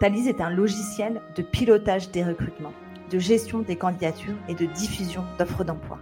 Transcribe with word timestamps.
Thalys 0.00 0.28
est 0.28 0.40
un 0.40 0.48
logiciel 0.48 1.20
de 1.36 1.42
pilotage 1.42 2.10
des 2.10 2.24
recrutements, 2.24 2.72
de 3.10 3.18
gestion 3.18 3.58
des 3.58 3.76
candidatures 3.76 4.36
et 4.48 4.54
de 4.54 4.64
diffusion 4.64 5.22
d'offres 5.38 5.62
d'emploi. 5.62 5.98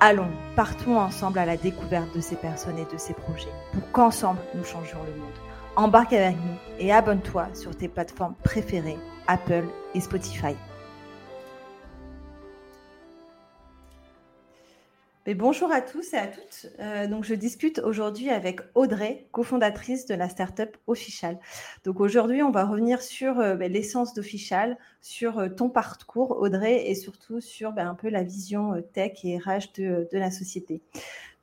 Allons, 0.00 0.28
partons 0.54 0.98
ensemble 0.98 1.38
à 1.38 1.46
la 1.46 1.56
découverte 1.56 2.14
de 2.14 2.20
ces 2.20 2.36
personnes 2.36 2.76
et 2.76 2.92
de 2.92 2.98
ces 2.98 3.14
projets 3.14 3.48
pour 3.72 3.90
qu'ensemble 3.92 4.40
nous 4.54 4.64
changions 4.64 4.98
le 5.06 5.18
monde. 5.18 5.32
Embarque 5.76 6.12
avec 6.12 6.36
nous 6.36 6.58
et 6.78 6.92
abonne-toi 6.92 7.48
sur 7.54 7.74
tes 7.74 7.88
plateformes 7.88 8.34
préférées, 8.44 8.98
Apple 9.28 9.64
et 9.94 10.00
Spotify. 10.00 10.54
Bonjour 15.28 15.70
à 15.70 15.80
tous 15.80 16.14
et 16.14 16.16
à 16.16 16.26
toutes. 16.26 16.66
Euh, 16.80 17.06
donc, 17.06 17.24
je 17.24 17.34
discute 17.34 17.78
aujourd'hui 17.78 18.30
avec 18.30 18.60
Audrey, 18.74 19.26
cofondatrice 19.32 20.06
de 20.06 20.14
la 20.14 20.28
startup 20.28 20.76
Official. 20.86 21.38
Donc, 21.84 22.00
aujourd'hui, 22.00 22.42
on 22.42 22.50
va 22.50 22.64
revenir 22.64 23.02
sur 23.02 23.38
euh, 23.38 23.54
ben, 23.54 23.70
l'essence 23.70 24.14
d'Official, 24.14 24.76
sur 25.00 25.38
euh, 25.38 25.48
ton 25.48 25.68
parcours, 25.68 26.38
Audrey, 26.40 26.88
et 26.88 26.94
surtout 26.94 27.40
sur 27.40 27.72
ben, 27.72 27.88
un 27.88 27.94
peu 27.94 28.08
la 28.08 28.22
vision 28.22 28.82
tech 28.92 29.24
et 29.24 29.38
RH 29.38 29.72
de, 29.76 30.08
la 30.12 30.30
société. 30.30 30.80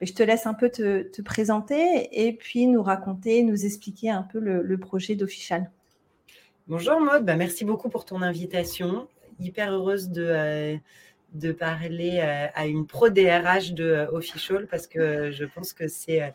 je 0.01 0.13
te 0.13 0.23
laisse 0.23 0.45
un 0.45 0.53
peu 0.53 0.69
te, 0.69 1.21
présenter 1.21 2.09
et 2.11 2.33
puis 2.33 2.67
nous 2.67 2.83
raconter, 2.83 3.43
nous 3.43 3.65
expliquer 3.65 4.09
un 4.09 4.23
peu 4.23 4.39
le, 4.39 4.77
projet 4.77 5.15
d'Official. 5.15 5.71
Bonjour 6.67 6.99
Maud, 6.99 7.23
bah, 7.23 7.35
merci 7.35 7.63
beaucoup 7.63 7.89
pour 7.89 8.05
ton 8.05 8.21
invitation. 8.21 9.07
Hyper 9.39 9.71
heureuse 9.71 10.09
de 10.09 10.79
de 11.33 11.51
parler 11.51 12.19
euh, 12.21 12.47
à 12.53 12.67
une 12.67 12.87
pro 12.87 13.09
DRH 13.09 13.73
de 13.73 13.83
euh, 13.83 14.11
Official 14.11 14.67
parce 14.67 14.87
que 14.87 15.31
je 15.31 15.45
pense 15.45 15.73
que 15.73 15.87
c'est 15.87 16.23
euh, 16.23 16.29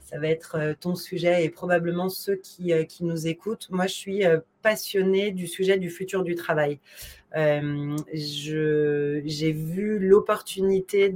ça 0.00 0.18
va 0.18 0.28
être 0.28 0.74
ton 0.80 0.94
sujet 0.94 1.44
et 1.44 1.50
probablement 1.50 2.08
ceux 2.08 2.36
qui, 2.36 2.72
qui 2.86 3.04
nous 3.04 3.26
écoutent. 3.26 3.68
Moi, 3.68 3.86
je 3.86 3.92
suis 3.92 4.22
passionnée 4.62 5.32
du 5.32 5.46
sujet 5.46 5.76
du 5.76 5.90
futur 5.90 6.22
du 6.22 6.34
travail. 6.34 6.80
J'ai 7.34 9.52
vu 9.52 9.98
l'opportunité 9.98 11.10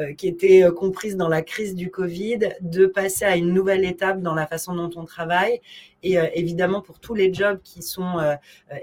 euh, 0.00 0.12
qui 0.12 0.26
était 0.26 0.64
euh, 0.64 0.72
comprise 0.72 1.16
dans 1.16 1.28
la 1.28 1.40
crise 1.40 1.76
du 1.76 1.88
Covid, 1.88 2.40
de 2.60 2.86
passer 2.86 3.24
à 3.24 3.36
une 3.36 3.54
nouvelle 3.54 3.84
étape 3.84 4.22
dans 4.22 4.34
la 4.34 4.44
façon 4.44 4.74
dont 4.74 4.90
on 4.96 5.04
travaille. 5.04 5.60
Et 6.04 6.18
euh, 6.18 6.26
évidemment, 6.34 6.80
pour 6.80 7.00
tous 7.00 7.14
les 7.14 7.34
jobs 7.34 7.60
qui 7.64 7.82
sont 7.82 8.18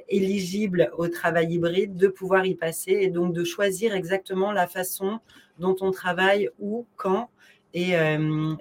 éligibles 0.09 0.91
au 0.97 1.07
travail 1.07 1.53
hybride, 1.53 1.95
de 1.95 2.07
pouvoir 2.07 2.45
y 2.45 2.55
passer 2.55 2.91
et 2.91 3.07
donc 3.07 3.33
de 3.33 3.43
choisir 3.43 3.95
exactement 3.95 4.51
la 4.51 4.67
façon 4.67 5.19
dont 5.59 5.75
on 5.79 5.91
travaille, 5.91 6.49
où, 6.59 6.85
quand, 6.97 7.29
et, 7.73 7.93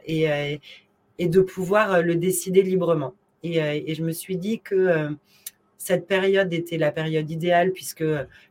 et, 0.06 1.28
de 1.28 1.41
pouvoir 1.41 2.03
le 2.03 2.14
décider 2.14 2.62
librement. 2.62 3.14
Et, 3.42 3.94
je 3.94 4.05
me 4.05 4.12
suis 4.12 4.36
dit 4.36 4.61
que 4.61 5.08
cette 5.78 6.06
période 6.06 6.53
était 6.53 6.78
la 6.78 6.92
période 6.92 7.31
idéale 7.31 7.72
puisque 7.72 8.05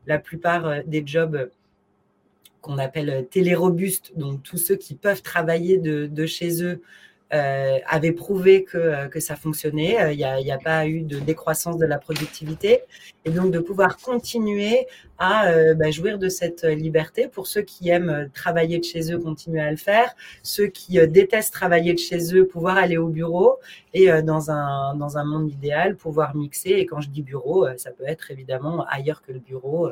la 0.08 0.20
plupart 0.20 0.84
des 0.86 1.04
jobs 1.06 1.50
qu'on 2.62 2.78
appelle 2.78 3.10
euh, 3.10 3.22
télérobustes, 3.22 4.18
donc 4.18 4.44
tous 4.44 4.58
ceux 4.58 4.76
qui 4.76 4.96
peuvent 4.96 5.22
travailler 5.22 5.78
de, 5.78 6.26
chez 6.26 6.64
eux, 6.64 6.82
euh, 7.34 7.78
avaient 7.86 8.12
prouvé 8.12 8.64
que, 8.64 8.78
euh, 8.78 9.08
que 9.08 9.20
ça 9.20 9.36
fonctionnait. 9.36 10.14
Il 10.14 10.18
n'y 10.18 10.24
a, 10.24 10.56
a, 10.56 10.58
pas 10.58 10.88
eu 10.88 11.02
de 11.02 11.20
décroissance 11.20 11.78
de 11.78 11.86
la 11.86 12.00
productivité. 12.00 12.82
Et 13.26 13.30
donc 13.30 13.52
de 13.52 13.60
pouvoir 13.60 13.98
continuer 13.98 14.88
à 15.20 15.50
euh, 15.50 15.74
bah, 15.76 15.92
jouir 15.92 16.18
de 16.18 16.30
cette 16.30 16.64
liberté. 16.64 17.28
Pour 17.28 17.46
ceux 17.46 17.62
qui 17.62 17.90
aiment 17.90 18.30
travailler 18.34 18.80
de 18.80 18.84
chez 18.84 19.14
eux, 19.14 19.20
continuer 19.20 19.62
à 19.62 19.70
le 19.70 19.78
faire. 19.78 20.16
Ceux 20.42 20.68
qui 20.68 21.06
détestent 21.08 21.54
travailler 21.54 21.94
de 21.94 22.00
chez 22.00 22.36
eux, 22.36 22.48
pouvoir 22.48 22.78
aller 22.78 22.98
au 22.98 23.10
bureau. 23.10 23.60
Et 23.94 24.10
dans, 24.22 24.52
un, 24.52 24.96
dans 24.96 25.18
un 25.18 25.24
monde 25.24 25.52
idéal, 25.52 25.96
pouvoir 25.96 26.36
mixer. 26.36 26.72
Et 26.72 26.86
quand 26.86 27.02
je 27.02 27.10
dis 27.10 27.22
bureau, 27.22 27.68
ça 27.78 27.92
peut 27.92 28.06
être 28.08 28.32
évidemment 28.32 28.86
ailleurs 28.88 29.22
que 29.22 29.32
le 29.32 29.40
bureau. 29.40 29.92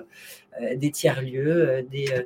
Euh, 0.62 0.76
des 0.76 0.92
tiers-lieux, 0.92 1.70
euh, 1.70 1.82
des 1.84 2.08
euh, 2.12 2.24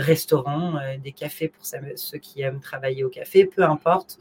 restaurants, 0.00 0.78
des 1.02 1.12
cafés 1.12 1.48
pour 1.48 1.64
ceux 1.64 2.18
qui 2.18 2.42
aiment 2.42 2.60
travailler 2.60 3.04
au 3.04 3.08
café, 3.08 3.44
peu 3.44 3.62
importe. 3.62 4.18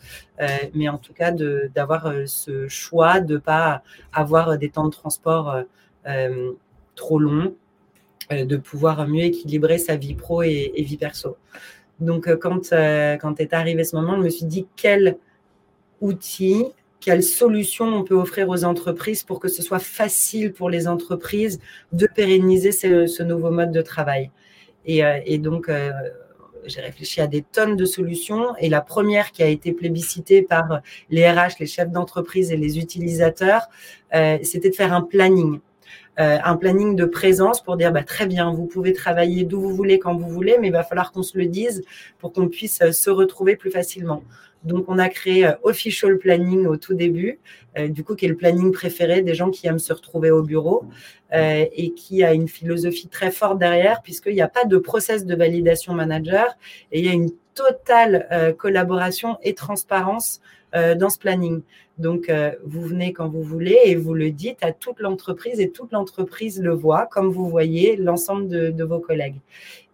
mais 0.73 0.89
en 0.89 0.97
tout 0.97 1.13
cas, 1.13 1.31
d'avoir 1.31 2.11
ce 2.25 2.67
choix 2.67 3.19
de 3.19 3.35
ne 3.35 3.39
pas 3.39 3.83
avoir 4.13 4.57
des 4.57 4.69
temps 4.69 4.85
de 4.85 4.91
transport 4.91 5.63
trop 6.95 7.19
longs, 7.19 7.55
de 8.31 8.57
pouvoir 8.57 9.07
mieux 9.07 9.23
équilibrer 9.23 9.77
sa 9.77 9.95
vie 9.95 10.13
pro 10.13 10.43
et, 10.43 10.73
vie 10.77 10.97
perso. 10.97 11.37
Donc, 11.99 12.33
quand, 12.37 12.69
quand 12.69 13.39
est 13.39 13.53
arrivé 13.53 13.83
ce 13.83 13.95
moment, 13.95 14.17
je 14.17 14.23
me 14.23 14.29
suis 14.29 14.45
dit 14.45 14.67
quel 14.75 15.17
outil 16.01 16.65
quelles 16.99 17.23
solutions 17.23 17.85
on 17.85 18.03
peut 18.03 18.15
offrir 18.15 18.49
aux 18.49 18.63
entreprises 18.63 19.23
pour 19.23 19.39
que 19.39 19.47
ce 19.47 19.61
soit 19.61 19.79
facile 19.79 20.53
pour 20.53 20.69
les 20.69 20.87
entreprises 20.87 21.59
de 21.91 22.07
pérenniser 22.07 22.71
ce, 22.71 23.23
nouveau 23.23 23.51
mode 23.51 23.71
de 23.71 23.81
travail. 23.81 24.31
Et, 24.85 25.05
euh, 25.05 25.37
donc, 25.37 25.69
euh, 25.69 25.91
j'ai 26.65 26.81
réfléchi 26.81 27.21
à 27.21 27.27
des 27.27 27.43
tonnes 27.43 27.75
de 27.75 27.85
solutions 27.85 28.55
et 28.57 28.67
la 28.67 28.81
première 28.81 29.31
qui 29.31 29.41
a 29.41 29.47
été 29.47 29.71
plébiscitée 29.71 30.41
par 30.41 30.81
les 31.09 31.29
RH, 31.29 31.59
les 31.59 31.65
chefs 31.65 31.91
d'entreprise 31.91 32.51
et 32.51 32.57
les 32.57 32.77
utilisateurs, 32.77 33.67
euh, 34.13 34.37
c'était 34.43 34.69
de 34.69 34.75
faire 34.75 34.93
un 34.93 35.01
planning. 35.01 35.59
Un 36.17 36.55
planning 36.55 36.95
de 36.95 37.05
présence 37.05 37.61
pour 37.61 37.77
dire 37.77 37.91
bah, 37.91 38.03
très 38.03 38.25
bien, 38.25 38.51
vous 38.51 38.65
pouvez 38.65 38.91
travailler 38.91 39.43
d'où 39.43 39.61
vous 39.61 39.75
voulez, 39.75 39.99
quand 39.99 40.15
vous 40.15 40.27
voulez, 40.27 40.57
mais 40.59 40.67
il 40.67 40.73
va 40.73 40.83
falloir 40.83 41.11
qu'on 41.11 41.23
se 41.23 41.37
le 41.37 41.45
dise 41.45 41.83
pour 42.17 42.33
qu'on 42.33 42.47
puisse 42.47 42.79
se 42.91 43.09
retrouver 43.09 43.55
plus 43.55 43.69
facilement. 43.69 44.23
Donc, 44.63 44.85
on 44.87 44.97
a 44.97 45.09
créé 45.09 45.45
euh, 45.45 45.53
Official 45.63 46.17
Planning 46.17 46.65
au 46.65 46.77
tout 46.77 46.93
début, 46.93 47.39
euh, 47.77 47.87
du 47.87 48.03
coup, 48.03 48.15
qui 48.15 48.25
est 48.25 48.29
le 48.29 48.35
planning 48.35 48.71
préféré 48.71 49.21
des 49.21 49.33
gens 49.33 49.49
qui 49.49 49.67
aiment 49.67 49.79
se 49.79 49.93
retrouver 49.93 50.31
au 50.31 50.43
bureau 50.43 50.85
euh, 51.33 51.65
et 51.71 51.93
qui 51.93 52.23
a 52.23 52.33
une 52.33 52.47
philosophie 52.47 53.07
très 53.07 53.31
forte 53.31 53.59
derrière, 53.59 54.01
puisqu'il 54.01 54.33
n'y 54.33 54.41
a 54.41 54.47
pas 54.47 54.65
de 54.65 54.77
process 54.77 55.25
de 55.25 55.35
validation 55.35 55.93
manager 55.93 56.57
et 56.91 56.99
il 56.99 57.05
y 57.05 57.09
a 57.09 57.13
une 57.13 57.31
totale 57.53 58.55
collaboration 58.59 59.37
et 59.41 59.55
transparence 59.55 60.41
dans 60.73 61.09
ce 61.09 61.17
planning. 61.17 61.63
Donc, 61.97 62.31
vous 62.63 62.81
venez 62.81 63.11
quand 63.11 63.27
vous 63.27 63.41
voulez 63.41 63.79
et 63.85 63.95
vous 63.95 64.13
le 64.13 64.31
dites 64.31 64.63
à 64.63 64.71
toute 64.71 64.99
l'entreprise 64.99 65.59
et 65.59 65.71
toute 65.71 65.91
l'entreprise 65.91 66.61
le 66.61 66.73
voit, 66.73 67.07
comme 67.07 67.29
vous 67.29 67.49
voyez 67.49 67.95
l'ensemble 67.95 68.47
de, 68.47 68.83
vos 68.83 68.99
collègues. 68.99 69.39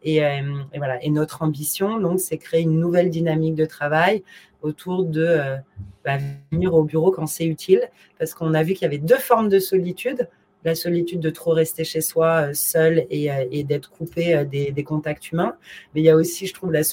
Et, 0.03 0.17
et, 0.17 0.41
voilà. 0.77 1.01
Et 1.03 1.09
notre 1.09 1.43
ambition, 1.43 1.99
donc, 1.99 2.19
c'est 2.19 2.37
créer 2.37 2.61
une 2.61 2.79
nouvelle 2.79 3.09
dynamique 3.09 3.55
de 3.55 3.65
travail 3.65 4.23
autour 4.63 5.03
de 5.03 5.25
euh, 5.25 5.57
bah, 6.03 6.17
venir 6.51 6.73
au 6.73 6.83
bureau 6.83 7.11
quand 7.11 7.27
c'est 7.27 7.45
utile, 7.45 7.81
parce 8.17 8.33
qu'on 8.33 8.53
a 8.53 8.63
vu 8.63 8.73
qu'il 8.73 8.83
y 8.83 8.85
avait 8.85 8.97
deux 8.97 9.17
formes 9.17 9.49
de 9.49 9.59
solitude. 9.59 10.27
La 10.65 10.75
solitude 10.75 11.19
de 11.19 11.29
trop 11.29 11.51
rester 11.51 11.83
chez 11.83 12.01
soi 12.01 12.49
euh, 12.49 12.53
seul 12.53 13.05
et, 13.09 13.31
euh, 13.31 13.45
et 13.51 13.63
d'être 13.63 13.91
coupé 13.91 14.45
des, 14.45 14.71
des, 14.71 14.83
contacts 14.83 15.31
humains. 15.31 15.55
Mais 15.93 16.01
il 16.01 16.03
y 16.05 16.09
a 16.09 16.15
aussi, 16.15 16.47
je 16.47 16.53
trouve, 16.53 16.71
la, 16.71 16.83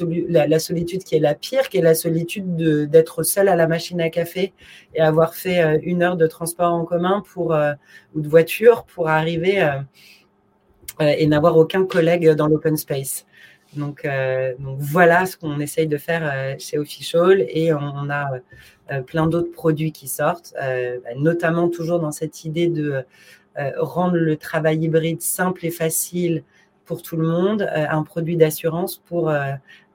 solitude 0.59 1.05
qui 1.05 1.15
est 1.15 1.21
la 1.21 1.35
pire, 1.35 1.69
qui 1.69 1.79
est 1.79 1.83
la 1.83 1.95
solitude 1.95 2.57
d'être 2.89 3.23
seul 3.23 3.49
à 3.49 3.57
la 3.57 3.67
machine 3.67 4.01
à 4.01 4.11
café 4.11 4.53
et 4.95 5.01
avoir 5.01 5.35
fait 5.35 5.81
une 5.83 6.03
heure 6.03 6.17
de 6.17 6.27
transport 6.27 6.73
en 6.73 6.85
commun 6.85 7.23
pour, 7.33 7.57
ou 8.15 8.21
de 8.21 8.29
voiture 8.29 8.85
pour 8.85 9.09
arriver 9.09 9.67
et 11.01 11.27
n'avoir 11.27 11.57
aucun 11.57 11.85
collègue 11.85 12.29
dans 12.31 12.47
l'open 12.47 12.77
space. 12.77 13.27
Donc, 13.77 14.05
euh, 14.05 14.55
voilà 14.79 15.27
ce 15.27 15.37
qu'on 15.37 15.61
essaye 15.61 15.87
de 15.87 15.97
faire 15.97 16.29
euh, 16.33 16.55
chez 16.59 16.79
Official 16.79 17.45
et 17.49 17.73
on, 17.73 18.11
a 18.11 18.41
euh, 18.91 19.01
plein 19.03 19.29
d'autres 19.29 19.53
produits 19.53 19.93
qui 19.93 20.09
sortent, 20.09 20.55
bah, 20.57 21.15
notamment 21.17 21.69
toujours 21.69 22.01
dans 22.01 22.11
cette 22.11 22.45
idée 22.45 22.67
de 22.67 23.05
rendre 23.79 24.17
le 24.17 24.37
travail 24.37 24.79
hybride 24.79 25.21
simple 25.21 25.67
et 25.67 25.71
facile 25.71 26.45
pour 26.85 27.03
tout 27.03 27.17
le 27.17 27.27
monde, 27.27 27.69
un 27.75 28.03
produit 28.03 28.37
d'assurance 28.37 28.99
pour 28.99 29.33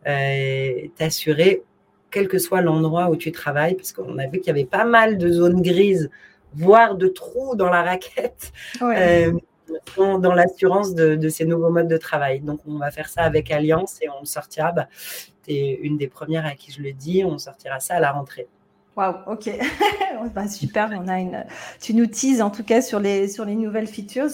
t'assurer 0.03 1.63
quel 2.11 2.27
que 2.27 2.37
soit 2.37 2.61
l'endroit 2.61 3.09
où 3.09 3.15
tu 3.15 3.31
travailles, 3.31 3.75
parce 3.75 3.91
qu'on 3.91 4.17
a 4.17 4.27
vu 4.27 4.39
qu'il 4.39 4.47
y 4.47 4.49
avait 4.51 4.65
pas 4.65 4.85
mal 4.85 5.17
de 5.17 5.31
zones 5.31 5.61
grises, 5.61 6.09
voire 6.53 6.95
de 6.95 7.07
trous 7.07 7.55
dans 7.55 7.69
la 7.69 7.83
raquette 7.83 8.51
dans 9.97 10.33
l'assurance 10.33 10.93
de, 10.93 11.29
ces 11.29 11.45
nouveaux 11.45 11.69
modes 11.69 11.87
de 11.87 11.97
travail. 11.97 12.41
Donc, 12.41 12.59
on 12.67 12.77
va 12.77 12.91
faire 12.91 13.09
ça 13.09 13.21
avec 13.21 13.51
Alliance 13.51 13.99
et 14.01 14.09
on 14.09 14.25
sortira, 14.25 14.71
bah, 14.71 14.87
tu 15.43 15.53
es 15.53 15.79
une 15.81 15.97
des 15.97 16.07
premières 16.07 16.45
à 16.45 16.51
qui 16.51 16.71
je 16.71 16.81
le 16.81 16.93
dis, 16.93 17.23
on 17.23 17.37
sortira 17.37 17.79
ça 17.79 17.95
à 17.95 17.99
la 17.99 18.11
rentrée. 18.11 18.47
Waouh, 18.95 19.15
ok, 19.27 19.49
bah, 20.33 20.47
super. 20.47 20.89
On 20.93 21.09
a 21.09 21.19
une, 21.19 21.43
tu 21.81 21.93
nous 21.93 22.05
teases 22.05 22.41
en 22.41 22.49
tout 22.49 22.63
cas 22.63 22.81
sur 22.81 23.01
les 23.01 23.27
sur 23.27 23.43
les 23.43 23.55
nouvelles 23.55 23.87
features 23.87 24.29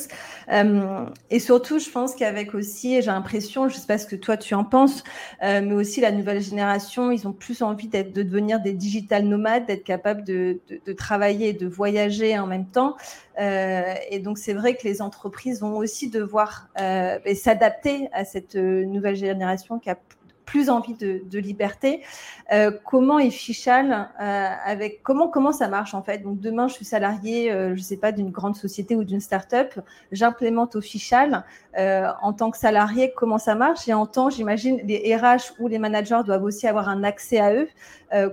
euh, 0.51 1.05
et 1.31 1.39
surtout, 1.39 1.79
je 1.79 1.89
pense 1.89 2.13
qu'avec 2.13 2.53
aussi, 2.53 3.01
j'ai 3.01 3.07
l'impression, 3.07 3.69
je 3.69 3.75
sais 3.75 3.87
pas 3.87 3.97
ce 3.97 4.05
que 4.05 4.15
toi 4.15 4.37
tu 4.37 4.53
en 4.53 4.63
penses, 4.63 5.03
euh, 5.43 5.61
mais 5.63 5.73
aussi 5.73 6.01
la 6.01 6.11
nouvelle 6.11 6.41
génération, 6.41 7.11
ils 7.11 7.27
ont 7.27 7.33
plus 7.33 7.63
envie 7.63 7.87
d'être 7.87 8.13
de 8.13 8.21
devenir 8.21 8.59
des 8.59 8.73
digital 8.73 9.25
nomades, 9.25 9.65
d'être 9.65 9.83
capables 9.83 10.23
de, 10.23 10.59
de, 10.69 10.79
de, 10.85 10.93
travailler 10.93 11.49
et 11.49 11.53
de 11.53 11.67
voyager 11.67 12.37
en 12.37 12.45
même 12.45 12.67
temps. 12.67 12.97
Euh, 13.39 13.93
et 14.09 14.19
donc 14.19 14.37
c'est 14.37 14.53
vrai 14.53 14.75
que 14.75 14.83
les 14.83 15.01
entreprises 15.01 15.61
vont 15.61 15.77
aussi 15.77 16.09
devoir 16.09 16.67
euh, 16.79 17.17
s'adapter 17.33 18.09
à 18.11 18.25
cette 18.25 18.55
euh, 18.55 18.85
nouvelle 18.85 19.15
génération 19.15 19.79
qui 19.79 19.89
a 19.89 19.97
plus 20.45 20.69
envie 20.69 20.95
de, 20.95 21.37
liberté. 21.39 22.03
Euh, 22.51 22.71
comment 22.85 23.19
est 23.19 23.31
Fichal 23.31 24.09
euh, 24.21 24.49
avec 24.65 25.01
comment 25.03 25.27
comment 25.29 25.51
ça 25.51 25.67
marche 25.67 25.93
en 25.93 26.03
fait? 26.03 26.19
Donc 26.19 26.39
demain, 26.39 26.67
je 26.67 26.73
suis 26.73 26.85
salarié, 26.85 27.51
euh, 27.51 27.75
je 27.75 27.81
sais 27.81 27.97
pas 27.97 28.11
d'une 28.11 28.31
grande 28.31 28.55
société 28.55 28.95
ou 28.95 29.03
d'une 29.03 29.21
start-up, 29.21 29.79
j'implémente 30.11 30.75
au 30.75 30.81
Fichal 30.81 31.45
euh, 31.77 32.07
en 32.21 32.33
tant 32.33 32.51
que 32.51 32.57
salarié. 32.57 33.13
Comment 33.15 33.37
ça 33.37 33.55
marche? 33.55 33.87
Et 33.87 33.93
en 33.93 34.05
tant, 34.05 34.29
j'imagine, 34.29 34.81
les 34.83 35.15
RH 35.15 35.53
ou 35.59 35.67
les 35.67 35.79
managers 35.79 36.21
doivent 36.25 36.43
aussi 36.43 36.67
avoir 36.67 36.89
un 36.89 37.03
accès 37.03 37.39
à 37.39 37.53
eux. 37.53 37.69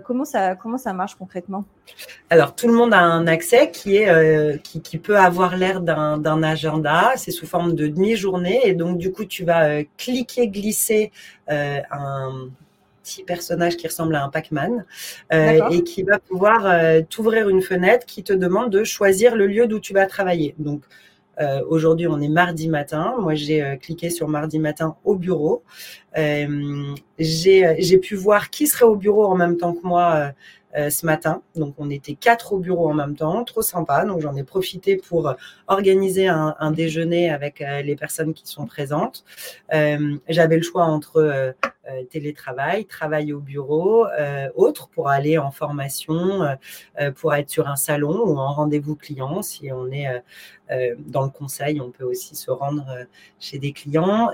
Comment 0.04 0.24
ça 0.24 0.56
comment 0.56 0.78
ça 0.78 0.92
marche 0.92 1.14
concrètement? 1.14 1.64
Alors 2.30 2.54
tout 2.54 2.68
le 2.68 2.74
monde 2.74 2.92
a 2.92 3.00
un 3.00 3.26
accès 3.26 3.70
qui 3.70 3.96
est 3.96 4.08
euh, 4.08 4.56
qui, 4.58 4.80
qui, 4.82 4.98
peut 4.98 5.16
avoir 5.16 5.56
l'air 5.56 5.80
d'un 5.80 6.42
agenda. 6.42 7.12
C'est 7.16 7.30
sous 7.30 7.46
forme 7.46 7.74
de 7.74 7.86
demi-journée 7.86 8.60
et 8.64 8.74
donc 8.74 8.98
du 8.98 9.12
coup 9.12 9.24
tu 9.24 9.44
vas 9.44 9.82
cliquer 9.96 10.48
glisser 10.48 11.10
un 11.48 12.48
petit 13.08 13.24
personnage 13.24 13.76
qui 13.76 13.86
ressemble 13.86 14.14
à 14.14 14.24
un 14.24 14.28
Pac-Man 14.28 14.84
euh, 15.32 15.70
et 15.70 15.82
qui 15.82 16.02
va 16.02 16.18
pouvoir 16.18 16.66
euh, 16.66 17.00
t'ouvrir 17.08 17.48
une 17.48 17.62
fenêtre 17.62 18.06
qui 18.06 18.22
te 18.22 18.32
demande 18.32 18.70
de 18.70 18.84
choisir 18.84 19.34
le 19.34 19.46
lieu 19.46 19.66
d'où 19.66 19.80
tu 19.80 19.94
vas 19.94 20.06
travailler. 20.06 20.54
Donc 20.58 20.82
euh, 21.40 21.62
aujourd'hui, 21.68 22.06
on 22.06 22.20
est 22.20 22.28
mardi 22.28 22.68
matin. 22.68 23.14
Moi, 23.20 23.34
j'ai 23.34 23.62
euh, 23.62 23.76
cliqué 23.76 24.10
sur 24.10 24.28
mardi 24.28 24.58
matin 24.58 24.96
au 25.04 25.14
bureau. 25.14 25.62
Euh, 26.16 26.94
j'ai 27.18 27.98
pu 27.98 28.16
voir 28.16 28.50
qui 28.50 28.66
serait 28.66 28.86
au 28.86 28.96
bureau 28.96 29.24
en 29.26 29.36
même 29.36 29.56
temps 29.56 29.72
que 29.72 29.86
moi 29.86 30.14
euh, 30.14 30.30
ce 30.90 31.06
matin. 31.06 31.42
Donc, 31.56 31.74
on 31.78 31.90
était 31.90 32.14
quatre 32.14 32.52
au 32.52 32.58
bureau 32.58 32.88
en 32.88 32.94
même 32.94 33.16
temps, 33.16 33.44
trop 33.44 33.62
sympa. 33.62 34.04
Donc, 34.04 34.20
j'en 34.20 34.36
ai 34.36 34.44
profité 34.44 34.96
pour 34.96 35.34
organiser 35.66 36.28
un, 36.28 36.54
un 36.58 36.70
déjeuner 36.70 37.30
avec 37.30 37.60
euh, 37.60 37.82
les 37.82 37.96
personnes 37.96 38.34
qui 38.34 38.46
sont 38.46 38.66
présentes. 38.66 39.24
Euh, 39.74 40.16
J'avais 40.28 40.56
le 40.56 40.62
choix 40.62 40.84
entre 40.84 41.18
euh, 41.18 41.52
télétravail, 42.10 42.84
travail 42.84 43.32
au 43.32 43.40
bureau, 43.40 44.06
autre 44.56 44.88
pour 44.88 45.08
aller 45.08 45.38
en 45.38 45.50
formation, 45.50 46.46
pour 47.16 47.34
être 47.34 47.48
sur 47.48 47.66
un 47.66 47.76
salon 47.76 48.24
ou 48.26 48.36
en 48.36 48.52
rendez-vous 48.52 48.94
client. 48.94 49.40
Si 49.40 49.72
on 49.72 49.90
est 49.90 50.06
dans 50.98 51.22
le 51.22 51.30
conseil, 51.30 51.80
on 51.80 51.90
peut 51.90 52.04
aussi 52.04 52.36
se 52.36 52.50
rendre 52.50 52.84
chez 53.40 53.58
des 53.58 53.72
clients 53.72 54.28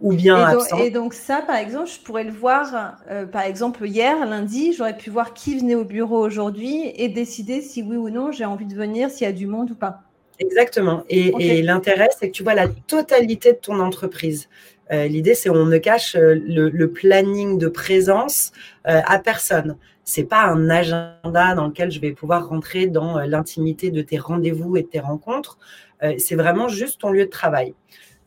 ou 0.00 0.14
bien 0.14 0.36
et 0.36 0.52
donc, 0.52 0.62
absent. 0.62 0.78
Et 0.78 0.90
donc 0.90 1.14
ça, 1.14 1.42
par 1.42 1.54
exemple, 1.54 1.88
je 1.88 2.00
pourrais 2.00 2.24
le 2.24 2.32
voir, 2.32 2.96
par 3.30 3.42
exemple, 3.42 3.86
hier, 3.86 4.26
lundi, 4.26 4.72
j'aurais 4.72 4.96
pu 4.96 5.08
voir 5.10 5.32
qui 5.32 5.56
venait 5.56 5.76
au 5.76 5.84
bureau 5.86 6.18
aujourd'hui 6.18 6.92
et 6.96 7.08
décider 7.08 7.62
si 7.62 7.82
oui 7.82 7.96
ou 7.96 8.10
non 8.10 8.32
j'ai 8.32 8.44
envie 8.44 8.66
de 8.66 8.74
venir, 8.74 9.10
s'il 9.10 9.26
y 9.26 9.30
a 9.30 9.32
du 9.32 9.46
monde 9.46 9.70
ou 9.70 9.74
pas. 9.74 10.00
Exactement. 10.38 11.04
Et, 11.08 11.32
okay. 11.32 11.58
et 11.58 11.62
l'intérêt, 11.62 12.08
c'est 12.18 12.28
que 12.28 12.34
tu 12.34 12.42
vois 12.42 12.54
la 12.54 12.68
totalité 12.68 13.52
de 13.52 13.58
ton 13.58 13.80
entreprise. 13.80 14.48
Euh, 14.92 15.06
L'idée, 15.06 15.34
c'est 15.34 15.48
on 15.48 15.64
ne 15.64 15.78
cache 15.78 16.14
le, 16.14 16.68
le, 16.68 16.90
planning 16.92 17.58
de 17.58 17.68
présence 17.68 18.52
euh, 18.86 19.00
à 19.06 19.18
personne. 19.18 19.76
C'est 20.04 20.24
pas 20.24 20.44
un 20.44 20.68
agenda 20.68 21.54
dans 21.56 21.66
lequel 21.66 21.90
je 21.90 22.00
vais 22.00 22.12
pouvoir 22.12 22.48
rentrer 22.48 22.86
dans 22.86 23.18
euh, 23.18 23.26
l'intimité 23.26 23.90
de 23.90 24.02
tes 24.02 24.18
rendez-vous 24.18 24.76
et 24.76 24.82
de 24.82 24.88
tes 24.88 25.00
rencontres. 25.00 25.58
Euh, 26.02 26.14
c'est 26.18 26.36
vraiment 26.36 26.68
juste 26.68 27.00
ton 27.00 27.10
lieu 27.10 27.24
de 27.24 27.30
travail. 27.30 27.74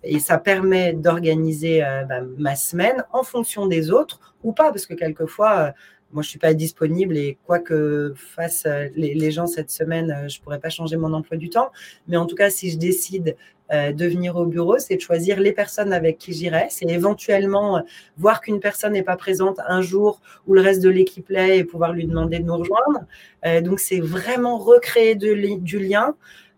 Et 0.03 0.19
ça 0.19 0.37
permet 0.37 0.93
d'organiser 0.93 1.83
euh, 1.83 2.03
bah, 2.05 2.21
ma 2.37 2.55
semaine 2.55 3.03
en 3.11 3.23
fonction 3.23 3.67
des 3.67 3.91
autres 3.91 4.35
ou 4.43 4.53
pas, 4.53 4.71
parce 4.71 4.85
que 4.85 4.93
quelquefois 4.93 5.57
euh, 5.57 5.71
moi, 6.11 6.23
je 6.23 6.29
suis 6.29 6.39
pas 6.39 6.53
disponible 6.53 7.17
et 7.17 7.37
quoi 7.45 7.59
que 7.59 8.13
fassent 8.15 8.67
les, 8.95 9.13
les, 9.13 9.31
gens 9.31 9.47
cette 9.47 9.69
semaine, 9.69 10.27
je 10.27 10.39
pourrais 10.41 10.59
pas 10.59 10.69
changer 10.69 10.97
mon 10.97 11.13
emploi 11.13 11.37
du 11.37 11.49
temps. 11.49 11.71
Mais 12.07 12.17
en 12.17 12.25
tout 12.25 12.35
cas, 12.35 12.49
si 12.49 12.71
je 12.71 12.77
décide 12.77 13.35
euh, 13.71 13.91
de 13.91 14.07
venir 14.07 14.35
au 14.35 14.45
bureau, 14.45 14.79
c'est 14.79 14.95
de 14.95 15.01
choisir 15.01 15.39
les 15.39 15.51
personnes 15.51 15.93
avec 15.93 16.17
qui 16.17 16.33
j'irai. 16.33 16.65
C'est 16.71 16.89
éventuellement 16.89 17.83
voir 18.17 18.41
qu'une 18.41 18.59
personne 18.59 18.93
n'est 18.93 19.03
pas 19.03 19.15
présente 19.15 19.59
un 19.67 19.81
jour 19.81 20.21
où 20.47 20.53
le 20.53 20.61
reste 20.61 20.81
de 20.81 20.89
l'équipe 20.89 21.29
l'est 21.29 21.59
et 21.59 21.63
pouvoir 21.63 21.93
lui 21.93 22.07
demander 22.07 22.39
de 22.39 22.45
nous 22.45 22.57
rejoindre. 22.57 23.05
Euh, 23.45 23.61
donc, 23.61 23.79
c'est 23.79 23.99
vraiment 23.99 24.57
recréer 24.57 25.13
du 25.13 25.79
lien. 25.79 26.15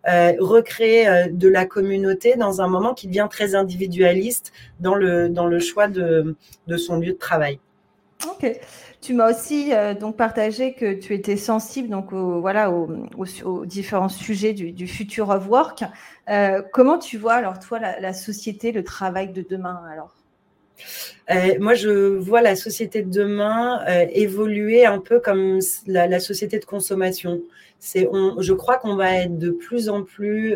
Euh, 0.07 0.33
recréer 0.39 1.07
euh, 1.07 1.27
de 1.30 1.48
la 1.48 1.65
communauté 1.65 2.36
dans 2.36 2.59
un 2.62 2.68
moment 2.68 2.95
qui 2.95 3.06
devient 3.06 3.27
très 3.30 3.53
individualiste 3.53 4.51
dans 4.80 4.95
le, 4.95 5.30
dans 5.30 5.45
le 5.45 5.59
choix 5.59 5.88
de, 5.88 6.36
de 6.65 6.77
son 6.77 6.98
lieu 6.98 7.12
de 7.12 7.18
travail. 7.19 7.59
Ok. 8.28 8.60
Tu 9.02 9.14
m'as 9.14 9.32
aussi 9.32 9.74
euh, 9.74 9.96
donc 9.96 10.16
partagé 10.16 10.74
que 10.74 10.94
tu 10.94 11.16
étais 11.16 11.38
sensible 11.38 11.90
donc 11.90 12.14
voilà 12.14 12.72
aux, 12.72 13.66
différents 13.66 14.10
sujets 14.10 14.54
du, 14.54 14.72
du 14.72 14.88
future 14.88 15.30
of 15.30 15.48
work. 15.48 15.84
Euh, 16.30 16.62
comment 16.72 17.00
tu 17.00 17.18
vois 17.18 17.34
alors 17.34 17.60
toi 17.60 17.80
la, 17.80 18.14
société, 18.14 18.72
le 18.72 18.84
travail 18.84 19.32
de 19.32 19.44
demain 19.48 19.82
alors? 19.92 20.16
Euh, 21.30 21.58
moi, 21.60 21.76
je 21.76 22.18
vois 22.18 22.42
la 22.42 22.56
société 22.56 23.04
de 23.04 23.10
demain 23.10 23.86
évoluer 24.12 24.86
un 24.86 25.00
peu 25.00 25.20
comme 25.20 25.60
la, 25.88 26.20
société 26.20 26.60
de 26.60 26.66
consommation. 26.66 27.42
C'est, 27.80 28.08
je 28.40 28.54
crois 28.54 28.78
qu'on 28.78 28.96
va 28.96 29.16
être 29.18 29.38
de 29.38 29.52
plus 29.52 29.90
en 29.90 30.04
plus 30.04 30.56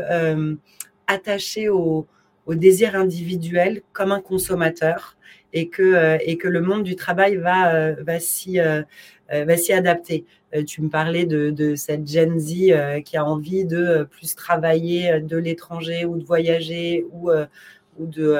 attaché 1.07 1.69
au 1.69 2.07
désir 2.47 2.95
individuel 2.95 3.81
comme 3.93 4.11
un 4.11 4.21
consommateur 4.21 5.15
et 5.55 5.69
que, 5.69 5.81
euh, 5.81 6.17
et 6.21 6.37
que 6.37 6.47
le 6.47 6.61
monde 6.61 6.83
du 6.83 6.95
travail 6.95 7.37
va, 7.37 7.73
euh, 7.73 7.95
va 8.01 8.19
s'y 8.19 8.59
euh, 8.59 8.83
s'y 9.57 9.73
adapter. 9.73 10.25
tu 10.67 10.81
me 10.81 10.89
parlais 10.89 11.25
de, 11.25 11.49
de 11.49 11.75
cette 11.75 12.07
Gen 12.07 12.37
Z 12.37 13.01
qui 13.03 13.17
a 13.17 13.25
envie 13.25 13.65
de 13.65 14.07
plus 14.11 14.35
travailler 14.35 15.19
de 15.19 15.37
l'étranger 15.37 16.05
ou 16.05 16.17
de 16.17 16.23
voyager 16.23 17.05
ou, 17.11 17.31
ou 17.97 18.05
de 18.05 18.37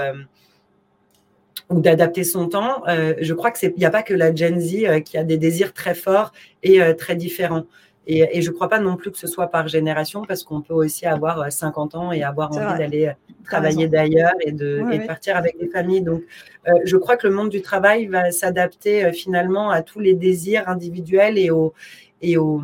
ou 1.69 1.81
d'adapter 1.81 2.23
son 2.23 2.47
temps. 2.47 2.83
je 2.87 3.33
crois 3.33 3.49
que 3.49 3.57
c'est 3.57 3.73
il 3.75 3.79
n'y 3.79 3.85
a 3.85 3.89
pas 3.89 4.03
que 4.03 4.13
la 4.13 4.33
Gen 4.33 4.59
Z 4.59 5.01
qui 5.03 5.17
a 5.17 5.23
des 5.23 5.37
désirs 5.37 5.73
très 5.73 5.95
forts 5.95 6.31
et 6.61 6.79
très 6.95 7.15
différents. 7.15 7.65
Et, 8.07 8.37
et 8.37 8.41
je 8.41 8.51
ne 8.51 8.55
crois 8.55 8.69
pas 8.69 8.79
non 8.79 8.95
plus 8.95 9.11
que 9.11 9.17
ce 9.17 9.27
soit 9.27 9.47
par 9.47 9.67
génération, 9.67 10.23
parce 10.23 10.43
qu'on 10.43 10.61
peut 10.61 10.73
aussi 10.73 11.05
avoir 11.05 11.51
50 11.51 11.95
ans 11.95 12.11
et 12.11 12.23
avoir 12.23 12.51
envie 12.51 12.77
d'aller 12.77 13.11
travailler 13.45 13.87
d'ailleurs 13.87 14.33
et, 14.41 14.51
de, 14.51 14.81
ouais, 14.81 14.95
et 14.95 14.99
de 14.99 15.05
partir 15.05 15.37
avec 15.37 15.57
des 15.59 15.67
familles. 15.67 16.01
Donc, 16.01 16.23
euh, 16.67 16.73
je 16.83 16.97
crois 16.97 17.17
que 17.17 17.27
le 17.27 17.33
monde 17.33 17.49
du 17.49 17.61
travail 17.61 18.07
va 18.07 18.31
s'adapter 18.31 19.05
euh, 19.05 19.11
finalement 19.11 19.69
à 19.69 19.81
tous 19.81 19.99
les 19.99 20.13
désirs 20.13 20.67
individuels 20.67 21.37
et 21.37 21.51
aux, 21.51 21.73
et 22.21 22.37
aux 22.37 22.61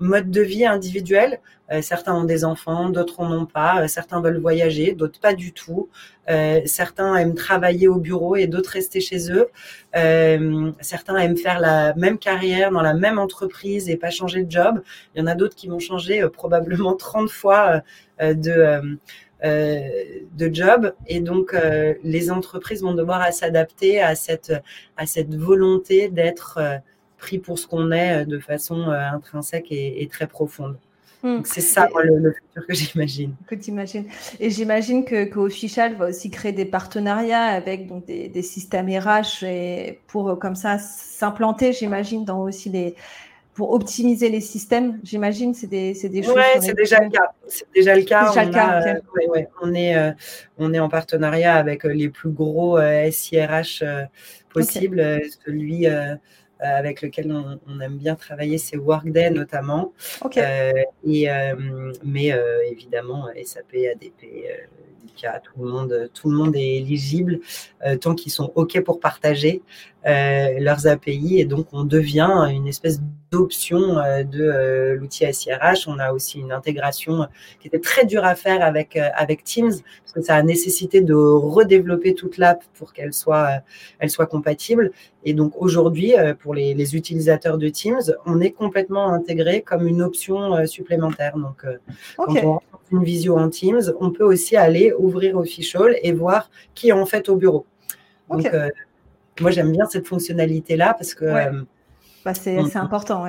modes 0.00 0.30
de 0.30 0.42
vie 0.42 0.64
individuels. 0.66 1.40
Euh, 1.70 1.82
certains 1.82 2.14
ont 2.14 2.24
des 2.24 2.44
enfants, 2.44 2.88
d'autres 2.88 3.20
en 3.20 3.30
ont 3.30 3.46
pas. 3.46 3.82
Euh, 3.82 3.88
certains 3.88 4.20
veulent 4.22 4.40
voyager, 4.40 4.92
d'autres 4.92 5.20
pas 5.20 5.34
du 5.34 5.52
tout. 5.52 5.88
Euh, 6.30 6.60
certains 6.66 7.14
aiment 7.16 7.34
travailler 7.34 7.88
au 7.88 7.96
bureau 7.96 8.36
et 8.36 8.46
d'autres 8.46 8.70
rester 8.70 9.00
chez 9.00 9.30
eux. 9.32 9.48
Euh, 9.96 10.72
certains 10.80 11.16
aiment 11.18 11.36
faire 11.36 11.60
la 11.60 11.94
même 11.94 12.18
carrière 12.18 12.70
dans 12.70 12.82
la 12.82 12.94
même 12.94 13.18
entreprise 13.18 13.88
et 13.88 13.96
pas 13.96 14.10
changer 14.10 14.44
de 14.44 14.50
job. 14.50 14.82
Il 15.14 15.20
y 15.20 15.22
en 15.22 15.26
a 15.26 15.34
d'autres 15.34 15.56
qui 15.56 15.68
vont 15.68 15.78
changer 15.78 16.22
euh, 16.22 16.28
probablement 16.28 16.94
30 16.96 17.30
fois 17.30 17.82
euh, 18.20 18.34
de 18.34 18.98
de 19.40 20.52
job 20.52 20.94
et 21.06 21.20
donc 21.20 21.54
les 22.02 22.30
entreprises 22.32 22.82
vont 22.82 22.94
devoir 22.94 23.32
s'adapter 23.32 24.02
à 24.02 24.16
cette 24.16 24.52
à 24.96 25.06
cette 25.06 25.32
volonté 25.32 26.08
d'être 26.08 26.58
pris 27.18 27.38
pour 27.38 27.58
ce 27.58 27.66
qu'on 27.66 27.90
est 27.90 28.24
de 28.24 28.38
façon 28.38 28.90
intrinsèque 28.90 29.70
et, 29.70 30.02
et 30.02 30.08
très 30.08 30.26
profonde. 30.26 30.76
Mmh. 31.22 31.40
C'est 31.44 31.60
ça 31.60 31.88
moi, 31.90 32.04
le, 32.04 32.16
le, 32.18 32.32
futur 32.32 32.64
que 32.64 32.74
j'imagine. 32.74 33.34
Que 33.48 33.56
imagines. 33.66 34.04
Et 34.38 34.50
j'imagine 34.50 35.04
que, 35.04 35.24
que 35.24 35.40
Official 35.40 35.96
va 35.96 36.10
aussi 36.10 36.30
créer 36.30 36.52
des 36.52 36.64
partenariats 36.64 37.42
avec 37.42 37.88
donc, 37.88 38.06
des, 38.06 38.28
des 38.28 38.42
systèmes 38.42 38.88
RH 38.88 39.42
et 39.42 39.98
pour 40.06 40.38
comme 40.38 40.54
ça 40.54 40.78
s'implanter, 40.78 41.72
j'imagine, 41.72 42.24
dans 42.24 42.42
aussi 42.42 42.70
les 42.70 42.94
pour 43.58 43.72
optimiser 43.72 44.28
les 44.28 44.40
systèmes, 44.40 45.00
j'imagine, 45.02 45.52
c'est 45.52 45.66
des, 45.66 45.92
c'est 45.92 46.08
des 46.08 46.22
choses. 46.22 46.36
Oui, 46.36 46.60
c'est 46.60 46.76
déjà 46.76 47.00
le 47.02 47.10
cas. 47.10 47.32
C'est 47.48 47.66
déjà 47.74 47.96
le 47.96 48.02
cas. 48.02 48.28
Déjà 48.28 48.42
on, 48.42 48.46
le 48.46 48.52
cas 48.52 48.66
a, 48.66 48.80
okay. 48.80 49.00
ouais, 49.16 49.28
ouais, 49.30 49.48
on, 49.60 49.74
est, 49.74 49.96
euh, 49.96 50.12
on 50.58 50.72
est 50.72 50.78
en 50.78 50.88
partenariat 50.88 51.56
avec 51.56 51.82
les 51.82 52.08
plus 52.08 52.30
gros 52.30 52.78
euh, 52.78 53.10
SIRH 53.10 53.82
euh, 53.82 54.04
possibles. 54.50 55.00
Okay. 55.00 55.30
celui 55.44 55.88
euh, 55.88 56.14
avec 56.60 57.02
lequel 57.02 57.32
on, 57.32 57.60
on, 57.68 57.80
aime 57.80 57.98
bien 57.98 58.14
travailler, 58.14 58.58
c'est 58.58 58.76
Workday 58.76 59.30
notamment. 59.30 59.92
Okay. 60.22 60.42
Euh, 60.42 60.72
et, 61.06 61.30
euh, 61.30 61.92
mais 62.04 62.32
évidemment, 62.70 63.28
SAP, 63.44 63.74
ADP, 63.92 64.46
tout 65.42 65.62
le 65.62 65.68
monde, 65.68 66.10
tout 66.14 66.30
le 66.30 66.36
monde 66.36 66.54
est 66.54 66.76
éligible 66.76 67.40
tant 68.00 68.14
qu'ils 68.14 68.30
sont 68.30 68.52
OK 68.54 68.80
pour 68.82 69.00
partager 69.00 69.62
leurs 70.04 70.86
API. 70.86 71.40
Et 71.40 71.44
donc, 71.44 71.68
on 71.72 71.84
devient 71.84 72.48
une 72.50 72.66
espèce 72.66 73.00
options 73.34 73.98
euh, 73.98 74.22
de 74.22 74.42
euh, 74.42 74.94
l'outil 74.96 75.32
SIRH. 75.32 75.86
On 75.86 75.98
a 75.98 76.12
aussi 76.12 76.38
une 76.38 76.52
intégration 76.52 77.26
qui 77.60 77.68
était 77.68 77.78
très 77.78 78.04
dure 78.04 78.24
à 78.24 78.34
faire 78.34 78.62
avec, 78.62 78.96
euh, 78.96 79.08
avec 79.14 79.44
Teams, 79.44 79.72
parce 80.02 80.12
que 80.14 80.22
ça 80.22 80.36
a 80.36 80.42
nécessité 80.42 81.00
de 81.00 81.14
redévelopper 81.14 82.14
toute 82.14 82.38
l'app 82.38 82.62
pour 82.74 82.92
qu'elle 82.92 83.12
soit, 83.12 83.60
elle 83.98 84.10
soit 84.10 84.26
compatible. 84.26 84.92
Et 85.24 85.34
donc 85.34 85.52
aujourd'hui, 85.56 86.14
pour 86.40 86.54
les, 86.54 86.74
les, 86.74 86.96
utilisateurs 86.96 87.58
de 87.58 87.68
Teams, 87.68 88.14
on 88.24 88.40
est 88.40 88.52
complètement 88.52 89.12
intégré 89.12 89.62
comme 89.62 89.86
une 89.86 90.00
option 90.00 90.66
supplémentaire. 90.66 91.36
Donc 91.36 91.66
quand 92.16 92.34
on 92.44 92.60
une 92.90 93.04
visio 93.04 93.36
en 93.36 93.50
Teams, 93.50 93.82
on 94.00 94.10
peut 94.10 94.24
aussi 94.24 94.56
aller 94.56 94.94
ouvrir 94.98 95.36
Official 95.36 95.96
et 96.02 96.12
voir 96.12 96.50
qui 96.74 96.88
est 96.88 96.92
en 96.92 97.04
fait 97.04 97.28
au 97.28 97.36
bureau. 97.36 97.66
Donc 98.30 98.50
moi 99.40 99.50
j'aime 99.50 99.72
bien 99.72 99.86
cette 99.86 100.06
fonctionnalité-là 100.06 100.94
parce 100.94 101.14
que... 101.14 101.26
Bah, 102.24 102.34
c'est 102.34 102.58
important. 102.76 103.24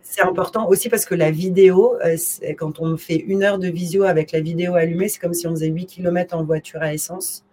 C'est 0.00 0.22
important 0.22 0.68
aussi 0.68 0.88
parce 0.88 1.04
que 1.04 1.14
la 1.14 1.30
vidéo, 1.30 1.96
euh, 2.04 2.16
quand 2.58 2.80
on 2.80 2.96
fait 2.96 3.16
une 3.16 3.42
heure 3.42 3.58
de 3.58 3.68
visio 3.68 4.04
avec 4.04 4.32
la 4.32 4.40
vidéo 4.40 4.74
allumée, 4.74 5.08
c'est 5.08 5.20
comme 5.20 5.34
si 5.34 5.46
on 5.46 5.50
faisait 5.50 5.68
8 5.68 5.86
km 5.86 6.36
en 6.36 6.44
voiture 6.44 6.82
à 6.82 6.92
essence. 6.92 7.44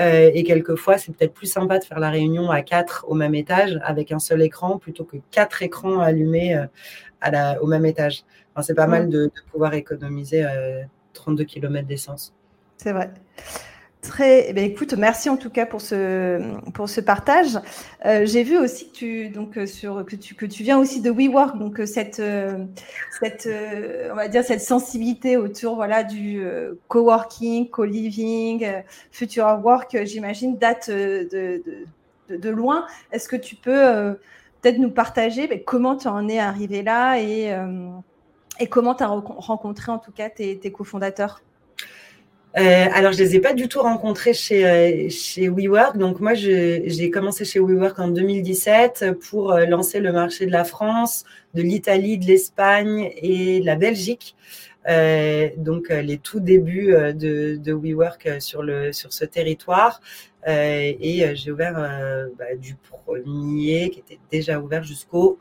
Euh, 0.00 0.30
et 0.32 0.42
quelquefois, 0.44 0.98
c'est 0.98 1.12
peut-être 1.12 1.34
plus 1.34 1.46
sympa 1.46 1.78
de 1.78 1.84
faire 1.84 2.00
la 2.00 2.10
réunion 2.10 2.50
à 2.50 2.62
quatre 2.62 3.04
au 3.08 3.14
même 3.14 3.34
étage 3.34 3.78
avec 3.84 4.12
un 4.12 4.18
seul 4.18 4.40
écran 4.42 4.78
plutôt 4.78 5.04
que 5.04 5.18
quatre 5.30 5.62
écrans 5.62 6.00
allumés 6.00 6.56
euh, 6.56 6.66
à 7.20 7.30
la, 7.30 7.62
au 7.62 7.66
même 7.66 7.84
étage. 7.84 8.24
c'est 8.62 8.74
pas 8.74 8.86
mal 8.86 9.08
de, 9.08 9.30
pouvoir 9.52 9.74
économiser 9.74 10.46
32 11.12 11.44
km 11.44 11.86
d'essence. 11.86 12.34
C'est 12.76 12.92
vrai. 12.92 13.10
Eh 14.20 14.52
écoute, 14.64 14.94
merci 14.94 15.30
en 15.30 15.36
tout 15.36 15.50
cas 15.50 15.66
pour 15.66 15.80
ce, 15.80 16.40
pour 16.70 16.88
ce 16.88 17.00
partage. 17.00 17.58
Euh, 18.04 18.26
j'ai 18.26 18.42
vu 18.42 18.58
aussi 18.58 18.88
que 18.90 18.94
tu, 18.94 19.28
donc, 19.28 19.56
euh, 19.56 19.66
sur, 19.66 20.04
que, 20.04 20.16
tu, 20.16 20.34
que 20.34 20.46
tu 20.46 20.62
viens 20.62 20.78
aussi 20.78 21.00
de 21.00 21.10
WeWork, 21.10 21.58
donc 21.58 21.80
euh, 21.80 21.86
cette, 21.86 22.22
cette, 23.20 23.48
on 24.10 24.14
va 24.14 24.28
dire 24.28 24.44
cette 24.44 24.60
sensibilité 24.60 25.36
autour 25.36 25.76
voilà, 25.76 26.04
du 26.04 26.44
coworking, 26.88 27.70
co-living, 27.70 28.66
future 29.10 29.60
work, 29.62 29.96
j'imagine, 30.04 30.58
date 30.58 30.90
de, 30.90 31.62
de, 32.28 32.36
de, 32.36 32.50
loin. 32.50 32.86
Est-ce 33.10 33.28
que 33.28 33.36
tu 33.36 33.56
peux 33.56 34.16
peut-être 34.60 34.78
nous 34.78 34.90
partager 34.90 35.46
ben, 35.46 35.60
comment 35.64 35.96
tu 35.96 36.08
en 36.08 36.28
es 36.28 36.38
arrivé 36.38 36.82
là 36.82 37.18
et, 37.20 37.56
et 38.60 38.66
comment 38.66 38.94
tu 38.94 39.02
as 39.02 39.08
rencontré 39.08 39.92
en 39.92 39.98
tout 39.98 40.12
cas 40.12 40.28
tes, 40.28 40.58
tes 40.58 40.72
cofondateurs? 40.72 41.40
Euh, 42.56 42.86
alors, 42.92 43.12
je 43.12 43.18
les 43.18 43.34
ai 43.34 43.40
pas 43.40 43.52
du 43.52 43.66
tout 43.66 43.80
rencontrés 43.80 44.32
chez, 44.32 44.64
euh, 44.64 45.08
chez 45.08 45.48
WeWork. 45.48 45.96
Donc, 45.96 46.20
moi, 46.20 46.34
j'ai 46.34 47.10
commencé 47.12 47.44
chez 47.44 47.58
WeWork 47.58 47.98
en 47.98 48.08
2017 48.08 49.06
pour 49.28 49.52
euh, 49.52 49.66
lancer 49.66 49.98
le 49.98 50.12
marché 50.12 50.46
de 50.46 50.52
la 50.52 50.62
France, 50.62 51.24
de 51.54 51.62
l'Italie, 51.62 52.16
de 52.16 52.26
l'Espagne 52.26 53.10
et 53.16 53.58
de 53.58 53.66
la 53.66 53.74
Belgique. 53.74 54.36
Euh, 54.88 55.48
donc, 55.56 55.88
les 55.88 56.18
tout 56.18 56.38
débuts 56.38 56.94
de, 57.14 57.56
de 57.56 57.72
WeWork 57.72 58.40
sur, 58.40 58.62
le, 58.62 58.92
sur 58.92 59.12
ce 59.12 59.24
territoire. 59.24 60.00
et 60.46 61.34
j'ai 61.34 61.50
ouvert 61.50 61.74
bah, 62.38 62.54
du 62.56 62.76
premier 62.76 63.90
qui 63.90 63.98
était 63.98 64.20
déjà 64.30 64.60
ouvert 64.60 64.84
jusqu'au 64.84 65.38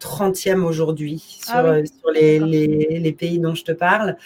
30e 0.00 0.62
aujourd'hui 0.62 1.40
ah 1.48 1.50
sur, 1.50 1.70
euh, 1.70 1.82
sur 1.84 2.10
les, 2.10 2.38
les, 2.38 2.98
les, 2.98 3.12
pays 3.12 3.38
dont 3.38 3.54
je 3.54 3.64
te 3.64 3.72
parle. 3.72 4.16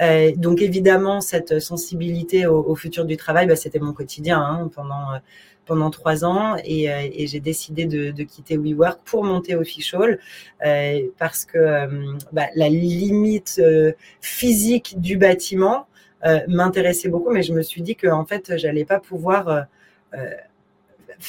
Euh, 0.00 0.32
donc 0.36 0.60
évidemment, 0.60 1.20
cette 1.20 1.60
sensibilité 1.60 2.46
au, 2.46 2.64
au 2.64 2.74
futur 2.74 3.04
du 3.04 3.16
travail, 3.16 3.46
bah, 3.46 3.56
c'était 3.56 3.78
mon 3.78 3.92
quotidien 3.92 4.40
hein, 4.40 4.70
pendant, 4.74 5.12
euh, 5.12 5.18
pendant 5.66 5.90
trois 5.90 6.24
ans. 6.24 6.56
Et, 6.64 6.90
euh, 6.90 7.08
et 7.12 7.26
j'ai 7.26 7.40
décidé 7.40 7.86
de, 7.86 8.10
de, 8.10 8.22
quitter 8.24 8.56
WeWork 8.56 9.00
pour 9.04 9.24
monter 9.24 9.54
Official 9.54 10.18
euh, 10.66 11.00
parce 11.18 11.44
que 11.44 11.86
bah, 12.32 12.46
la 12.54 12.68
limite 12.68 13.62
physique 14.20 15.00
du 15.00 15.16
bâtiment 15.16 15.86
m'intéressait 16.48 17.08
beaucoup, 17.08 17.30
mais 17.30 17.42
je 17.42 17.54
me 17.54 17.62
suis 17.62 17.80
dit 17.80 17.96
que 17.96 18.06
en 18.06 18.26
fait, 18.26 18.58
j'allais 18.58 18.84
pas 18.84 19.00
pouvoir 19.00 19.66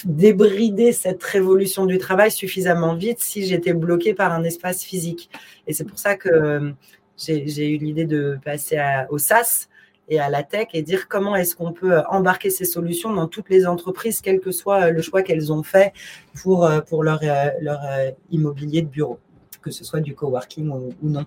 débrider 0.06 0.92
cette 0.92 1.24
révolution 1.24 1.86
du 1.86 1.98
travail 1.98 2.32
suffisamment 2.32 2.96
vite 2.96 3.20
si 3.20 3.46
j'étais 3.46 3.74
bloquée 3.74 4.14
par 4.14 4.32
un 4.32 4.44
espace 4.44 4.84
physique. 4.84 5.30
Et 5.68 5.74
c'est 5.74 5.84
pour 5.84 6.00
ça 6.00 6.16
que 6.16 6.30
euh, 6.30 6.72
j'ai 7.18 7.70
eu 7.70 7.78
l'idée 7.78 8.06
de 8.06 8.40
passer 8.44 8.80
au 9.10 9.18
SaaS 9.18 9.68
et 10.10 10.20
à 10.20 10.30
la 10.30 10.44
tech 10.44 10.70
et 10.74 10.82
dire 10.82 11.08
comment 11.08 11.36
est-ce 11.36 11.56
qu'on 11.56 11.72
peut 11.72 12.00
embarquer 12.10 12.50
ces 12.50 12.66
solutions 12.66 13.14
dans 13.14 13.28
toutes 13.28 13.50
les 13.50 13.66
entreprises, 13.68 14.22
quel 14.22 14.40
que 14.40 14.52
soit 14.52 14.90
le 14.90 15.02
choix 15.02 15.22
qu'elles 15.22 15.54
ont 15.54 15.64
fait 15.64 15.94
pour, 16.42 16.66
euh, 16.66 16.82
pour 16.82 17.04
leur, 17.04 17.20
euh, 17.24 17.50
leur 17.62 17.82
immobilier 18.30 18.82
de 18.82 18.88
bureau, 18.88 19.20
que 19.62 19.72
ce 19.72 19.84
soit 19.84 20.02
du 20.02 20.16
coworking 20.16 20.70
ou 20.70 20.94
non. 21.04 21.26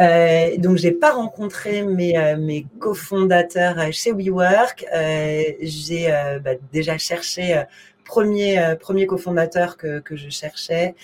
Euh, 0.00 0.56
donc, 0.56 0.76
j'ai 0.76 0.92
pas 0.92 1.12
rencontré 1.12 1.82
mes, 1.82 2.16
euh, 2.16 2.36
mes 2.36 2.66
cofondateurs 2.78 3.78
euh, 3.78 3.90
chez 3.92 4.12
WeWork. 4.12 4.86
Euh, 4.94 5.42
j'ai 5.60 6.08
bah, 6.42 6.52
déjà 6.72 6.98
cherché 6.98 7.62
premier 8.04 8.74
premier 8.80 9.06
cofondateur 9.06 9.76
que, 9.76 10.00
que 10.00 10.16
je 10.16 10.30
cherchais, 10.30 10.94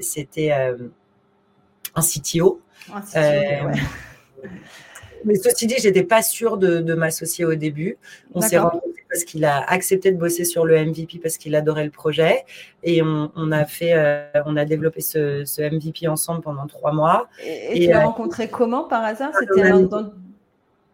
c'était 0.00 0.52
un 0.52 2.00
CTO. 2.00 2.60
Un 2.92 3.00
CTO 3.00 3.18
ouais. 3.18 3.80
Mais 5.24 5.34
ceci 5.34 5.66
dit, 5.66 5.74
j'étais 5.78 6.04
pas 6.04 6.22
sûre 6.22 6.56
de, 6.56 6.78
de 6.78 6.94
m'associer 6.94 7.44
au 7.44 7.56
début. 7.56 7.98
On 8.32 8.40
s'est 8.40 8.58
rencontrés 8.58 8.95
parce 9.16 9.24
qu'il 9.24 9.46
a 9.46 9.62
accepté 9.70 10.12
de 10.12 10.18
bosser 10.18 10.44
sur 10.44 10.66
le 10.66 10.78
MVP 10.84 11.18
parce 11.22 11.38
qu'il 11.38 11.54
adorait 11.54 11.84
le 11.84 11.90
projet 11.90 12.44
et 12.82 13.00
on, 13.00 13.32
on 13.34 13.50
a 13.50 13.64
fait, 13.64 13.94
euh, 13.94 14.26
on 14.44 14.56
a 14.56 14.66
développé 14.66 15.00
ce, 15.00 15.44
ce, 15.46 15.62
MVP 15.62 16.06
ensemble 16.06 16.42
pendant 16.42 16.66
trois 16.66 16.92
mois. 16.92 17.28
Et, 17.42 17.78
et 17.78 17.86
tu 17.86 17.92
l'as 17.92 18.02
euh, 18.02 18.06
rencontré 18.06 18.48
comment 18.48 18.84
par 18.84 19.02
hasard? 19.04 19.32
C'était 19.38 19.62
un, 19.62 19.80
dans... 19.80 20.12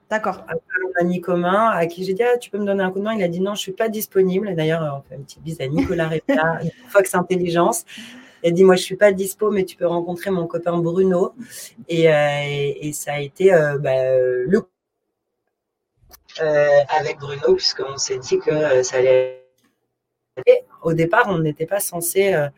D'accord. 0.09 0.45
Un 0.49 1.01
ami 1.01 1.21
commun 1.21 1.71
à 1.71 1.87
qui 1.87 2.05
j'ai 2.05 2.15
dit 2.15 2.23
ah, 2.23 2.39
tu 2.39 2.49
peux 2.51 2.59
me 2.59 2.65
donner 2.65 2.85
un 2.85 2.93
coup 2.93 3.01
de 3.01 3.05
main? 3.05 3.15
Il 3.15 3.23
a 3.25 3.29
dit 3.29 3.41
non, 3.41 3.57
je 3.57 3.61
suis 3.61 3.73
pas 3.73 3.89
disponible. 3.89 4.55
D'ailleurs, 4.55 5.03
on 5.05 5.09
fait 5.09 5.17
une 5.17 5.25
petite 5.25 5.43
bise 5.43 5.61
à 5.61 5.67
Nicolas 5.67 6.07
Répia, 6.07 6.61
Fox 6.89 7.15
Intelligence. 7.17 7.85
Il 8.45 8.51
a 8.51 8.53
dit 8.53 8.63
moi 8.63 8.77
je 8.77 8.83
suis 8.83 8.97
pas 8.97 9.11
dispo, 9.11 9.51
mais 9.51 9.65
tu 9.65 9.75
peux 9.77 9.87
rencontrer 9.87 10.31
mon 10.31 10.47
copain 10.47 10.79
Bruno. 10.79 11.33
Et, 11.89 12.09
euh, 12.09 12.15
et, 12.45 12.89
et 12.89 12.93
ça 12.93 13.15
a 13.15 13.21
été 13.21 13.53
euh, 13.53 13.79
bah, 13.79 14.17
le 14.47 14.61
avec 16.41 17.19
Bruno, 17.19 17.55
puisqu'on 17.55 17.97
s'est 17.97 18.19
dit 18.19 18.39
que 18.39 18.51
euh, 18.51 18.83
ça 18.83 18.99
allait. 18.99 19.39
Et 20.47 20.63
au 20.83 20.95
départ, 20.95 21.27
on 21.29 21.39
n'était 21.39 21.67
pas 21.67 21.79
censé 21.79 22.33
euh, 22.33 22.49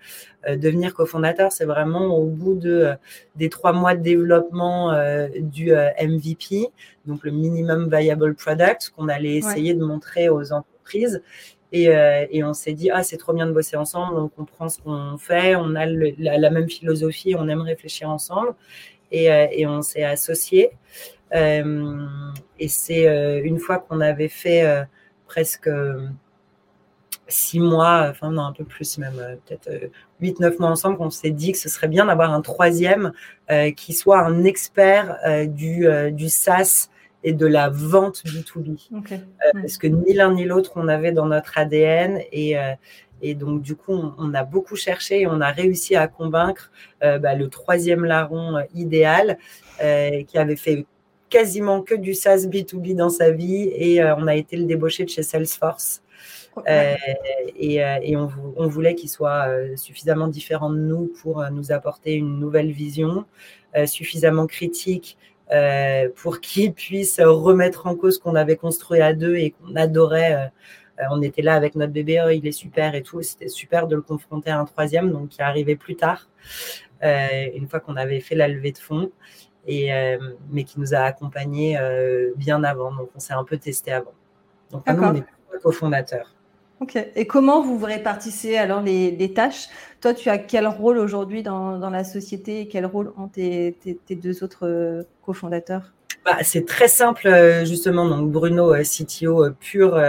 euh, 0.48 0.56
devenir 0.56 0.94
cofondateur. 0.94 1.50
C'est 1.50 1.64
vraiment 1.64 2.16
au 2.16 2.26
bout 2.26 2.54
de, 2.54 2.92
des 3.34 3.48
trois 3.48 3.72
mois 3.72 3.96
de 3.96 4.02
développement 4.02 4.92
du 5.40 5.72
MVP, 5.72 6.68
donc 7.06 7.24
le 7.24 7.32
minimum 7.32 7.90
viable 7.90 8.34
product, 8.34 8.92
qu'on 8.96 9.08
allait 9.08 9.34
essayer 9.34 9.72
ouais. 9.72 9.78
de 9.78 9.84
montrer 9.84 10.28
aux 10.28 10.52
entreprises. 10.52 11.20
Et, 11.74 11.88
euh, 11.88 12.24
et, 12.30 12.44
on 12.44 12.54
s'est 12.54 12.72
dit 12.72 12.90
ah 12.90 13.02
c'est 13.02 13.16
trop 13.16 13.32
bien 13.32 13.46
de 13.46 13.52
bosser 13.52 13.76
ensemble 13.76 14.16
on 14.16 14.28
comprend 14.28 14.68
ce 14.68 14.78
qu'on 14.80 15.18
fait 15.18 15.56
on 15.56 15.74
a 15.74 15.86
le, 15.86 16.12
la, 16.18 16.38
la, 16.38 16.48
même 16.48 16.68
philosophie 16.70 17.34
on 17.36 17.48
aime 17.48 17.62
réfléchir 17.62 18.08
ensemble 18.08 18.54
et, 19.10 19.28
euh, 19.28 19.48
et 19.50 19.66
on 19.66 19.82
s'est 19.82 20.04
associés 20.04 20.70
euh, 20.70 21.13
et 21.32 22.68
c'est 22.68 23.08
euh, 23.08 23.42
une 23.42 23.58
fois 23.58 23.78
qu'on 23.78 24.00
avait 24.00 24.28
fait 24.28 24.64
euh, 24.64 24.84
presque 25.26 25.68
six 27.28 27.60
mois, 27.60 28.06
enfin 28.10 28.30
non, 28.30 28.42
un 28.42 28.52
peu 28.52 28.64
plus 28.64 28.98
même, 28.98 29.38
peut-être 29.46 29.90
huit, 30.20 30.40
neuf 30.40 30.58
mois 30.58 30.70
ensemble, 30.70 30.96
qu'on 30.96 31.10
s'est 31.10 31.30
dit 31.30 31.52
que 31.52 31.58
ce 31.58 31.68
serait 31.68 31.88
bien 31.88 32.06
d'avoir 32.06 32.32
un 32.32 32.40
troisième 32.40 33.12
euh, 33.50 33.70
qui 33.72 33.92
soit 33.92 34.20
un 34.20 34.44
expert 34.44 35.18
euh, 35.26 35.46
du, 35.46 35.86
euh, 35.86 36.10
du 36.10 36.28
SaaS 36.28 36.88
et 37.22 37.32
de 37.32 37.46
la 37.46 37.70
vente 37.70 38.22
B2B. 38.24 38.88
Okay. 38.98 39.20
Parce 39.54 39.78
que 39.78 39.86
ni 39.86 40.12
l'un 40.12 40.34
ni 40.34 40.44
l'autre, 40.44 40.72
on 40.76 40.88
avait 40.88 41.12
dans 41.12 41.26
notre 41.26 41.56
ADN 41.56 42.20
et, 42.32 42.56
et 43.22 43.34
donc, 43.34 43.62
du 43.62 43.76
coup, 43.76 43.94
on, 43.94 44.12
on, 44.18 44.34
a 44.34 44.44
beaucoup 44.44 44.76
cherché 44.76 45.22
et 45.22 45.26
on 45.26 45.40
a 45.40 45.50
réussi 45.50 45.96
à 45.96 46.06
convaincre 46.06 46.70
bah, 47.00 47.34
le 47.34 47.48
troisième 47.48 48.04
larron 48.04 48.62
idéal 48.74 49.38
qui 49.78 50.36
avait 50.36 50.56
fait 50.56 50.84
quasiment 51.34 51.82
que 51.82 51.96
du 51.96 52.14
SaaS 52.14 52.46
B2B 52.46 52.94
dans 52.94 53.08
sa 53.08 53.32
vie 53.32 53.68
et 53.74 54.00
euh, 54.00 54.14
on 54.16 54.28
a 54.28 54.36
été 54.36 54.56
le 54.56 54.66
débauché 54.66 55.02
de 55.02 55.08
chez 55.08 55.24
Salesforce. 55.24 56.00
Euh, 56.68 56.94
et, 57.58 57.84
euh, 57.84 57.98
et 58.00 58.16
on, 58.16 58.30
on, 58.56 58.68
voulait 58.68 58.94
qu'il 58.94 59.08
soit 59.08 59.48
suffisamment 59.74 60.28
différent 60.28 60.70
de 60.70 60.78
nous 60.78 61.12
pour 61.20 61.44
nous 61.50 61.72
apporter 61.72 62.14
une 62.14 62.38
nouvelle 62.38 62.70
vision, 62.70 63.24
suffisamment 63.86 64.46
critique 64.46 65.18
pour 66.14 66.40
qu'il 66.40 66.72
puisse 66.84 67.20
remettre 67.20 67.88
en 67.88 67.96
cause 67.96 68.14
ce 68.14 68.20
qu'on 68.20 68.36
avait 68.36 68.54
construit 68.54 69.00
à 69.00 69.12
deux 69.12 69.34
et 69.34 69.50
qu'on 69.50 69.74
adorait. 69.74 70.52
on 71.10 71.20
était 71.20 71.42
là 71.42 71.54
avec 71.54 71.74
notre 71.74 71.92
bébé, 71.92 72.22
oh, 72.24 72.30
il 72.30 72.46
est 72.46 72.52
super 72.52 72.94
et 72.94 73.02
tout. 73.02 73.20
C'était 73.22 73.48
super 73.48 73.88
de 73.88 73.96
le 73.96 74.02
confronter 74.02 74.50
à 74.50 74.60
un 74.60 74.64
troisième, 74.66 75.10
donc 75.10 75.30
qui 75.30 75.40
est 75.40 75.44
arrivé 75.44 75.74
plus 75.74 75.96
tard, 75.96 76.28
une 77.02 77.66
fois 77.68 77.80
qu'on 77.80 77.96
avait 77.96 78.20
fait 78.20 78.36
la 78.36 78.46
levée 78.46 78.70
de 78.70 78.78
fonds 78.78 79.10
et, 79.66 79.92
euh, 79.92 80.18
mais 80.50 80.64
qui 80.64 80.80
nous 80.80 80.94
a 80.94 80.98
accompagnés 80.98 81.78
euh, 81.78 82.32
bien 82.36 82.62
avant. 82.64 82.94
Donc, 82.94 83.10
on 83.14 83.20
s'est 83.20 83.34
un 83.34 83.44
peu 83.44 83.56
testé 83.56 83.92
avant. 83.92 84.12
Donc, 84.70 84.84
on 84.86 85.14
est 85.14 85.24
cofondateur. 85.62 86.34
Ok. 86.80 86.98
Et 87.14 87.26
comment 87.26 87.62
vous 87.62 87.78
répartissez 87.84 88.56
alors 88.56 88.82
les, 88.82 89.32
tâches? 89.32 89.68
Toi, 90.00 90.12
tu 90.12 90.28
as 90.28 90.38
quel 90.38 90.66
rôle 90.66 90.98
aujourd'hui 90.98 91.42
dans, 91.42 91.78
la 91.78 92.04
société 92.04 92.60
et 92.60 92.68
quel 92.68 92.84
rôle 92.86 93.12
ont 93.16 93.28
tes, 93.28 93.76
deux 94.10 94.42
autres 94.42 94.66
euh, 94.66 95.02
cofondateurs? 95.22 95.94
Bah, 96.24 96.38
c'est 96.42 96.66
très 96.66 96.88
simple, 96.88 97.28
euh, 97.28 97.64
justement. 97.64 98.08
Donc, 98.08 98.30
Bruno, 98.30 98.74
euh, 98.74 98.82
CTO 98.82 99.50
pur, 99.60 100.00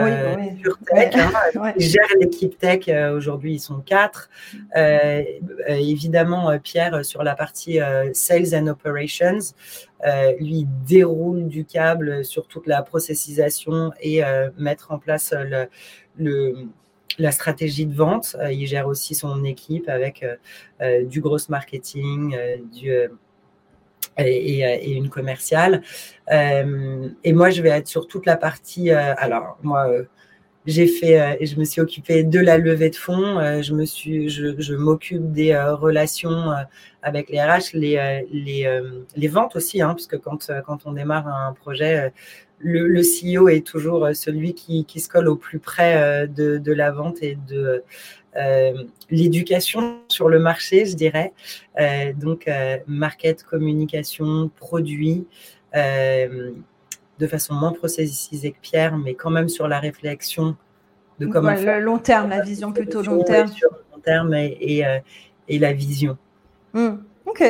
tech, 0.94 1.14
hein, 1.16 1.74
gère 1.78 2.08
l'équipe 2.20 2.58
tech. 2.58 2.88
Aujourd'hui, 3.14 3.56
ils 3.56 3.60
sont 3.60 3.80
quatre. 3.80 4.30
évidemment, 5.68 6.58
Pierre, 6.60 7.04
sur 7.06 7.24
la 7.24 7.36
partie 7.36 7.80
Sales 8.14 8.56
and 8.56 8.68
Operations, 8.68 9.40
lui, 10.40 10.68
déroule 10.88 11.48
du 11.48 11.66
câble 11.66 12.24
sur 12.24 12.48
toute 12.48 12.68
la 12.68 12.82
processisation 12.82 13.92
et 14.00 14.22
mettre 14.58 14.92
en 14.92 15.00
place 15.00 15.34
le, 15.34 15.68
le, 16.18 16.68
la 17.18 17.32
stratégie 17.32 17.86
de 17.86 17.94
vente. 17.94 18.36
Euh, 18.40 18.52
il 18.52 18.68
gère 18.68 18.88
aussi 18.88 19.16
son 19.16 19.44
équipe 19.44 19.90
avec 19.90 20.24
euh, 20.24 20.36
euh, 20.82 21.06
du 21.06 21.22
gros 21.22 21.38
marketing, 21.50 22.36
du, 22.72 22.92
et, 24.18 24.92
une 24.92 25.10
commerciale. 25.10 25.82
et 26.32 27.34
moi, 27.34 27.50
je 27.50 27.62
vais 27.62 27.70
être 27.70 27.88
sur 27.88 28.08
toute 28.08 28.26
la 28.26 28.38
partie. 28.38 28.92
alors, 28.92 29.58
moi, 29.64 29.88
j'ai 30.66 30.88
fait 30.88 31.38
je 31.46 31.58
me 31.58 31.64
suis 31.64 31.82
occupée 31.82 32.24
de 32.24 32.40
la 32.40 32.58
levée 32.58 32.90
de 32.90 32.96
fonds. 32.96 33.62
je 33.62 33.74
me 33.74 33.86
suis, 33.86 34.30
je, 34.30 34.74
m'occupe 34.76 35.32
des 35.32 35.56
relations 35.58 36.54
avec 37.02 37.30
les 37.30 37.42
RH, 37.42 37.74
les, 37.74 38.26
les, 38.32 38.82
les 39.16 39.28
ventes 39.28 39.56
aussi, 39.56 39.82
hein, 39.82 39.90
parce 39.90 40.08
que 40.08 40.16
quand, 40.16 40.52
quand 40.66 40.80
on 40.86 40.94
démarre 40.94 41.28
un 41.28 41.54
projet, 41.54 42.12
le, 42.60 43.02
CEO 43.02 43.50
est 43.50 43.66
toujours 43.66 44.06
euh, 44.06 44.14
celui 44.14 44.54
qui, 44.54 44.86
se 45.00 45.10
colle 45.10 45.28
au 45.28 45.36
plus 45.36 45.60
près 45.60 45.98
euh, 45.98 46.28
de, 46.28 46.72
la 46.72 46.92
vente 46.92 47.22
et 47.22 47.38
de 47.48 47.58
euh, 47.58 47.80
l'éducation 49.10 50.00
sur 50.08 50.30
le 50.30 50.40
marché, 50.40 50.86
je 50.86 50.96
dirais. 50.96 51.34
donc, 52.18 52.50
market, 52.88 53.44
communication, 53.44 54.50
produit, 54.56 55.26
de 55.74 57.28
façon 57.28 57.54
moins 57.54 57.72
processisée 57.72 58.52
que 58.52 58.60
Pierre, 58.62 58.98
mais 58.98 59.14
quand 59.14 59.30
même 59.30 59.50
sur 59.50 59.68
la 59.68 59.80
réflexion 59.80 60.56
de 61.20 61.28
comment 61.28 61.54
Le 61.54 61.80
long 61.80 61.98
terme, 61.98 62.30
la 62.30 62.42
vision 62.42 62.74
plutôt 62.74 63.02
long 63.02 63.24
terme. 63.24 63.48
Sur 63.48 63.70
le 63.72 63.78
long 63.94 64.02
terme 64.02 64.34
et, 64.34 64.84
et, 65.48 65.60
la 65.60 65.74
vision. 65.74 66.18
Hmm. 66.74 66.98
ok. 67.26 67.44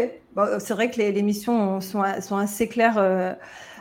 c'est 0.60 0.74
vrai 0.74 0.92
que 0.92 0.98
les, 0.98 1.22
missions 1.24 1.82
sont, 1.82 2.04
sont 2.22 2.38
assez 2.38 2.68
claires 2.68 3.38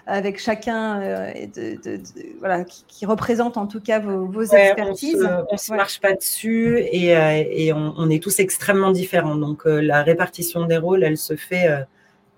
avec 0.07 0.39
chacun 0.39 1.01
euh, 1.01 1.33
de, 1.55 2.01
voilà, 2.39 2.65
qui, 2.65 3.07
représente 3.07 3.57
en 3.57 3.67
tout 3.67 3.81
cas 3.81 3.99
vos, 3.99 4.43
expertises. 4.43 5.29
On 5.49 5.53
ne 5.53 5.59
se, 5.59 5.73
marche 5.73 6.01
pas 6.01 6.13
dessus 6.13 6.79
et, 6.93 7.17
euh, 7.17 7.43
et 7.51 7.73
on, 7.73 8.11
est 8.11 8.23
tous 8.23 8.39
extrêmement 8.39 8.91
différents. 8.91 9.37
Donc 9.37 9.67
euh, 9.67 9.81
la 9.81 10.03
répartition 10.03 10.67
des 10.67 10.77
rôles, 10.77 11.05
elle 11.05 11.17
se 11.17 11.37
fait 11.37 11.69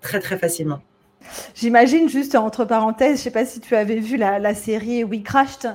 très 0.01 0.19
très 0.19 0.37
facilement. 0.37 0.79
J'imagine 1.55 2.07
juste 2.07 2.35
entre 2.35 2.63
parenthèses, 2.63 3.15
je 3.15 3.21
ne 3.21 3.23
sais 3.23 3.31
pas 3.31 3.45
si 3.45 3.59
tu 3.59 3.75
avais 3.75 3.99
vu 3.99 4.15
la, 4.15 4.53
série 4.53 5.03
We 5.03 5.21
Crashed 5.23 5.69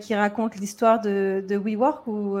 qui 0.00 0.14
raconte 0.14 0.56
l'histoire 0.56 1.00
de, 1.00 1.44
de 1.46 1.56
WeWork 1.56 2.06
ou. 2.06 2.38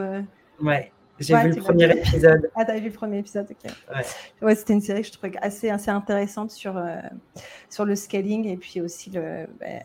Ouais. 0.62 0.92
J'ai 1.20 1.36
vu 1.36 1.50
le 1.50 1.56
premier 1.56 1.90
épisode. 1.90 2.50
Ah, 2.56 2.64
t'as 2.64 2.78
vu 2.78 2.86
le 2.86 2.92
premier 2.92 3.18
épisode, 3.18 3.46
ok. 3.50 3.70
Ouais, 4.42 4.54
c'était 4.54 4.72
une 4.72 4.80
série 4.80 5.02
que 5.02 5.08
je 5.08 5.12
trouvais 5.12 5.32
assez, 5.40 5.70
assez 5.70 5.90
intéressante 5.90 6.50
sur, 6.50 6.76
euh, 6.76 6.96
sur 7.70 7.84
le 7.84 7.94
scaling 7.94 8.46
et 8.48 8.56
puis 8.56 8.80
aussi 8.80 9.10
le, 9.10 9.46
ben, 9.60 9.82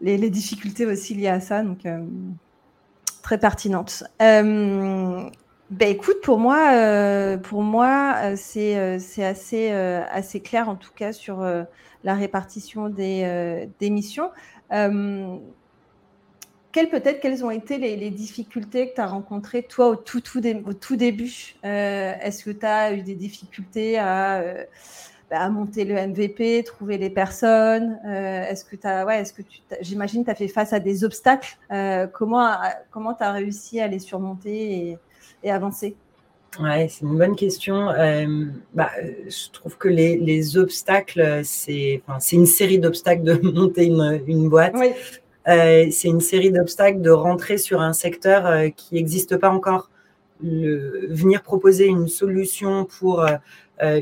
les, 0.00 0.16
les, 0.16 0.30
difficultés 0.30 0.86
aussi 0.86 1.14
liées 1.14 1.28
à 1.28 1.40
ça. 1.40 1.62
Donc, 1.62 1.84
euh, 1.84 2.04
très 3.22 3.38
pertinente. 3.38 4.04
Euh, 4.22 5.28
ben, 5.70 5.88
écoute, 5.88 6.20
pour 6.22 6.38
moi, 6.38 7.36
pour 7.42 7.62
moi 7.62 8.36
c'est 8.36 8.76
assez, 9.24 9.70
assez 9.70 10.40
clair 10.40 10.68
en 10.68 10.76
tout 10.76 10.92
cas 10.94 11.12
sur 11.12 11.42
la 12.04 12.14
répartition 12.14 12.88
des, 12.88 13.66
des 13.80 13.90
missions 13.90 14.30
quelles 16.74 16.88
peut-être 16.88 17.20
quelles 17.20 17.44
ont 17.44 17.52
été 17.52 17.78
les, 17.78 18.10
difficultés 18.10 18.90
que 18.90 18.96
tu 18.96 19.00
as 19.00 19.06
rencontrées 19.06 19.62
toi 19.62 19.86
au 19.86 19.96
tout, 19.96 20.20
tout, 20.20 20.40
au 20.44 20.72
tout 20.72 20.96
début 20.96 21.54
euh, 21.64 22.12
Est-ce 22.20 22.44
que 22.44 22.50
tu 22.50 22.66
as 22.66 22.92
eu 22.92 23.02
des 23.02 23.14
difficultés 23.14 23.96
à, 23.96 24.40
euh, 24.40 24.64
bah, 25.30 25.48
monter 25.50 25.84
le 25.84 25.94
MVP, 25.94 26.64
trouver 26.64 26.98
les 26.98 27.10
personnes 27.10 28.00
euh, 28.04 28.48
Est-ce 28.48 28.64
que 28.64 28.74
tu 28.74 28.88
as, 28.88 29.06
ouais, 29.06 29.20
est-ce 29.20 29.32
que 29.32 29.42
tu, 29.42 29.60
j'imagine, 29.82 30.24
tu 30.24 30.30
as 30.32 30.34
fait 30.34 30.48
face 30.48 30.72
à 30.72 30.80
des 30.80 31.04
obstacles 31.04 31.56
Comment 32.12 32.56
comment 32.90 33.14
tu 33.14 33.22
as 33.22 33.30
réussi 33.30 33.80
à 33.80 33.86
les 33.86 34.00
surmonter 34.00 34.98
et, 35.44 35.50
avancer? 35.50 35.94
Ouais, 36.60 36.88
c'est 36.88 37.04
une 37.04 37.18
bonne 37.18 37.36
question. 37.36 37.86
bah, 38.74 38.90
je 39.28 39.50
trouve 39.52 39.78
que 39.78 39.88
les, 39.88 40.18
les 40.18 40.56
obstacles, 40.56 41.42
c'est 41.44 42.02
enfin, 42.08 42.18
une 42.32 42.46
série 42.46 42.80
d'obstacles 42.80 43.22
de 43.22 43.34
monter 43.52 43.84
une, 43.84 44.22
une 44.26 44.48
boîte. 44.48 44.74
Oui. 44.76 44.90
Euh, 45.48 45.88
c'est 45.90 46.08
une 46.08 46.20
série 46.20 46.50
d'obstacles 46.50 47.00
de 47.00 47.10
rentrer 47.10 47.58
sur 47.58 47.80
un 47.80 47.92
secteur 47.92 48.46
euh, 48.46 48.68
qui 48.70 48.94
n'existe 48.94 49.36
pas 49.36 49.50
encore. 49.50 49.90
Venir 50.40 51.42
proposer 51.42 51.86
une 51.86 52.08
solution 52.08 52.84
pour 52.84 53.22
euh, 53.22 53.36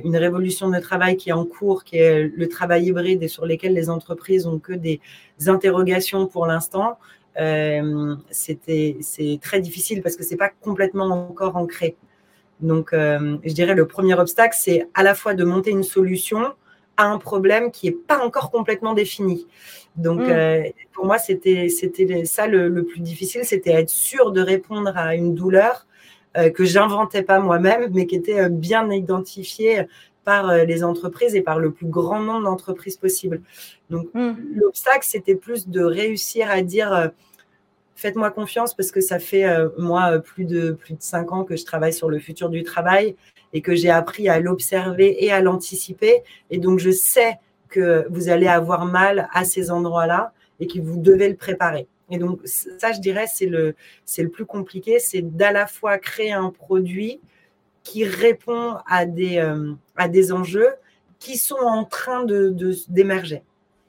une 0.03 0.17
révolution 0.17 0.71
de 0.71 0.79
travail 0.81 1.17
qui 1.17 1.29
est 1.29 1.35
en 1.35 1.45
cours, 1.45 1.85
qui 1.85 1.99
est 1.99 2.25
le 2.25 2.49
travail 2.49 2.87
hybride 2.87 3.23
et 3.23 3.29
sur 3.29 3.47
lesquels 3.47 3.75
les 3.75 3.91
entreprises 3.91 4.47
ont 4.47 4.59
que 4.59 4.73
des 4.73 5.01
interrogations 5.47 6.27
pour 6.27 6.47
l'instant, 6.47 6.99
c'est 7.37 8.59
très 9.41 9.61
difficile 9.61 10.03
parce 10.03 10.17
que 10.17 10.25
c'est 10.25 10.37
pas 10.37 10.49
complètement 10.49 11.29
encore 11.29 11.57
ancré. 11.57 11.97
Donc, 12.61 12.91
je 12.93 13.53
dirais 13.53 13.75
le 13.75 13.87
premier 13.87 14.15
obstacle, 14.15 14.57
c'est 14.59 14.89
à 14.95 15.03
la 15.03 15.15
fois 15.15 15.35
de 15.35 15.45
monter 15.45 15.71
une 15.71 15.85
solution 15.85 16.55
à 16.97 17.07
un 17.07 17.19
problème 17.19 17.71
qui 17.71 17.87
n'est 17.87 17.97
pas 17.97 18.25
encore 18.25 18.51
complètement 18.51 18.95
défini. 18.95 19.47
Donc, 19.97 20.21
mm. 20.21 20.31
euh, 20.31 20.63
pour 20.93 21.07
moi, 21.07 21.19
c'était 21.19 21.69
ça 22.25 22.47
le, 22.47 22.85
plus 22.85 23.01
difficile, 23.01 23.45
c'était 23.45 23.73
être 23.73 23.91
sûr 23.91 24.33
de 24.33 24.41
répondre 24.41 24.97
à 24.97 25.15
une 25.15 25.35
douleur 25.35 25.87
euh, 26.37 26.51
que 26.51 26.65
j'inventais 26.65 27.23
pas 27.23 27.41
moi-même, 27.41 27.91
mais 27.93 28.07
qui 28.07 28.17
était 28.17 28.41
euh, 28.41 28.49
bien 28.49 28.91
identifiée 28.91 29.87
par 30.25 30.55
les 30.55 30.85
entreprises 30.85 31.35
et 31.35 31.43
par 31.43 31.59
le 31.59 31.73
plus 31.73 31.87
grand 31.87 32.21
nombre 32.21 32.45
d'entreprises 32.45 32.97
possible. 32.97 33.43
Donc, 33.91 34.09
mm. 34.15 34.35
l'obstacle, 34.55 35.05
c'était 35.05 35.35
plus 35.35 35.69
de 35.69 35.83
réussir 35.83 36.49
à 36.49 36.63
dire 36.63 37.11
faites-moi 37.97 38.31
confiance 38.31 38.75
parce 38.75 38.93
que 38.93 39.01
ça 39.01 39.19
fait 39.19 39.45
moi 39.79 40.21
plus 40.21 40.45
de 40.45 40.73
plus 40.73 40.95
de 40.95 41.03
cinq 41.03 41.33
ans 41.33 41.45
que 41.45 41.57
je 41.57 41.65
travaille 41.65 41.93
sur 41.93 42.09
le 42.09 42.21
futur 42.21 42.51
du 42.51 42.63
travail 42.63 43.17
et 43.53 43.61
que 43.61 43.75
j'ai 43.75 43.91
appris 43.91 44.29
à 44.29 44.41
l'observer 44.41 45.25
et 45.25 45.33
à 45.33 45.41
l'anticiper. 45.41 46.23
Et 46.51 46.59
donc, 46.59 46.79
je 46.79 46.91
sais 46.91 47.39
que 47.69 48.07
vous 48.11 48.29
allez 48.29 48.47
avoir 48.47 48.85
mal 48.85 49.29
à 49.33 49.45
ces 49.45 49.71
endroits-là 49.71 50.33
et 50.61 50.67
que 50.67 50.79
vous 50.79 50.99
devez 50.99 51.29
le 51.29 51.37
préparer. 51.37 51.87
Et 52.11 52.19
donc, 52.19 52.41
ça, 52.45 52.93
je 52.93 53.01
dirais, 53.01 53.27
c'est 53.27 53.47
le, 53.47 53.75
c'est 54.05 54.23
le 54.23 54.29
plus 54.29 54.45
compliqué, 54.45 54.99
c'est 54.99 55.23
d'à 55.23 55.51
la 55.51 55.67
fois 55.67 55.99
créer 55.99 56.33
un 56.33 56.51
produit 56.51 57.21
qui 57.83 58.05
répond 58.05 58.77
à 58.87 59.07
des, 59.07 59.39
euh, 59.39 59.73
à 59.97 60.09
des 60.09 60.33
enjeux 60.33 60.75
qui 61.19 61.37
sont 61.37 61.57
en 61.57 61.85
train 61.85 62.25
de, 62.25 62.55
d'émerger. 62.89 63.43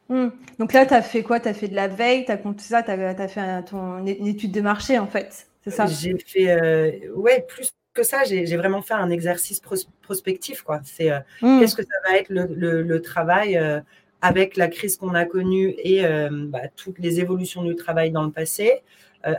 Hmm. 0.10 0.30
Donc 0.60 0.74
là, 0.74 0.86
tu 0.86 0.94
as 0.94 1.02
fait 1.02 1.24
quoi? 1.24 1.40
Tu 1.40 1.50
as 1.50 1.54
fait 1.54 1.68
de 1.68 1.76
la 1.76 1.88
veille, 1.88 2.26
tu 2.26 2.32
as, 2.32 2.40
ça, 2.58 2.84
tu 2.84 2.92
as, 2.92 3.28
fait 3.28 3.64
ton, 3.64 4.06
une 4.06 4.28
étude 4.28 4.52
de 4.52 4.62
marché, 4.62 5.00
en 5.00 5.08
fait, 5.08 5.48
c'est 5.64 5.72
ça? 5.72 5.86
J'ai 5.86 6.18
fait, 6.18 6.50
euh, 6.52 7.14
ouais, 7.16 7.46
plus 7.48 7.72
que 7.94 8.04
ça, 8.04 8.24
j'ai 8.24 8.58
vraiment 8.58 8.82
fait 8.82 8.96
un 8.96 9.10
exercice 9.10 9.62
prospectif. 10.02 10.64
Quoi. 10.64 10.82
C'est 10.84 11.12
euh, 11.12 11.20
mmh. 11.42 11.60
qu'est-ce 11.60 11.76
que 11.76 11.84
ça 11.84 12.10
va 12.10 12.18
être 12.18 12.30
le, 12.30 13.02
travail 13.02 13.58
euh, 13.58 13.80
avec 14.22 14.58
la 14.58 14.68
crise 14.68 14.98
qu'on 14.98 15.14
a 15.14 15.26
connue 15.26 15.76
et 15.78 16.06
euh, 16.06 16.30
bah, 16.32 16.68
toutes 16.76 17.00
les 17.00 17.20
évolutions 17.20 17.64
du 17.64 17.76
travail 17.76 18.12
dans 18.12 18.24
le 18.24 18.32
passé, 18.32 18.82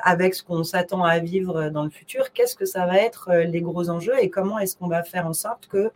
avec 0.03 0.35
ce 0.35 0.43
qu'on 0.43 0.65
s'attend 0.65 1.05
à 1.05 1.19
vivre 1.19 1.69
dans 1.69 1.85
le 1.85 1.91
futur. 1.91 2.33
Qu'est-ce 2.33 2.57
que 2.57 2.65
ça 2.65 2.87
va 2.87 2.97
être 2.97 3.31
les 3.35 3.61
gros 3.61 3.91
enjeux 3.91 4.15
et 4.19 4.31
comment 4.31 4.59
est-ce 4.59 4.79
qu'on 4.79 4.89
va 4.89 5.03
faire 5.03 5.27
en 5.27 5.35
sorte 5.35 5.69
que 5.69 5.91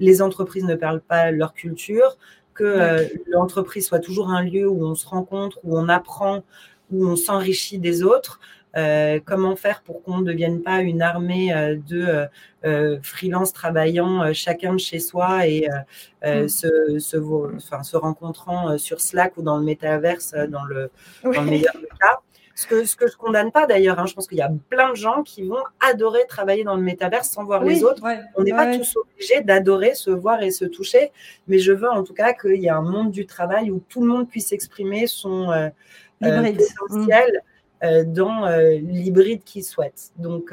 les 0.00 0.22
entreprises 0.22 0.64
ne 0.64 0.74
perdent 0.74 1.02
pas 1.02 1.30
leur 1.30 1.52
culture, 1.52 2.16
que 2.54 3.06
l'entreprise 3.26 3.86
soit 3.86 3.98
toujours 3.98 4.30
un 4.30 4.42
lieu 4.42 4.66
où 4.66 4.86
on 4.86 4.94
se 4.94 5.06
rencontre, 5.06 5.60
où 5.64 5.78
on 5.78 5.90
apprend, 5.90 6.44
où 6.90 7.06
on 7.06 7.16
s'enrichit 7.16 7.78
des 7.78 8.02
autres. 8.02 8.40
Euh, 8.76 9.18
comment 9.24 9.56
faire 9.56 9.82
pour 9.82 10.02
qu'on 10.02 10.18
ne 10.18 10.24
devienne 10.24 10.62
pas 10.62 10.80
une 10.80 11.00
armée 11.00 11.54
euh, 11.54 11.76
de 11.88 12.26
euh, 12.64 12.98
freelance 13.02 13.52
travaillant 13.52 14.32
chacun 14.34 14.74
de 14.74 14.78
chez 14.78 14.98
soi 14.98 15.46
et 15.46 15.68
mm. 16.24 16.48
se, 16.48 16.98
se, 16.98 17.96
rencontrant 17.96 18.76
sur 18.76 19.00
Slack 19.00 19.36
ou 19.36 19.42
dans 19.42 19.56
le 19.56 19.64
métaverse 19.64 20.34
dans 20.48 20.64
le, 20.64 20.90
meilleur 21.24 21.74
des 21.74 21.88
cas. 22.00 22.18
Ce 22.54 22.66
que, 22.66 22.84
ce 22.84 22.96
que 22.96 23.06
je 23.06 23.16
condamne 23.16 23.52
pas 23.52 23.66
d'ailleurs, 23.66 24.00
hein, 24.00 24.06
je 24.06 24.14
pense 24.14 24.26
qu'il 24.26 24.38
y 24.38 24.42
a 24.42 24.50
plein 24.68 24.90
de 24.90 24.96
gens 24.96 25.22
qui 25.22 25.44
vont 25.44 25.62
adorer 25.78 26.26
travailler 26.28 26.64
dans 26.64 26.74
le 26.74 26.82
métaverse 26.82 27.28
sans 27.28 27.44
voir 27.44 27.62
les 27.62 27.84
autres. 27.84 28.02
On 28.34 28.42
n'est 28.42 28.50
pas 28.50 28.76
tous 28.76 28.96
obligés 28.96 29.42
d'adorer 29.42 29.94
se 29.94 30.10
voir 30.10 30.42
et 30.42 30.50
se 30.50 30.64
toucher, 30.64 31.12
mais 31.46 31.60
je 31.60 31.72
veux 31.72 31.88
en 31.88 32.02
tout 32.02 32.14
cas 32.14 32.32
qu'il 32.32 32.56
y 32.56 32.66
ait 32.66 32.70
un 32.70 32.82
monde 32.82 33.12
du 33.12 33.26
travail 33.26 33.70
où 33.70 33.80
tout 33.88 34.00
le 34.00 34.08
monde 34.08 34.28
puisse 34.28 34.50
exprimer 34.50 35.06
son 35.06 35.70
potentiel 36.20 37.42
dans 37.82 38.46
l'hybride 38.80 39.44
qu'ils 39.44 39.64
souhaitent. 39.64 40.12
Donc, 40.16 40.52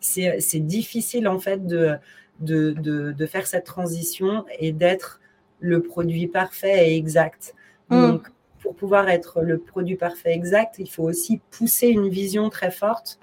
c'est 0.00 0.66
difficile 0.66 1.28
en 1.28 1.38
fait 1.38 1.66
de, 1.66 1.96
de, 2.40 2.72
de, 3.12 3.26
faire 3.26 3.46
cette 3.46 3.64
transition 3.64 4.44
et 4.58 4.72
d'être 4.72 5.20
le 5.60 5.82
produit 5.82 6.26
parfait 6.26 6.90
et 6.90 6.96
exact. 6.96 7.54
Mm. 7.88 8.00
Donc, 8.00 8.28
pour 8.60 8.74
pouvoir 8.74 9.08
être 9.08 9.40
le 9.42 9.58
produit 9.58 9.96
parfait 9.96 10.32
exact, 10.32 10.76
il 10.78 10.90
faut 10.90 11.04
aussi 11.04 11.40
pousser 11.50 11.88
une 11.88 12.08
vision 12.08 12.50
très 12.50 12.70
forte 12.70 13.18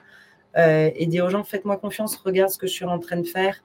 euh, 0.58 0.90
et 0.96 1.06
dire 1.06 1.26
aux 1.26 1.30
gens 1.30 1.44
faites-moi 1.44 1.78
confiance, 1.78 2.16
regarde 2.16 2.50
ce 2.50 2.58
que 2.58 2.68
je 2.68 2.74
suis 2.74 2.86
en 2.86 3.00
train 3.00 3.18
de 3.18 3.28
faire, 3.28 3.62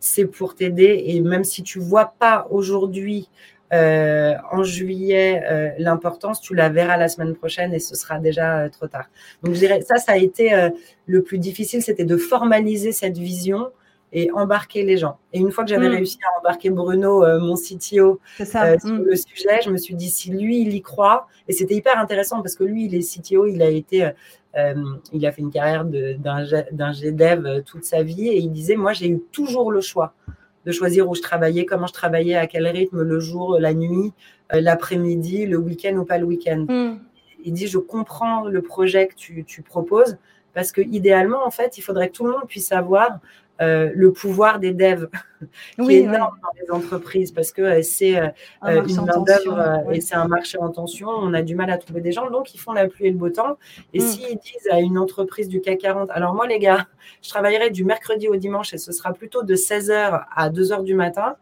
c'est 0.00 0.26
pour 0.26 0.54
t'aider. 0.54 1.04
Et 1.06 1.20
même 1.20 1.44
si 1.44 1.62
tu 1.62 1.78
vois 1.78 2.14
pas 2.18 2.46
aujourd'hui, 2.50 3.28
euh, 3.74 4.34
en 4.50 4.62
juillet, 4.62 5.42
euh, 5.50 5.70
l'importance, 5.78 6.40
tu 6.40 6.54
la 6.54 6.68
verras 6.68 6.96
la 6.96 7.08
semaine 7.08 7.34
prochaine 7.34 7.74
et 7.74 7.78
ce 7.78 7.94
sera 7.94 8.18
déjà 8.18 8.68
trop 8.70 8.86
tard. 8.86 9.06
Donc 9.42 9.54
je 9.54 9.58
dirais 9.58 9.82
ça, 9.82 9.96
ça 9.96 10.12
a 10.12 10.16
été 10.16 10.70
le 11.06 11.22
plus 11.22 11.38
difficile, 11.38 11.82
c'était 11.82 12.04
de 12.04 12.16
formaliser 12.16 12.92
cette 12.92 13.18
vision 13.18 13.70
et 14.14 14.30
embarquer 14.30 14.84
les 14.84 14.96
gens. 14.96 15.18
Et 15.32 15.40
une 15.40 15.50
fois 15.50 15.64
que 15.64 15.70
j'avais 15.70 15.88
mm. 15.88 15.94
réussi 15.94 16.18
à 16.22 16.40
embarquer 16.40 16.70
Bruno, 16.70 17.24
euh, 17.24 17.40
mon 17.40 17.56
CTO, 17.56 18.20
euh, 18.40 18.78
sur 18.78 18.88
mm. 18.88 19.04
le 19.04 19.16
sujet, 19.16 19.60
je 19.62 19.70
me 19.70 19.76
suis 19.76 19.94
dit 19.94 20.08
si 20.08 20.30
lui, 20.30 20.60
il 20.60 20.72
y 20.72 20.80
croit, 20.80 21.26
et 21.48 21.52
c'était 21.52 21.74
hyper 21.74 21.98
intéressant 21.98 22.40
parce 22.40 22.54
que 22.54 22.64
lui, 22.64 22.86
il 22.86 22.94
est 22.94 23.00
CTO, 23.00 23.46
il 23.46 23.60
a 23.60 23.68
été, 23.68 24.10
euh, 24.56 24.74
il 25.12 25.26
a 25.26 25.32
fait 25.32 25.42
une 25.42 25.50
carrière 25.50 25.84
d'un 25.84 26.92
GDev 26.92 27.62
toute 27.64 27.84
sa 27.84 28.04
vie, 28.04 28.28
et 28.28 28.38
il 28.38 28.52
disait, 28.52 28.76
moi, 28.76 28.92
j'ai 28.92 29.08
eu 29.08 29.20
toujours 29.32 29.72
le 29.72 29.80
choix 29.80 30.14
de 30.64 30.72
choisir 30.72 31.08
où 31.08 31.14
je 31.14 31.20
travaillais, 31.20 31.64
comment 31.66 31.86
je 31.86 31.92
travaillais, 31.92 32.36
à 32.36 32.46
quel 32.46 32.66
rythme, 32.66 33.02
le 33.02 33.20
jour, 33.20 33.58
la 33.58 33.74
nuit, 33.74 34.12
l'après-midi, 34.52 35.46
le 35.46 35.58
week-end 35.58 35.96
ou 35.96 36.04
pas 36.04 36.18
le 36.18 36.24
week-end. 36.24 36.66
Mm. 36.68 36.98
Il 37.44 37.52
dit, 37.52 37.66
je 37.66 37.78
comprends 37.78 38.44
le 38.44 38.62
projet 38.62 39.06
que 39.06 39.14
tu, 39.14 39.44
tu 39.44 39.62
proposes, 39.62 40.16
parce 40.54 40.72
que 40.72 40.80
idéalement, 40.80 41.46
en 41.46 41.50
fait, 41.50 41.76
il 41.76 41.82
faudrait 41.82 42.08
que 42.08 42.14
tout 42.14 42.24
le 42.24 42.32
monde 42.32 42.46
puisse 42.48 42.72
avoir 42.72 43.18
euh, 43.62 43.92
le 43.94 44.12
pouvoir 44.12 44.58
des 44.58 44.72
devs, 44.72 45.08
qui 45.80 45.92
est 45.92 46.00
énorme 46.00 46.36
dans 46.42 46.60
les 46.60 46.70
entreprises 46.72 47.30
parce 47.30 47.52
que 47.52 47.62
euh, 47.62 47.82
c'est 47.82 48.18
euh, 48.18 48.30
une 48.64 49.04
main-d'œuvre 49.04 49.84
et 49.92 50.00
c'est 50.00 50.16
un 50.16 50.26
marché 50.26 50.58
en 50.58 50.70
tension. 50.70 51.08
On 51.08 51.32
a 51.34 51.42
du 51.42 51.54
mal 51.54 51.70
à 51.70 51.78
trouver 51.78 52.00
des 52.00 52.10
gens, 52.10 52.28
donc 52.30 52.52
ils 52.54 52.58
font 52.58 52.72
la 52.72 52.88
pluie 52.88 53.06
et 53.06 53.10
le 53.10 53.16
beau 53.16 53.30
temps. 53.30 53.56
Et 53.92 54.00
mm. 54.00 54.02
s'ils 54.02 54.38
disent 54.38 54.68
à 54.72 54.80
une 54.80 54.98
entreprise 54.98 55.48
du 55.48 55.60
CAC 55.60 55.78
40, 55.78 56.10
alors 56.10 56.34
moi, 56.34 56.48
les 56.48 56.58
gars, 56.58 56.88
je 57.22 57.28
travaillerai 57.28 57.70
du 57.70 57.84
mercredi 57.84 58.26
au 58.26 58.34
dimanche 58.34 58.74
et 58.74 58.78
ce 58.78 58.90
sera 58.90 59.12
plutôt 59.12 59.44
de 59.44 59.54
16h 59.54 60.24
à 60.34 60.50
2h 60.50 60.82
du 60.82 60.94
matin, 60.94 61.36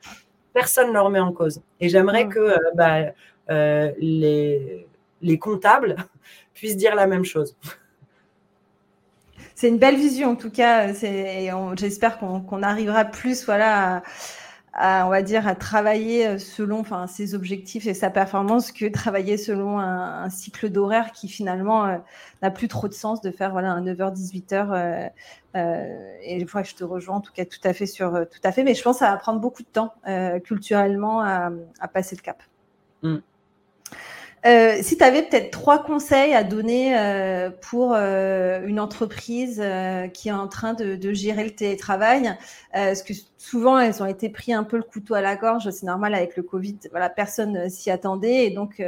personne 0.53 0.89
ne 0.89 0.93
leur 0.93 1.09
met 1.09 1.21
en 1.21 1.33
cause. 1.33 1.63
Et 1.81 1.89
j'aimerais 1.89 2.27
mm. 2.27 2.29
que 2.29 2.55
bah, 2.75 3.13
les, 3.99 4.87
les 5.23 5.39
comptables 5.39 5.97
puissent 6.53 6.77
dire 6.77 6.95
la 6.95 7.07
même 7.07 7.25
chose 7.25 7.57
c'est 9.63 9.69
une 9.69 9.79
belle 9.79 9.95
vision 9.95 10.31
en 10.31 10.35
tout 10.35 10.51
cas. 10.51 10.93
J'espère 10.93 12.19
qu'on 12.19 12.63
arrivera 12.65 13.05
plus, 13.05 13.45
voilà. 13.45 14.03
À, 14.73 15.55
travailler 15.55 16.37
selon 16.41 16.81
enfin, 16.81 17.07
ses 17.07 17.37
objectifs 17.37 17.87
et 17.87 17.95
sa 17.95 18.11
performance 18.11 18.73
que 18.73 18.87
travailler 18.87 19.37
selon 19.37 19.79
un, 19.79 20.29
cycle 20.31 20.69
d'horaire 20.69 21.13
qui 21.13 21.29
finalement 21.29 21.87
euh, 21.87 21.99
n'a 22.43 22.51
plus 22.51 22.67
trop 22.67 22.89
de 22.89 22.93
sens 22.93 23.21
de 23.21 23.31
faire 23.31 23.53
voilà, 23.53 23.71
un 23.71 23.85
9h-18h. 23.85 24.73
Euh, 24.73 25.09
euh, 25.55 26.15
et 26.23 26.41
je 26.41 26.45
crois 26.45 26.63
que 26.65 26.69
je 26.69 26.75
te 26.75 26.83
rejoins 26.83 27.17
en 27.17 27.21
tout 27.21 27.33
cas 27.33 27.45
tout 27.45 27.61
à 27.63 27.73
fait 27.73 27.87
sur 27.87 28.11
tout 28.29 28.41
à 28.43 28.51
fait, 28.51 28.65
mais 28.65 28.75
je 28.75 28.83
pense 28.83 28.97
que 28.97 29.05
ça 29.05 29.13
va 29.13 29.17
prendre 29.17 29.39
beaucoup 29.39 29.63
de 29.63 29.69
temps 29.69 29.95
culturellement 30.43 31.21
à, 31.21 31.53
passer 31.93 32.17
le 32.17 32.23
cap. 32.23 32.43
Mm. 33.03 33.19
Euh, 34.45 34.79
si 34.83 34.97
tu 34.97 35.05
avais 35.05 35.23
peut-être 35.23 35.53
trois 35.53 35.85
conseils 35.85 36.35
à 36.35 36.43
donner 36.43 36.99
euh, 36.99 37.51
pour 37.51 37.93
euh, 37.95 38.67
une 38.67 38.81
entreprise 38.81 39.63
qui 40.13 40.29
est 40.29 40.33
en 40.33 40.49
train 40.49 40.75
de, 40.75 41.13
gérer 41.13 41.45
le 41.45 41.53
télétravail, 41.53 42.37
parce 42.73 43.03
que 43.03 43.13
souvent 43.39 43.79
elles 43.79 44.03
ont 44.03 44.07
été 44.07 44.29
pris 44.29 44.53
un 44.53 44.65
peu 44.65 44.77
le 44.77 44.83
couteau 44.83 45.15
à 45.15 45.21
la 45.21 45.37
gorge, 45.37 45.71
c'est 45.71 45.87
normal 45.87 46.15
avec 46.15 46.37
le 46.37 46.43
Covid, 46.43 46.79
voilà, 46.91 47.09
personne 47.09 47.69
s'y 47.69 47.91
attendait. 47.91 48.47
Et 48.47 48.51
donc 48.51 48.83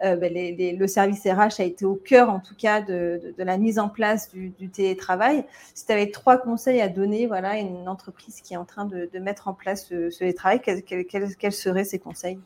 ben, 0.00 0.32
le 0.32 0.86
service 0.86 1.24
RH 1.24 1.60
a 1.60 1.64
été 1.64 1.84
au 1.84 1.96
cœur 1.96 2.30
en 2.30 2.40
tout 2.40 2.54
cas 2.56 2.80
de, 2.80 3.34
la 3.36 3.58
mise 3.58 3.78
en 3.78 3.88
place 3.88 4.30
du, 4.30 4.52
télétravail. 4.70 5.44
Si 5.74 5.84
tu 5.84 5.92
avais 5.92 6.10
trois 6.10 6.38
conseils 6.38 6.80
à 6.80 6.88
donner, 6.88 7.26
voilà, 7.26 7.50
à 7.50 7.56
une 7.58 7.88
entreprise 7.88 8.40
qui 8.40 8.54
est 8.54 8.58
en 8.58 8.64
train 8.64 8.86
de, 8.86 9.10
mettre 9.18 9.48
en 9.48 9.54
place 9.54 9.88
ce, 9.88 10.16
télétravail, 10.16 10.60
quels 10.60 11.52
seraient 11.52 11.84
ces 11.84 11.98
conseils? 11.98 12.38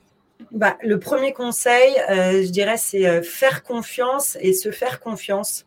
Bah, 0.53 0.79
le 0.83 0.99
premier 0.99 1.33
conseil, 1.33 1.95
euh, 2.11 2.43
je 2.43 2.51
dirais, 2.51 2.77
c'est 2.77 3.07
euh, 3.09 3.23
faire 3.23 3.63
confiance 3.63 4.37
et 4.41 4.53
se 4.53 4.71
faire 4.71 5.01
confiance. 5.01 5.67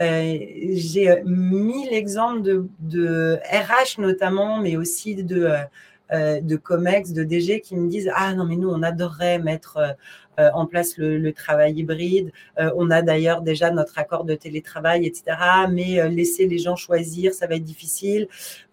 Euh, 0.00 0.38
j'ai 0.72 1.22
mille 1.24 1.92
exemples 1.92 2.42
de, 2.80 3.38
RH 3.52 4.00
notamment, 4.00 4.58
mais 4.60 4.76
aussi 4.76 5.14
de, 5.14 5.52
de 6.10 6.56
COMEX, 6.56 7.12
de 7.12 7.22
DG 7.22 7.60
qui 7.60 7.76
me 7.76 7.88
disent 7.88 8.10
Ah 8.14 8.34
non, 8.34 8.46
mais 8.46 8.56
nous, 8.56 8.70
on 8.70 8.82
adorerait 8.82 9.38
mettre 9.38 9.96
en 10.38 10.66
place 10.66 10.96
le, 10.96 11.32
travail 11.32 11.74
hybride. 11.74 12.32
Euh, 12.58 12.70
on 12.76 12.90
a 12.90 13.02
d'ailleurs 13.02 13.42
déjà 13.42 13.70
notre 13.70 13.98
accord 13.98 14.24
de 14.24 14.34
télétravail, 14.34 15.06
etc. 15.06 15.36
Mais 15.70 16.00
euh, 16.00 16.08
laisser 16.08 16.46
les 16.46 16.58
gens 16.58 16.76
choisir, 16.76 17.34
ça 17.34 17.46
va 17.46 17.56
être 17.56 17.64
difficile. 17.64 18.28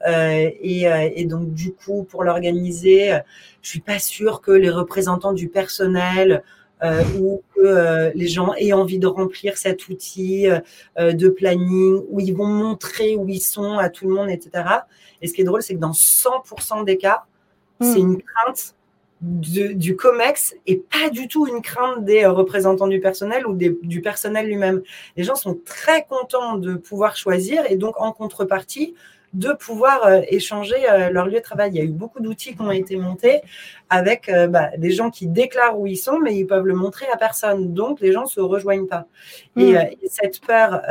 Et, 0.06 1.26
donc, 1.26 1.54
du 1.54 1.74
coup, 1.74 2.04
pour 2.04 2.24
l'organiser, 2.24 3.17
je 3.62 3.70
suis 3.70 3.82
pas 3.82 4.00
sûre 4.00 4.41
que 4.41 4.52
les 4.52 4.70
représentants 4.70 5.34
du 5.34 5.50
personnel 5.50 6.43
ou 7.20 7.41
que 7.56 8.12
les 8.15 8.28
gens 8.28 8.54
aient 8.54 8.74
envie 8.74 9.00
de 9.00 9.08
remplir 9.08 9.58
cet 9.58 9.89
outil 9.89 10.48
de 10.98 11.30
planning, 11.30 12.02
où 12.10 12.20
ils 12.20 12.36
vont 12.36 12.46
montrer 12.46 13.15
où 13.15 13.28
ils 13.28 13.41
sont 13.41 13.78
à 13.78 13.89
tout 13.89 14.08
le 14.08 14.13
monde, 14.13 14.30
etc. 14.30 14.63
Et 15.22 15.28
ce 15.28 15.34
qui 15.34 15.41
est 15.41 15.46
drôle, 15.46 15.63
c'est 15.63 15.74
que 15.74 15.80
dans 15.80 15.91
100% 15.91 16.86
des 16.86 16.98
cas, 16.98 17.24
c'est 17.82 18.00
hmm. 18.00 18.13
une 18.13 18.22
crainte 18.22 18.76
du 19.21 19.95
COMEX 19.95 20.56
et 20.67 20.77
pas 20.77 21.10
du 21.10 21.27
tout 21.27 21.47
une 21.47 21.62
crainte 21.62 22.06
des 22.06 22.23
euh, 22.23 22.32
représentants 22.32 22.88
du 22.88 22.99
personnel 22.99 23.47
ou 23.47 23.56
du 23.56 24.01
personnel 24.01 24.45
lui-même. 24.45 24.84
Les 25.15 25.23
gens 25.23 25.36
sont 25.36 25.58
très 25.65 26.06
contents 26.06 26.58
de 26.58 26.75
pouvoir 26.75 27.15
choisir 27.15 27.63
et 27.69 27.77
donc 27.77 27.99
en 27.99 28.12
contrepartie 28.12 28.93
de 29.34 29.51
pouvoir 29.53 30.06
euh, 30.06 30.21
échanger 30.30 30.75
euh, 30.89 31.10
leur 31.10 31.25
lieu 31.25 31.39
de 31.39 31.39
travail. 31.39 31.71
Il 31.73 31.77
y 31.77 31.82
a 31.82 31.84
eu 31.84 31.91
beaucoup 31.91 32.21
d'outils 32.21 32.56
qui 32.56 32.62
ont 32.62 32.71
été 32.71 32.95
montés 32.95 33.41
avec 33.89 34.30
bah, 34.49 34.69
des 34.77 34.91
gens 34.91 35.10
qui 35.10 35.27
déclarent 35.27 35.80
où 35.80 35.88
ils 35.88 35.97
sont, 35.97 36.19
mais 36.19 36.36
ils 36.36 36.45
peuvent 36.45 36.65
le 36.65 36.75
montrer 36.75 37.08
à 37.12 37.17
personne. 37.17 37.73
Donc 37.73 37.99
les 38.01 38.12
gens 38.12 38.25
se 38.25 38.39
rejoignent 38.39 38.88
pas. 38.88 39.08
Et, 39.56 39.73
hmm. 39.73 39.88
cette 40.10 40.41
peur 40.41 40.82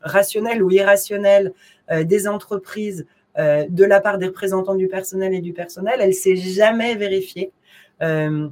rationnelle 0.00 0.62
ou 0.62 0.70
irrationnelle 0.70 1.52
des 1.90 2.26
entreprises 2.26 3.06
de 3.38 3.84
la 3.84 4.00
part 4.00 4.18
des 4.18 4.26
représentants 4.26 4.74
du 4.74 4.88
personnel 4.88 5.34
et 5.34 5.40
du 5.40 5.52
personnel, 5.52 6.00
elle 6.00 6.14
s'est 6.14 6.34
jamais 6.34 6.96
vérifiée. 6.96 7.52
Euh, 8.02 8.48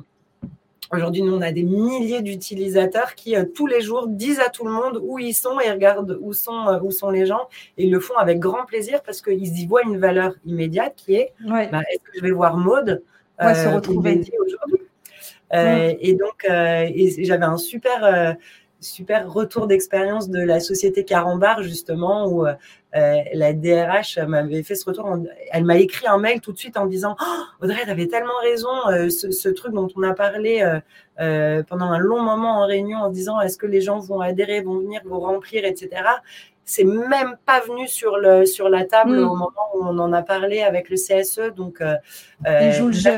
aujourd'hui, 0.93 1.23
nous, 1.23 1.35
on 1.35 1.43
a 1.43 1.53
des 1.53 1.63
milliers 1.63 2.23
d'utilisateurs 2.23 3.15
qui, 3.15 3.37
euh, 3.37 3.45
tous 3.45 3.67
les 3.67 3.81
jours, 3.81 4.07
disent 4.09 4.41
à 4.41 4.49
tout 4.49 4.65
le 4.65 4.73
monde 4.73 5.01
où 5.03 5.19
ils 5.19 5.35
sont 5.35 5.61
et 5.61 5.71
regardent 5.71 6.19
où 6.21 6.33
sont, 6.33 6.69
euh, 6.69 6.81
où 6.81 6.91
sont 6.91 7.11
les 7.11 7.27
gens. 7.27 7.49
Et 7.77 7.85
ils 7.85 7.91
le 7.91 8.01
font 8.01 8.17
avec 8.17 8.39
grand 8.39 8.65
plaisir 8.65 9.03
parce 9.03 9.23
qu'ils 9.23 9.59
y 9.59 9.67
voient 9.67 9.83
une 9.83 9.99
valeur 9.99 10.35
immédiate 10.45 10.95
qui 10.97 11.15
est 11.15 11.33
bah, 11.47 11.63
est-ce 11.91 12.03
que 12.05 12.13
je 12.17 12.23
vais 12.23 12.33
voir 12.33 12.57
Maude 12.57 13.03
se 13.41 13.69
retrouver. 13.75 14.21
aujourd'hui? 14.45 14.81
Et 15.53 16.15
donc, 16.15 16.47
j'avais 16.47 17.45
un 17.45 17.57
super 17.57 18.37
super 18.81 19.33
retour 19.33 19.67
d'expérience 19.67 20.29
de 20.29 20.41
la 20.41 20.61
société 20.61 21.05
Carambar, 21.05 21.63
justement, 21.63 22.27
où 22.27 22.47
euh, 22.47 22.55
la 23.35 23.53
DRH 23.53 24.19
m'avait 24.19 24.63
fait 24.63 24.75
ce 24.75 24.85
retour. 24.85 25.17
Elle 25.53 25.65
m'a 25.65 25.79
écrit 25.79 26.07
un 26.09 26.19
mail 26.19 26.41
tout 26.41 26.53
de 26.53 26.59
suite 26.59 26.77
en 26.77 26.87
disant 26.87 27.17
oh, 27.21 27.65
Audrey, 27.65 27.83
tu 27.85 27.91
avais 27.91 28.09
tellement 28.09 28.39
raison, 28.43 28.69
euh, 28.89 29.09
ce, 29.09 29.49
truc 29.49 29.73
dont 29.73 29.89
on 29.95 30.03
a 30.03 30.15
parlé 30.15 30.81
euh, 31.21 31.63
pendant 31.65 31.87
un 31.87 31.99
long 31.99 32.23
moment 32.23 32.63
en 32.63 32.67
réunion 32.67 32.99
en 32.99 33.11
disant 33.11 33.41
est-ce 33.41 33.59
que 33.59 33.67
les 33.67 33.81
gens 33.81 33.99
vont 33.99 34.21
adhérer, 34.21 34.61
vont 34.63 34.79
venir, 34.79 35.03
vont 35.05 35.21
remplir, 35.21 35.65
etc 35.65 36.03
c'est 36.71 36.85
même 36.85 37.37
pas 37.47 37.59
venu 37.59 37.89
sur, 37.89 38.17
le, 38.17 38.47
sur 38.47 38.69
la 38.69 38.85
table 38.85 39.19
mm. 39.19 39.29
au 39.29 39.35
moment 39.35 39.67
où 39.75 39.83
on 39.83 39.99
en 39.99 40.13
a 40.13 40.23
parlé 40.23 40.63
avec 40.63 40.89
le 40.89 40.95
CSE. 40.95 41.53
Donc, 41.57 41.81
euh, 41.81 41.97
joue 42.71 42.87
le 42.87 42.93
jeu. 42.93 43.11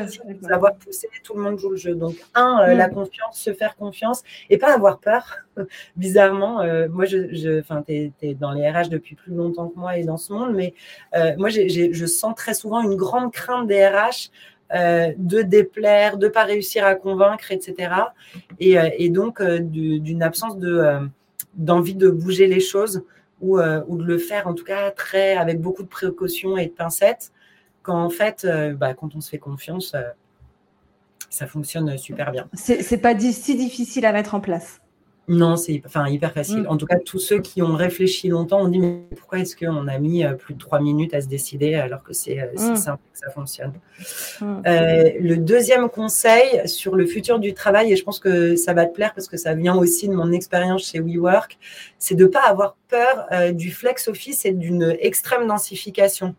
Avoir 0.49 0.73
poussé, 0.73 1.07
tout 1.23 1.35
le 1.35 1.41
monde 1.41 1.59
joue 1.59 1.69
le 1.69 1.77
jeu. 1.77 1.93
Donc, 1.93 2.15
un, 2.33 2.65
mm. 2.65 2.77
la 2.77 2.89
confiance, 2.89 3.39
se 3.39 3.53
faire 3.53 3.75
confiance 3.75 4.23
et 4.49 4.57
pas 4.57 4.73
avoir 4.73 4.97
peur. 4.97 5.37
Bizarrement, 5.95 6.63
moi, 6.89 7.05
je, 7.05 7.31
je 7.31 7.61
tu 7.61 8.13
es, 8.23 8.33
dans 8.33 8.53
les 8.53 8.67
RH 8.67 8.89
depuis 8.89 9.13
plus 9.13 9.31
longtemps 9.31 9.67
que 9.67 9.77
moi 9.77 9.97
et 9.97 10.03
dans 10.03 10.17
ce 10.17 10.33
monde, 10.33 10.55
mais 10.55 10.73
moi, 11.37 11.49
je 11.49 12.05
sens 12.07 12.33
très 12.35 12.55
souvent 12.55 12.81
une 12.81 12.95
grande 12.95 13.31
crainte 13.31 13.67
des 13.67 13.85
RH. 13.85 14.31
de 14.73 15.43
déplaire, 15.43 16.17
de 16.17 16.27
pas 16.27 16.43
réussir 16.43 16.85
à 16.85 16.95
convaincre, 16.95 17.51
etc. 17.51 17.93
Et, 18.59 18.77
et 18.97 19.09
donc 19.09 19.43
d'une 19.43 20.23
absence 20.23 20.57
de 20.57 21.07
d'envie 21.53 21.93
de 21.93 22.09
bouger 22.09 22.47
les 22.47 22.59
choses. 22.59 23.03
Euh, 23.43 23.81
ou, 23.87 23.97
de 23.97 24.03
le 24.03 24.17
faire 24.17 24.47
en 24.47 24.53
tout 24.53 24.63
cas 24.63 24.91
très 24.91 25.35
avec 25.35 25.59
beaucoup 25.59 25.83
de 25.83 25.87
précautions 25.87 26.57
et 26.57 26.67
de 26.67 26.71
pincettes, 26.71 27.31
quand 27.81 28.01
en 28.01 28.09
fait, 28.09 28.45
euh, 28.45 28.73
bah, 28.73 28.93
quand 28.93 29.15
on 29.15 29.21
se 29.21 29.29
fait 29.29 29.37
confiance, 29.37 29.93
euh, 29.95 30.03
ça 31.29 31.47
fonctionne 31.47 31.97
super 31.97 32.31
bien. 32.31 32.47
C'est 32.53 32.97
pas 32.97 33.17
si 33.19 33.55
difficile 33.55 34.05
à 34.05 34.13
mettre 34.13 34.35
en 34.35 34.39
place. 34.39 34.79
Non, 35.29 35.55
c'est 35.55 35.81
enfin, 35.85 36.07
hyper 36.09 36.33
facile. 36.33 36.63
Mm. 36.63 36.67
En 36.67 36.77
tout 36.77 36.85
cas, 36.85 36.99
tous 36.99 37.19
ceux 37.19 37.39
qui 37.39 37.61
ont 37.61 37.75
réfléchi 37.75 38.27
longtemps 38.27 38.61
ont 38.61 38.67
dit 38.67 38.79
mais 38.79 39.03
pourquoi 39.15 39.39
est-ce 39.39 39.55
qu'on 39.55 39.87
a 39.87 39.97
mis 39.97 40.25
euh, 40.25 40.33
plus 40.33 40.53
de 40.53 40.59
trois 40.59 40.81
minutes 40.81 41.13
à 41.13 41.21
se 41.21 41.27
décider 41.27 41.75
alors 41.75 42.03
que 42.03 42.11
c'est 42.11 42.41
euh, 42.41 42.71
mm. 42.71 42.75
simple 42.75 43.01
que 43.13 43.19
ça 43.19 43.29
fonctionne? 43.31 43.71
Mm. 44.41 44.61
Euh, 44.67 45.11
le 45.21 45.37
deuxième 45.37 45.89
conseil 45.89 46.67
sur 46.67 46.95
le 46.95 47.05
futur 47.05 47.39
du 47.39 47.53
travail, 47.53 47.93
et 47.93 47.95
je 47.95 48.03
pense 48.03 48.19
que 48.19 48.57
ça 48.57 48.73
va 48.73 48.85
te 48.85 48.93
plaire 48.93 49.13
parce 49.13 49.29
que 49.29 49.37
ça 49.37 49.53
vient 49.53 49.75
aussi 49.75 50.09
de 50.09 50.13
mon 50.13 50.31
expérience 50.33 50.83
chez 50.83 50.99
WeWork, 50.99 51.57
c'est 51.99 52.15
de 52.15 52.25
ne 52.25 52.29
pas 52.29 52.41
avoir 52.41 52.75
peur 52.89 53.27
du 53.53 53.71
flex 53.71 54.07
office 54.07 54.45
et 54.45 54.51
d'une 54.51 54.95
extrême 54.99 55.47
densification. 55.47 56.35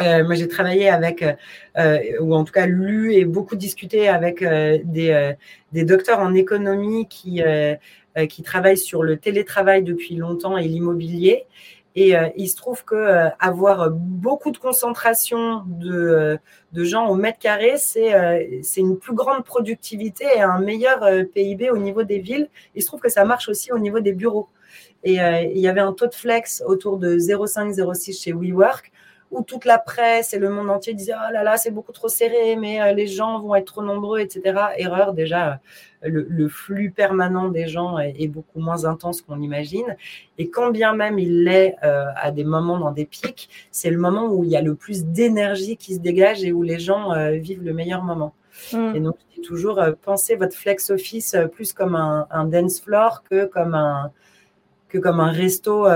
Euh, 0.00 0.24
moi, 0.24 0.34
j'ai 0.34 0.48
travaillé 0.48 0.88
avec, 0.88 1.22
euh, 1.22 1.34
euh, 1.78 1.98
ou 2.20 2.34
en 2.34 2.44
tout 2.44 2.52
cas 2.52 2.66
lu 2.66 3.12
et 3.14 3.24
beaucoup 3.26 3.56
discuté 3.56 4.08
avec 4.08 4.42
des, 4.42 5.34
des, 5.72 5.84
docteurs 5.84 6.20
en 6.20 6.34
économie 6.34 7.06
qui, 7.08 7.42
qui 8.28 8.42
travaillent 8.42 8.78
sur 8.78 9.02
le 9.02 9.16
télétravail 9.18 9.82
depuis 9.82 10.16
longtemps 10.16 10.56
et 10.56 10.66
l'immobilier. 10.66 11.46
Et 11.94 12.14
il 12.36 12.48
se 12.48 12.56
trouve 12.56 12.84
que 12.84 13.28
avoir 13.38 13.90
beaucoup 13.90 14.50
de 14.50 14.56
concentration 14.56 15.62
de, 15.66 16.38
de 16.72 16.84
gens 16.84 17.08
au 17.08 17.16
mètre 17.16 17.38
carré, 17.38 17.74
c'est 17.76 18.80
une 18.80 18.98
plus 18.98 19.14
grande 19.14 19.44
productivité 19.44 20.24
et 20.36 20.40
un 20.40 20.58
meilleur 20.58 21.00
PIB 21.34 21.70
au 21.70 21.76
niveau 21.76 22.02
des 22.02 22.18
villes. 22.18 22.48
Il 22.74 22.80
se 22.80 22.86
trouve 22.86 23.00
que 23.00 23.10
ça 23.10 23.26
marche 23.26 23.50
aussi 23.50 23.72
au 23.72 23.78
niveau 23.78 24.00
des 24.00 24.12
bureaux. 24.14 24.48
Et 25.04 25.16
il 25.16 25.58
y 25.58 25.68
avait 25.68 25.80
un 25.80 25.92
taux 25.92 26.06
de 26.06 26.14
flex 26.14 26.62
autour 26.66 26.96
de 26.96 27.18
0,5-0,6 27.18 28.22
chez 28.22 28.32
WeWork 28.32 28.91
où 29.32 29.42
toute 29.42 29.64
la 29.64 29.78
presse 29.78 30.34
et 30.34 30.38
le 30.38 30.50
monde 30.50 30.70
entier 30.70 30.92
disaient 30.94 31.14
oh 31.16 31.32
là 31.32 31.42
là 31.42 31.56
c'est 31.56 31.70
beaucoup 31.70 31.92
trop 31.92 32.08
serré 32.08 32.54
mais 32.54 32.80
euh, 32.80 32.92
les 32.92 33.06
gens 33.06 33.40
vont 33.40 33.54
être 33.54 33.72
trop 33.72 33.82
nombreux 33.82 34.20
etc 34.20 34.60
erreur 34.76 35.14
déjà 35.14 35.60
le, 36.04 36.48
flux 36.48 36.90
permanent 36.90 37.48
des 37.48 37.68
gens 37.68 37.98
est, 37.98 38.26
beaucoup 38.26 38.58
moins 38.58 38.86
intense 38.86 39.22
qu'on 39.22 39.40
imagine. 39.40 39.96
Et 40.36 40.50
quand 40.50 40.72
bien 40.72 40.96
même 40.96 41.16
il 41.20 41.44
l'est 41.44 41.76
euh, 41.84 42.06
à 42.16 42.32
des 42.32 42.42
moments 42.42 42.76
dans 42.76 42.90
des 42.90 43.06
pics 43.06 43.48
c'est 43.70 43.88
le 43.88 43.98
moment 43.98 44.26
où 44.26 44.42
il 44.42 44.50
y 44.50 44.56
a 44.56 44.62
le 44.62 44.74
plus 44.74 45.04
d'énergie 45.04 45.76
qui 45.76 45.94
se 45.94 46.00
dégage 46.00 46.42
et 46.42 46.52
où 46.52 46.64
les 46.64 46.80
gens 46.80 47.12
euh, 47.12 47.32
vivent 47.32 47.62
le 47.62 47.72
meilleur 47.72 48.02
moment. 48.02 48.34
Mm. 48.72 48.96
et 48.96 49.00
donc 49.00 49.16
je 49.18 49.36
dis 49.36 49.46
toujours 49.46 49.80
pensez 50.02 50.36
votre 50.36 50.54
flex 50.54 50.90
office 50.90 51.36
plus 51.52 51.72
comme 51.72 51.94
un, 51.94 52.26
un, 52.30 52.44
dance 52.44 52.82
floor 52.82 53.22
que 53.22 53.46
comme 53.46 53.74
un 53.74 54.10
que 54.88 54.98
comme 54.98 55.20
un 55.20 55.30
resto 55.30 55.86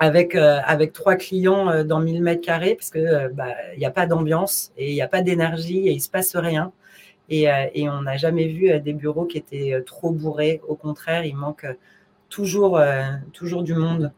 avec, 0.00 0.34
euh, 0.34 0.60
avec 0.64 0.94
trois 0.94 1.14
clients 1.14 1.70
euh, 1.70 1.84
dans 1.84 2.00
1000 2.00 2.22
mètres 2.22 2.40
carrés, 2.40 2.74
parce 2.74 2.88
que 2.88 2.98
euh, 2.98 3.28
bah, 3.28 3.54
il 3.74 3.78
n'y 3.78 3.84
a 3.84 3.90
pas 3.90 4.06
d'ambiance 4.06 4.72
et 4.78 4.90
il 4.90 4.94
n'y 4.94 5.02
a 5.02 5.08
pas 5.08 5.20
d'énergie 5.20 5.86
et 5.88 5.92
il 5.92 6.00
se 6.00 6.08
passe 6.08 6.34
rien. 6.34 6.72
Et, 7.28 7.44
et 7.74 7.88
on 7.88 8.02
n'a 8.02 8.16
jamais 8.16 8.48
vu 8.48 8.80
des 8.80 8.92
bureaux 8.92 9.24
qui 9.24 9.38
étaient 9.38 9.80
trop 9.86 10.10
bourrés. 10.10 10.60
Au 10.66 10.74
contraire, 10.74 11.24
il 11.24 11.36
manque 11.36 11.64
toujours, 12.28 12.82
toujours 13.32 13.62
du 13.62 13.72
monde 13.72 14.10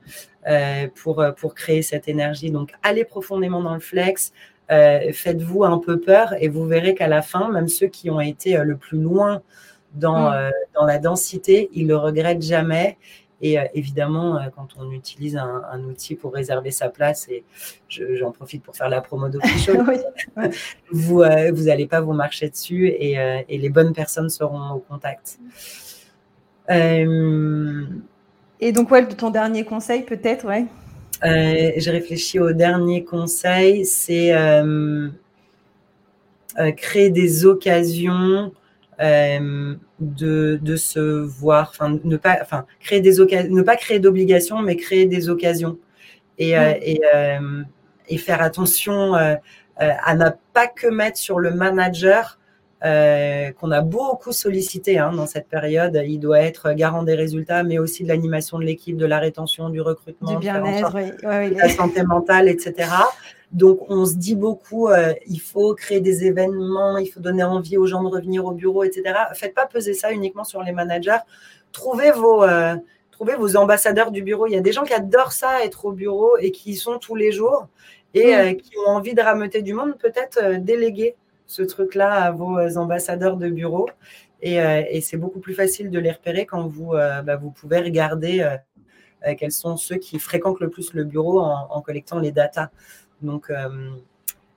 pour, 0.95 1.23
pour 1.37 1.55
créer 1.55 1.83
cette 1.83 2.09
énergie. 2.09 2.51
Donc, 2.51 2.73
allez 2.83 3.05
profondément 3.05 3.61
dans 3.61 3.75
le 3.75 3.81
flex, 3.81 4.33
faites-vous 4.71 5.63
un 5.63 5.77
peu 5.77 6.01
peur 6.01 6.33
et 6.41 6.49
vous 6.49 6.65
verrez 6.65 6.95
qu'à 6.95 7.07
la 7.07 7.21
fin, 7.21 7.53
même 7.53 7.69
ceux 7.69 7.89
qui 7.89 8.09
ont 8.09 8.19
été 8.19 8.57
le 8.57 8.79
plus 8.79 8.99
loin 8.99 9.43
dans, 9.93 10.31
mmh. 10.31 10.51
dans 10.75 10.87
la 10.87 10.97
densité, 10.97 11.69
ils 11.75 11.89
le 11.89 11.99
regrettent 11.99 12.41
jamais 12.41 12.97
et 13.43 13.59
euh, 13.59 13.65
évidemment, 13.75 14.37
euh, 14.37 14.49
quand 14.55 14.69
on 14.79 14.93
utilise 14.93 15.37
un, 15.37 15.83
outil 15.83 16.15
pour 16.15 16.33
réserver 16.33 16.71
sa 16.71 16.89
place, 16.89 17.29
et 17.29 17.43
j'en 17.89 18.31
profite 18.31 18.63
pour 18.63 18.77
faire 18.77 18.89
la 18.89 19.01
promo 19.01 19.29
de 19.29 19.39
oui, 19.89 19.97
vous 20.91 21.25
n'allez 21.65 21.85
euh, 21.85 21.89
pas 21.89 22.01
vous 22.01 22.13
marcher 22.13 22.49
dessus 22.49 22.87
et, 22.87 23.17
les 23.49 23.69
bonnes 23.69 23.93
personnes 23.93 24.31
seront 24.31 24.71
au 24.71 24.79
contact. 24.79 25.41
Et 26.71 27.05
donc, 28.73 28.93
ouais, 28.93 29.09
ton 29.09 29.31
dernier 29.31 29.65
conseil, 29.65 30.03
peut-être, 30.03 30.47
ouais. 30.47 30.67
J'ai 31.25 31.91
réfléchi 31.91 32.39
au 32.39 32.53
dernier 32.53 33.03
conseil, 33.05 33.85
c'est 33.85 34.33
créer 36.77 37.11
des 37.11 37.45
occasions 37.45 38.53
euh, 39.01 39.75
de, 40.01 40.59
de, 40.61 40.77
se 40.77 41.01
voir, 41.01 41.69
enfin 41.71 41.99
ne 42.05 42.17
pas, 42.17 42.39
enfin 42.43 42.67
créer 42.79 43.01
des 43.01 43.21
occasions, 43.21 43.51
ne 43.51 43.63
pas 43.63 43.77
créer 43.77 43.99
d'obligations, 43.99 44.61
mais 44.61 44.77
créer 44.77 45.07
des 45.07 45.31
occasions 45.31 45.79
et, 46.39 46.59
euh, 46.59 46.75
et, 46.83 47.01
euh, 47.15 47.63
et, 48.09 48.19
faire 48.19 48.43
attention 48.43 49.15
à 49.15 50.15
ne 50.15 50.29
pas 50.53 50.67
que 50.67 50.89
mettre 50.89 51.17
sur 51.17 51.39
le 51.39 51.53
manager 51.53 52.39
qu'on 52.83 53.71
a 53.71 53.81
beaucoup 53.81 54.33
sollicité 54.33 54.99
hein, 54.99 55.13
dans 55.13 55.27
cette 55.27 55.49
période. 55.49 56.01
Il 56.07 56.19
doit 56.19 56.41
être 56.41 56.73
garant 56.73 57.03
des 57.03 57.15
résultats, 57.15 57.63
mais 57.63 57.79
aussi 57.79 58.03
de 58.03 58.09
l'animation 58.09 58.59
de 58.59 58.65
l'équipe, 58.65 58.99
de 58.99 59.07
la 59.07 59.21
rétention, 59.21 59.71
du 59.71 59.81
recrutement, 59.81 60.33
du 60.33 60.39
bien-être, 60.39 60.93
de 60.93 61.59
la 61.59 61.69
santé 61.71 62.03
mentale, 62.03 62.49
etc. 62.49 62.91
Donc, 63.53 63.81
on 63.91 64.07
se 64.07 64.15
dit 64.15 64.35
beaucoup, 64.35 64.89
euh, 64.89 65.13
il 65.27 65.41
faut 65.41 65.75
créer 65.75 66.01
des 66.01 66.25
événements, 66.25 66.97
il 66.97 67.07
faut 67.07 67.21
donner 67.21 67.45
envie 67.45 67.77
aux 67.77 67.87
gens 67.87 68.03
de 68.03 68.09
revenir 68.09 68.47
au 68.47 68.53
bureau, 68.53 68.83
etc. 68.83 69.15
Faites 69.35 69.55
pas 69.55 69.67
peser 69.67 69.93
ça 69.93 70.11
uniquement 70.11 70.45
sur 70.45 70.63
les 70.63 70.73
managers. 70.73 71.19
Trouvez 71.71 72.13
vos, 72.13 72.43
euh, 72.45 72.77
trouvez 73.11 73.35
vos 73.37 73.57
ambassadeurs 73.57 74.11
du 74.11 74.23
bureau. 74.23 74.47
Il 74.47 74.55
y 74.55 74.57
a 74.57 74.63
des 74.63 74.73
gens 74.73 74.85
qui 74.85 74.95
adorent 74.95 75.33
ça, 75.33 75.65
être 75.65 75.85
au 75.85 75.93
bureau 75.93 76.39
et 76.39 76.51
qui 76.51 76.71
y 76.71 76.77
sont 76.77 76.99
tous 76.99 77.15
les 77.15 77.31
jours 77.31 77.69
et 78.15 78.35
euh, 78.35 78.55
qui 78.55 78.73
ont 78.87 78.91
envie 78.91 79.15
de 79.15 79.21
rameuter 79.21 79.61
du 79.61 79.75
monde. 79.75 79.99
Peut-être 79.99 80.57
déléguer 80.59 81.15
ce 81.47 81.63
truc-là 81.63 82.11
à 82.11 82.31
vos 82.31 82.59
ambassadeurs 82.79 83.37
de 83.37 83.51
bureau. 83.51 83.87
Et, 84.41 85.01
c'est 85.03 85.19
beaucoup 85.19 85.39
plus 85.41 85.55
facile 85.55 85.91
de 85.91 85.99
les 85.99 86.11
repérer 86.11 86.47
quand 86.47 86.67
vous, 86.67 86.93
bah, 86.93 87.37
vous 87.37 87.51
pouvez 87.51 87.79
regarder 87.79 88.45
quels 89.39 89.53
sont 89.53 89.77
ceux 89.77 89.97
qui 89.97 90.19
fréquentent 90.19 90.61
le 90.61 90.69
plus 90.69 90.95
le 90.95 91.05
bureau 91.05 91.41
en, 91.41 91.69
en 91.71 91.81
collectant 91.81 92.19
les 92.19 92.33
datas. 92.33 92.71
Donc, 93.23 93.51
euh, 93.51 93.91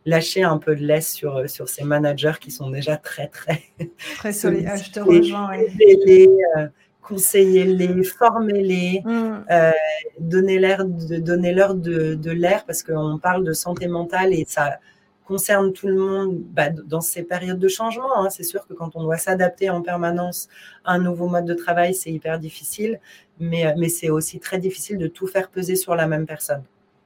lâcher 0.06 0.44
un 0.44 0.58
peu 0.58 0.76
de 0.76 0.84
laisse 0.84 1.12
sur, 1.12 1.50
sur 1.50 1.68
ces 1.70 1.84
managers 1.84 2.36
qui 2.40 2.52
sont 2.52 2.70
déjà 2.70 2.98
très, 2.98 3.28
très. 3.28 3.64
Très 4.18 4.34
solides. 4.34 4.68
Ah, 4.70 4.78
je 4.78 4.92
te 4.92 5.00
rejoins. 5.00 5.52
les 5.56 6.30
euh, 6.58 6.68
conseillez-les, 7.02 8.04
formez-les, 8.04 9.02
mm. 9.06 9.46
euh, 9.52 9.72
donnez-leur 10.20 10.86
de, 10.86 11.18
donnez 11.18 11.54
de, 11.54 12.16
de 12.16 12.32
l'air 12.32 12.66
parce 12.66 12.84
qu'on 12.84 13.20
parle 13.20 13.44
de 13.44 13.54
santé 13.54 13.88
mentale 13.88 14.34
et 14.34 14.46
ça 14.48 14.80
concerne 15.26 15.74
tout 15.74 15.88
le 15.88 15.96
monde 15.96 16.38
bah, 16.52 16.70
dans 16.70 17.02
ces 17.02 17.24
périodes 17.24 17.60
de 17.60 17.68
changement. 17.68 18.16
Hein. 18.18 18.30
C'est 18.30 18.44
sûr 18.44 18.68
que 18.68 18.74
quand 18.74 18.96
on 18.96 19.04
doit 19.04 19.18
s'adapter 19.18 19.70
en 19.70 19.82
permanence 19.82 20.48
à 20.84 20.94
un 20.94 21.00
nouveau 21.00 21.28
mode 21.28 21.46
de 21.46 21.56
travail, 21.56 21.96
c'est 21.96 22.12
hyper 22.12 22.40
difficile, 22.40 23.00
mais, 23.40 23.74
mais 23.78 23.90
c'est 23.90 24.10
aussi 24.10 24.40
très 24.40 24.60
difficile 24.60 24.98
de 24.98 25.08
tout 25.08 25.28
faire 25.28 25.50
peser 25.50 25.76
sur 25.76 25.96
la 25.96 26.08
même 26.08 26.26
personne. 26.26 26.64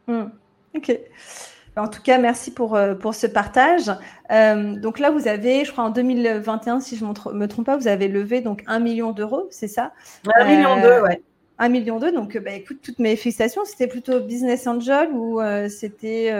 Mm. 0.07 0.25
Ok. 0.75 0.97
En 1.75 1.87
tout 1.87 2.01
cas, 2.01 2.17
merci 2.17 2.51
pour, 2.51 2.75
euh, 2.75 2.95
pour 2.95 3.15
ce 3.15 3.27
partage. 3.27 3.91
Euh, 4.31 4.75
donc 4.75 4.99
là, 4.99 5.11
vous 5.11 5.27
avez, 5.27 5.63
je 5.65 5.71
crois 5.71 5.85
en 5.85 5.89
2021, 5.89 6.79
si 6.81 6.97
je 6.97 7.05
ne 7.05 7.33
me 7.33 7.47
trompe 7.47 7.65
pas, 7.65 7.77
vous 7.77 7.87
avez 7.87 8.07
levé 8.07 8.41
donc 8.41 8.63
un 8.67 8.79
million 8.79 9.11
d'euros, 9.11 9.47
c'est 9.49 9.67
ça? 9.67 9.93
Un 10.35 10.45
million 10.45 10.75
d'euros, 10.81 11.05
euh, 11.05 11.07
ouais. 11.07 11.21
Un 11.57 11.69
million 11.69 11.99
d'euros. 11.99 12.13
Donc, 12.13 12.37
bah, 12.37 12.53
écoute, 12.53 12.79
toutes 12.81 12.99
mes 12.99 13.15
félicitations. 13.15 13.63
C'était 13.65 13.87
plutôt 13.87 14.19
business 14.19 14.67
angel 14.67 15.09
ou 15.11 15.41
c'était 15.69 16.31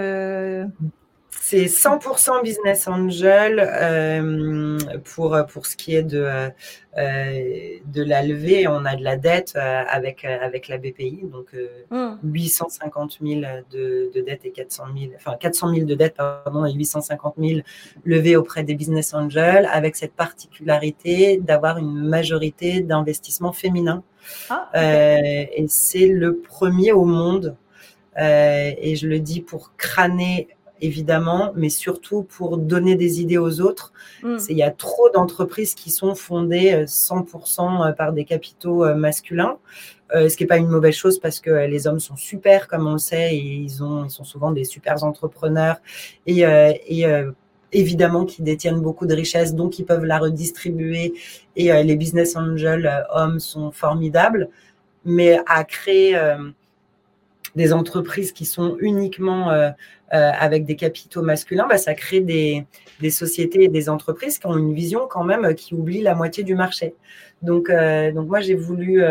c'est 1.42 1.66
100% 1.66 2.44
business 2.44 2.88
angel 2.88 3.60
euh, 3.60 4.78
pour, 5.04 5.38
pour 5.52 5.66
ce 5.66 5.76
qui 5.76 5.96
est 5.96 6.04
de, 6.04 6.50
euh, 6.98 7.78
de 7.86 8.04
la 8.04 8.22
levée. 8.24 8.68
On 8.68 8.86
a 8.86 8.96
de 8.96 9.04
la 9.04 9.16
dette 9.16 9.54
euh, 9.56 9.84
avec, 9.88 10.26
avec 10.26 10.68
la 10.68 10.78
BPI, 10.78 11.22
donc 11.32 11.56
850 12.24 13.20
000 13.26 13.42
de, 13.72 14.12
de 14.14 14.22
dette 14.22 14.46
et 14.46 14.52
400 14.52 14.84
000, 14.96 15.12
enfin 15.16 15.38
400 15.40 15.74
000 15.74 15.86
de 15.88 15.96
dette 15.96 16.16
pardon, 16.16 16.66
et 16.66 16.74
850 16.74 17.36
000 17.40 17.62
levées 18.04 18.36
auprès 18.36 18.64
des 18.64 18.76
business 18.76 19.14
angels, 19.14 19.68
avec 19.72 19.96
cette 19.96 20.14
particularité 20.14 21.38
d'avoir 21.38 21.78
une 21.78 21.94
majorité 21.94 22.82
d'investissements 22.82 23.54
féminins. 23.54 24.04
Ah, 24.50 24.70
et 24.76 25.66
c'est 25.70 26.08
le 26.08 26.38
premier 26.38 26.92
au 26.92 27.06
monde. 27.06 27.56
et 28.18 28.96
je 28.96 29.08
le 29.08 29.20
dis 29.20 29.42
pour 29.42 29.72
crâner 29.78 30.50
évidemment, 30.82 31.52
mais 31.56 31.70
surtout 31.70 32.24
pour 32.24 32.58
donner 32.58 32.96
des 32.96 33.22
idées 33.22 33.38
aux 33.38 33.62
autres. 33.62 33.94
Mm. 34.24 34.38
Il 34.50 34.58
y 34.58 34.64
a 34.64 34.72
trop 34.72 35.10
d'entreprises 35.10 35.76
qui 35.76 35.92
sont 35.92 36.16
fondées 36.16 36.86
100% 36.86 37.84
euh, 37.84 37.90
euh, 37.90 37.92
par 37.94 38.14
des 38.14 38.26
capitaux 38.26 38.84
euh, 38.86 38.96
masculins, 38.96 39.58
ce 40.14 40.36
qui 40.36 40.44
n'est 40.44 40.48
pas 40.48 40.58
une 40.58 40.70
mauvaise 40.70 40.96
chose 40.96 41.20
parce 41.20 41.40
que 41.40 41.52
les 41.52 41.86
hommes 41.86 42.00
sont 42.00 42.16
super, 42.16 42.68
comme 42.68 42.88
on 42.88 42.94
le 42.94 42.98
sait, 42.98 43.36
et 43.36 43.38
ils, 43.38 43.84
ont, 43.84 44.06
ils 44.06 44.10
sont 44.10 44.24
souvent 44.24 44.52
des 44.52 44.64
super 44.64 45.04
entrepreneurs 45.04 45.78
et, 46.26 46.40
et 46.40 47.06
évidemment 47.72 48.26
qui 48.26 48.42
détiennent 48.42 48.82
beaucoup 48.82 49.06
de 49.06 49.14
richesses, 49.14 49.54
donc 49.54 49.78
ils 49.78 49.86
peuvent 49.86 50.06
la 50.06 50.18
redistribuer. 50.18 51.14
Et 51.56 51.72
les 51.84 51.96
business 51.96 52.36
angels 52.36 53.06
hommes 53.14 53.40
sont 53.40 53.70
formidables, 53.70 54.50
mais 55.06 55.42
à 55.46 55.64
créer 55.64 56.20
des 57.56 57.72
entreprises 57.72 58.32
qui 58.32 58.46
sont 58.46 58.78
uniquement 58.80 59.52
avec 60.12 60.66
des 60.66 60.76
capitaux 60.76 61.22
masculins, 61.22 61.68
bah, 61.70 61.78
ça 61.78 61.94
crée 61.94 62.22
des, 62.22 62.66
des, 63.00 63.12
sociétés 63.12 63.66
et 63.66 63.68
des 63.68 63.90
entreprises 63.90 64.40
qui 64.40 64.48
ont 64.48 64.58
une 64.58 64.74
vision 64.74 65.08
quand 65.08 65.24
même 65.24 65.54
qui 65.54 65.76
oublie 65.76 66.02
la 66.02 66.16
moitié 66.16 66.44
du 66.44 66.56
marché. 66.56 66.96
Donc, 67.42 67.70
donc 67.70 68.28
moi, 68.28 68.40
j'ai 68.40 68.56
voulu 68.56 69.04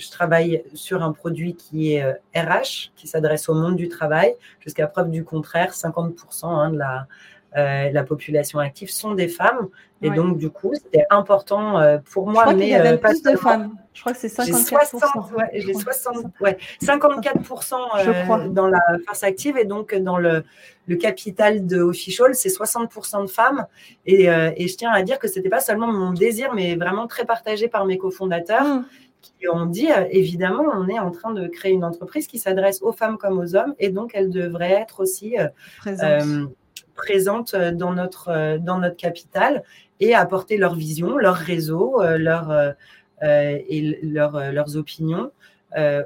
je 0.00 0.10
travaille 0.10 0.64
sur 0.74 1.02
un 1.02 1.12
produit 1.12 1.54
qui 1.54 1.92
est 1.92 2.02
RH, 2.34 2.36
euh, 2.36 2.90
qui 2.96 3.06
s'adresse 3.06 3.48
au 3.48 3.54
monde 3.54 3.76
du 3.76 3.88
travail. 3.88 4.34
Jusqu'à 4.60 4.86
preuve 4.86 5.10
du 5.10 5.24
contraire, 5.24 5.72
50% 5.72 6.46
hein, 6.46 6.70
de 6.70 6.78
la, 6.78 7.06
euh, 7.56 7.90
la 7.90 8.04
population 8.04 8.58
active 8.58 8.90
sont 8.90 9.14
des 9.14 9.28
femmes. 9.28 9.68
Et 10.02 10.10
donc, 10.10 10.38
du 10.38 10.48
coup, 10.48 10.72
c'était 10.74 11.04
important 11.10 11.78
euh, 11.78 11.98
pour 12.10 12.26
moi. 12.26 12.44
Je 12.44 12.50
crois 12.50 12.54
qu'il 12.54 12.68
y 12.68 12.74
avait 12.74 12.96
plus 12.96 13.22
de 13.22 13.36
femmes. 13.36 13.74
Je 13.92 14.00
crois 14.00 14.12
que 14.12 14.18
c'est 14.18 14.28
54%. 14.28 15.48
J'ai 15.52 15.74
60, 15.74 16.26
ouais, 16.40 16.56
54% 16.82 18.52
dans 18.52 18.68
la 18.68 18.80
force 19.04 19.24
active 19.24 19.58
et 19.58 19.66
donc 19.66 19.94
dans 19.94 20.16
le, 20.16 20.44
le 20.86 20.96
capital 20.96 21.66
de 21.66 21.80
Official, 21.80 22.34
c'est 22.34 22.48
60% 22.48 23.22
de 23.22 23.30
femmes. 23.30 23.66
Et, 24.06 24.24
et, 24.24 24.68
je 24.68 24.76
tiens 24.76 24.92
à 24.92 25.02
dire 25.02 25.18
que 25.18 25.28
ce 25.28 25.36
n'était 25.36 25.50
pas 25.50 25.60
seulement 25.60 25.88
mon 25.88 26.12
désir, 26.12 26.54
mais 26.54 26.76
vraiment 26.76 27.06
très 27.06 27.26
partagé 27.26 27.68
par 27.68 27.84
mes 27.84 27.98
cofondateurs. 27.98 28.64
Mmh 28.64 28.84
qui 29.20 29.48
ont 29.48 29.66
dit, 29.66 29.90
euh, 29.90 30.04
évidemment, 30.10 30.64
on 30.74 30.88
est 30.88 30.98
en 30.98 31.10
train 31.10 31.32
de 31.32 31.46
créer 31.46 31.72
une 31.72 31.84
entreprise 31.84 32.26
qui 32.26 32.38
s'adresse 32.38 32.82
aux 32.82 32.92
femmes 32.92 33.18
comme 33.18 33.38
aux 33.38 33.56
hommes, 33.56 33.74
et 33.78 33.90
donc 33.90 34.12
elle 34.14 34.30
devrait 34.30 34.72
être 34.72 35.00
aussi 35.00 35.36
euh, 35.38 35.48
présente, 37.00 37.54
euh, 37.54 37.72
dans, 37.72 37.92
notre, 37.92 38.58
dans 38.58 38.78
notre 38.78 38.96
capital 38.96 39.62
et 40.00 40.14
apporter 40.14 40.56
leur 40.56 40.74
vision, 40.74 41.16
leur 41.16 41.36
réseau, 41.36 42.02
leur, 42.02 42.74
et 43.22 43.98
leur, 44.02 44.50
leurs 44.50 44.76
opinions. 44.76 45.30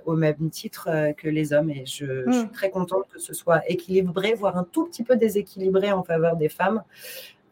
au 0.05 0.17
même 0.17 0.51
titre 0.51 0.89
que 1.17 1.29
les 1.29 1.53
hommes. 1.53 1.71
Et 1.71 1.87
je, 1.87 2.25
suis 2.29 2.45
mm. 2.45 2.51
très 2.53 2.71
contente 2.71 3.05
que 3.13 3.21
ce 3.21 3.33
soit 3.33 3.63
équilibré, 3.71 4.35
voire 4.35 4.57
un 4.57 4.65
tout 4.65 4.87
petit 4.87 5.05
peu 5.05 5.15
déséquilibré 5.17 5.93
en 5.93 6.03
faveur 6.03 6.35
des 6.35 6.49
femmes, 6.49 6.83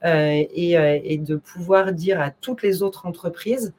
et, 0.05 0.72
et, 0.72 1.18
de 1.18 1.37
pouvoir 1.37 1.92
dire 1.92 2.20
à 2.20 2.33
toutes 2.33 2.62
les 2.62 2.83
autres 2.83 3.07
entreprises, 3.07 3.72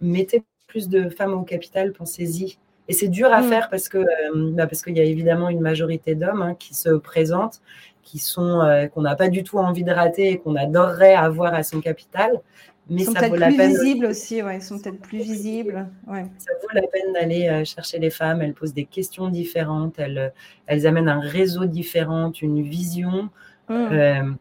mettez 0.00 0.42
plus 0.66 0.88
de 0.88 1.08
femmes 1.08 1.34
au 1.34 1.44
capital, 1.44 1.92
pensez-y. 1.92 2.58
Et 2.88 2.92
c'est 2.92 3.08
dur 3.08 3.32
à 3.32 3.42
mm. 3.42 3.48
faire 3.48 3.70
parce 3.70 3.88
que 3.88 3.98
euh, 3.98 4.04
bah, 4.52 4.66
parce 4.66 4.82
qu'il 4.82 4.96
y 4.96 5.00
a 5.00 5.04
évidemment 5.04 5.48
une 5.48 5.60
majorité 5.60 6.14
d'hommes 6.14 6.42
hein, 6.42 6.54
qui 6.58 6.74
se 6.74 6.90
présentent, 6.90 7.60
qui 8.02 8.18
sont 8.18 8.60
euh, 8.60 8.86
qu'on 8.86 9.02
n'a 9.02 9.16
pas 9.16 9.28
du 9.28 9.42
tout 9.42 9.58
envie 9.58 9.84
de 9.84 9.92
rater 9.92 10.30
et 10.30 10.38
qu'on 10.38 10.56
adorerait 10.56 11.14
avoir 11.14 11.54
à 11.54 11.62
son 11.62 11.80
capital. 11.80 12.40
Mais 12.88 13.02
ils 13.02 13.04
sont 13.06 13.14
ça 13.14 13.28
vaut 13.28 13.34
la 13.34 13.48
plus 13.48 13.56
peine 13.56 13.70
visibles 13.72 14.06
aussi, 14.06 14.44
ouais, 14.44 14.58
ils 14.58 14.62
sont 14.62 14.78
peut-être 14.78 15.00
plus 15.00 15.18
visibles. 15.18 15.88
Ouais. 16.06 16.24
Ça 16.38 16.52
vaut 16.62 16.68
la 16.72 16.86
peine 16.86 17.12
d'aller 17.14 17.48
euh, 17.48 17.64
chercher 17.64 17.98
les 17.98 18.10
femmes. 18.10 18.42
Elles 18.42 18.54
posent 18.54 18.74
des 18.74 18.84
questions 18.84 19.28
différentes, 19.28 19.98
elles, 19.98 20.32
elles 20.66 20.86
amènent 20.86 21.08
un 21.08 21.18
réseau 21.20 21.64
différent, 21.64 22.30
une 22.40 22.62
vision. 22.62 23.28
Mm. 23.68 24.36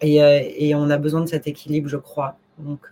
et, 0.00 0.16
et, 0.68 0.74
on 0.74 0.88
a 0.88 0.96
besoin 0.96 1.20
de 1.20 1.26
cet 1.26 1.46
équilibre, 1.46 1.90
je 1.90 1.98
crois. 1.98 2.38
Donc, 2.58 2.88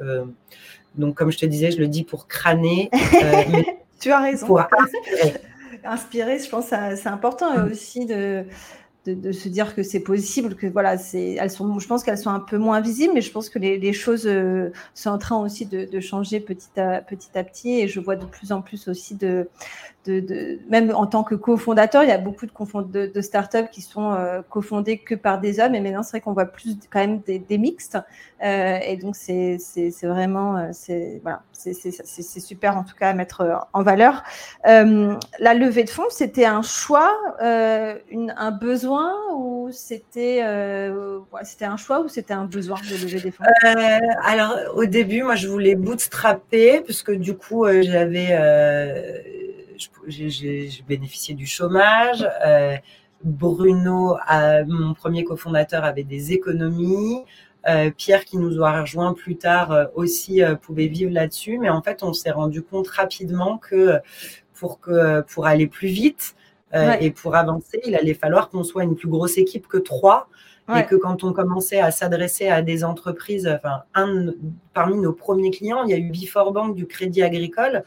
donc, 0.95 1.15
comme 1.15 1.33
je 1.33 1.39
te 1.39 1.47
disais, 1.47 1.71
je 1.71 1.79
le 1.79 1.89
dis 1.89 2.05
pour 2.05 2.29
crâner. 2.29 2.91
tu 4.05 4.13
as 4.13 4.21
raison. 4.21 4.47
Pour 4.47 4.61
inspirer. 4.61 5.35
inspirer, 5.85 6.39
je 6.39 6.49
pense 6.49 6.71
que 6.71 6.97
c'est 6.97 7.09
important 7.09 7.59
mm. 7.59 7.71
aussi 7.71 8.05
de, 8.05 8.45
de, 9.07 9.33
se 9.33 9.49
dire 9.49 9.75
que 9.75 9.83
c'est 9.83 10.01
possible, 10.01 10.57
que 10.57 10.67
voilà, 10.67 10.99
c'est, 10.99 11.33
elles 11.41 11.51
sont, 11.51 11.79
je 11.79 11.87
pense 11.87 12.05
qu'elles 12.05 12.19
sont 12.19 12.31
un 12.31 12.41
peu 12.41 12.59
moins 12.59 12.81
visibles, 12.81 13.15
mais 13.15 13.23
je 13.23 13.31
pense 13.31 13.49
que 13.49 13.59
les, 13.59 13.93
choses 13.95 14.27
euh, 14.27 14.71
sont 14.93 15.11
en 15.11 15.19
train 15.19 15.37
aussi 15.39 15.65
de, 15.65 15.87
de, 15.87 16.01
changer 16.01 16.41
petit 16.41 16.79
à, 16.79 17.01
petit 17.01 17.31
à 17.35 17.45
petit, 17.45 17.81
et 17.81 17.89
je 17.89 17.99
vois 17.99 18.17
de 18.17 18.27
plus 18.27 18.53
en 18.53 18.61
plus 18.61 18.89
aussi 18.89 19.15
de, 19.15 19.49
de, 20.05 20.59
même 20.69 20.93
en 20.95 21.07
tant 21.07 21.25
que 21.25 21.35
cofondateur, 21.35 22.03
il 22.03 22.09
y 22.09 22.13
a 22.13 22.19
beaucoup 22.19 22.47
de, 22.47 23.07
de, 23.07 23.21
startups 23.21 23.69
qui 23.71 23.83
sont 23.83 24.13
euh, 24.13 24.43
cofondées 24.49 24.99
que 24.99 25.15
par 25.15 25.41
des 25.41 25.61
hommes. 25.61 25.75
Et 25.75 25.81
maintenant, 25.81 26.03
c'est 26.03 26.13
vrai 26.13 26.21
qu'on 26.21 26.33
voit 26.33 26.47
plus 26.47 26.77
quand 26.91 27.01
même 27.01 27.21
des, 27.21 27.39
des 27.39 27.59
mixtes. 27.59 27.99
Euh, 28.45 28.79
et 28.87 28.97
donc, 28.97 29.17
c'est 29.17 29.59
vraiment, 30.03 30.57
euh, 30.57 30.69
c'est 30.73 31.21
voilà, 31.23 31.43
c'est 31.53 32.41
super 32.41 32.77
en 32.77 32.85
tout 32.85 32.95
cas 32.95 33.11
à 33.11 33.15
mettre 33.15 33.41
euh, 33.41 33.55
en 33.73 33.83
valeur. 33.83 34.23
Euh, 34.67 35.15
la 35.39 35.55
levée 35.55 35.85
de 35.85 35.91
fonds, 35.91 36.11
c'était 36.11 36.45
un 36.45 36.63
choix, 36.63 37.11
une, 38.11 38.35
un 38.37 38.51
besoin 38.51 39.15
ou 39.35 39.71
c'était 39.73 40.45
c'était 41.43 41.65
un 41.65 41.77
choix 41.77 42.01
ou 42.01 42.09
c'était 42.09 42.35
un 42.35 42.45
besoin 42.45 42.77
de 42.81 43.03
lever 43.03 43.21
des 43.21 43.31
fonds? 43.31 43.45
Alors, 44.23 44.57
au 44.75 44.85
début, 44.85 45.23
moi, 45.23 45.37
je 45.37 45.49
voulais 45.49 45.75
bootstrapper 45.75 46.83
puisque 46.83 47.13
du 47.13 47.35
coup, 47.37 47.67
j'avais 47.83 48.35
j'ai 50.07 50.71
bénéficié 50.89 51.35
du 51.35 51.47
chômage. 51.47 52.29
Euh, 52.45 52.77
Bruno, 53.23 54.17
mon 54.67 54.95
premier 54.95 55.25
cofondateur, 55.25 55.85
avait 55.85 56.05
des 56.05 56.33
économies. 56.33 57.25
Euh, 57.67 57.91
Pierre, 57.97 58.25
qui 58.27 58.37
nous 58.37 58.63
a 58.63 58.83
rejoint 58.83 59.15
plus 59.15 59.37
tard, 59.37 59.73
euh, 59.73 59.87
aussi 59.95 60.43
pouvait 60.61 60.87
vivre 60.87 61.13
là-dessus. 61.13 61.59
Mais 61.59 61.71
en 61.71 61.81
fait, 61.81 62.03
on 62.03 62.13
s'est 62.13 62.31
rendu 62.31 62.63
compte 62.63 62.89
rapidement 62.89 63.57
que 63.59 63.99
pour, 64.53 64.81
que, 64.81 65.23
pour 65.23 65.47
aller 65.47 65.67
plus 65.67 65.89
vite 65.89 66.37
et 67.01 67.13
pour 67.13 67.37
avancer, 67.37 67.81
il 67.87 67.95
allait 67.95 68.15
falloir 68.15 68.49
qu'on 68.49 68.65
soit 68.65 68.83
une 68.83 68.97
plus 68.97 69.07
grosse 69.07 69.39
équipe 69.39 69.69
que 69.69 69.79
trois. 69.79 70.29
Et 70.75 70.87
que 70.87 70.97
quand 70.97 71.25
on 71.25 71.33
commençait 71.35 71.79
à 71.79 71.91
s'adresser 71.91 72.49
à 72.49 72.63
des 72.63 72.85
entreprises, 72.85 73.47
enfin, 73.47 73.83
un, 73.95 74.33
parmi 74.73 74.97
nos 74.97 75.13
premiers 75.13 75.51
clients, 75.51 75.85
il 75.85 75.91
y 75.91 75.93
a 75.93 75.99
eu 75.99 76.11
Before 76.11 76.53
Bank 76.53 76.75
du 76.75 76.87
Crédit 76.87 77.23
Agricole. 77.23 77.85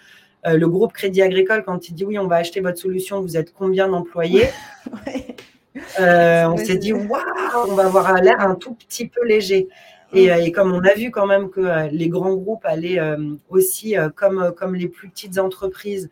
Euh, 0.48 0.58
le 0.58 0.68
groupe 0.68 0.94
Crédit 0.94 1.22
Agricole, 1.22 1.64
quand 1.64 1.90
il 1.90 1.94
dit 1.94 2.06
oui, 2.06 2.18
on 2.18 2.28
va 2.28 2.38
acheter 2.38 2.62
votre 2.62 2.78
solution, 2.78 3.22
vous 3.22 3.38
êtes 3.38 3.54
combien 3.54 3.90
d'employés 3.90 4.48
euh, 6.00 6.46
On 6.46 6.58
s'est 6.58 6.78
dit 6.78 6.94
waouh, 6.94 7.68
on 7.68 7.74
va 7.74 7.86
avoir 7.86 8.14
l'air 8.16 8.40
un 8.40 8.56
tout 8.56 8.74
petit 8.74 9.08
peu 9.08 9.26
léger. 9.26 9.68
Et, 10.14 10.32
euh, 10.32 10.50
comme 10.52 10.72
on 10.72 10.82
a 10.82 10.94
vu 10.94 11.12
quand 11.12 11.26
même 11.26 11.50
que 11.50 11.90
les 11.92 12.08
grands 12.08 12.36
groupes 12.36 12.66
allaient 12.66 13.02
aussi, 13.50 13.96
comme, 14.16 14.54
comme 14.56 14.76
les 14.76 14.88
plus 14.88 15.10
petites 15.10 15.38
entreprises, 15.38 16.10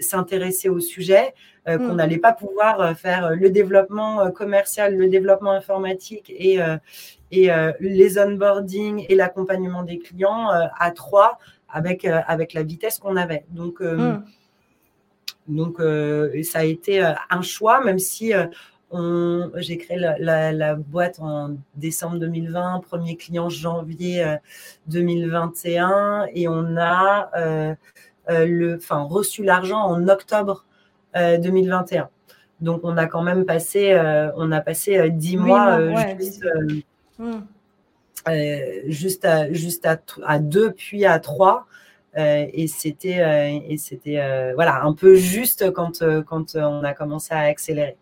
s'intéresser 0.00 0.68
au 0.68 0.78
sujet, 0.78 1.34
qu'on 1.66 1.94
mm. 1.94 1.96
n'allait 1.96 2.18
pas 2.18 2.32
pouvoir 2.32 2.96
faire 2.96 3.30
le 3.34 3.50
développement 3.50 4.30
commercial, 4.30 4.96
le 4.96 5.08
développement 5.08 5.50
informatique 5.50 6.30
et, 6.30 6.58
et 7.32 7.50
les 7.80 8.18
onboarding 8.20 9.04
et 9.08 9.16
l'accompagnement 9.16 9.82
des 9.82 9.98
clients 9.98 10.48
à 10.78 10.90
trois 10.92 11.38
avec, 11.72 12.04
euh, 12.04 12.20
avec 12.26 12.52
la 12.52 12.62
vitesse 12.62 12.98
qu'on 12.98 13.16
avait. 13.16 13.44
Donc, 13.50 13.80
euh, 13.80 14.14
hmm. 14.14 14.24
donc 15.48 15.80
euh, 15.80 16.42
ça 16.42 16.60
a 16.60 16.64
été 16.64 17.02
un 17.02 17.42
choix, 17.42 17.82
même 17.84 17.98
si 17.98 18.32
j'ai 18.92 19.78
créé 19.78 19.98
la, 19.98 20.74
boîte 20.74 21.20
en 21.20 21.56
décembre 21.76 22.18
2020, 22.18 22.80
premier 22.80 23.16
client 23.16 23.48
janvier 23.48 24.36
2021, 24.88 26.26
et 26.34 26.48
on 26.48 26.76
a 26.76 27.30
le, 28.28 28.76
enfin, 28.76 29.02
reçu 29.02 29.44
l'argent 29.44 29.80
en 29.80 30.08
octobre 30.08 30.64
2021. 31.14 32.08
Donc 32.60 32.80
on 32.82 32.96
a 32.96 33.06
quand 33.06 33.22
même 33.22 33.46
passé, 33.46 33.96
on 34.36 34.50
a 34.50 34.60
passé 34.60 35.10
dix 35.10 35.36
mois, 35.36 35.78
juste, 36.18 36.44
hmm. 37.18 37.40
Euh, 38.28 38.82
juste 38.86 39.24
à, 39.24 39.52
juste 39.52 39.86
à, 39.86 39.98
à, 40.24 40.38
deux 40.38 40.72
puis 40.72 41.04
à 41.04 41.18
trois. 41.18 41.66
Euh, 42.18 42.46
et 42.52 42.66
c'était 42.66 43.20
euh, 43.20 43.60
et 43.68 43.76
c'était 43.78 44.20
voilà 44.54 44.82
un 44.82 44.92
peu 44.94 45.14
juste 45.14 45.70
quand 45.70 46.02
quand 46.26 46.56
on 46.56 46.82
a 46.84 46.92
commencé 46.92 47.32
à 47.32 47.40
accélérer. 47.40 47.96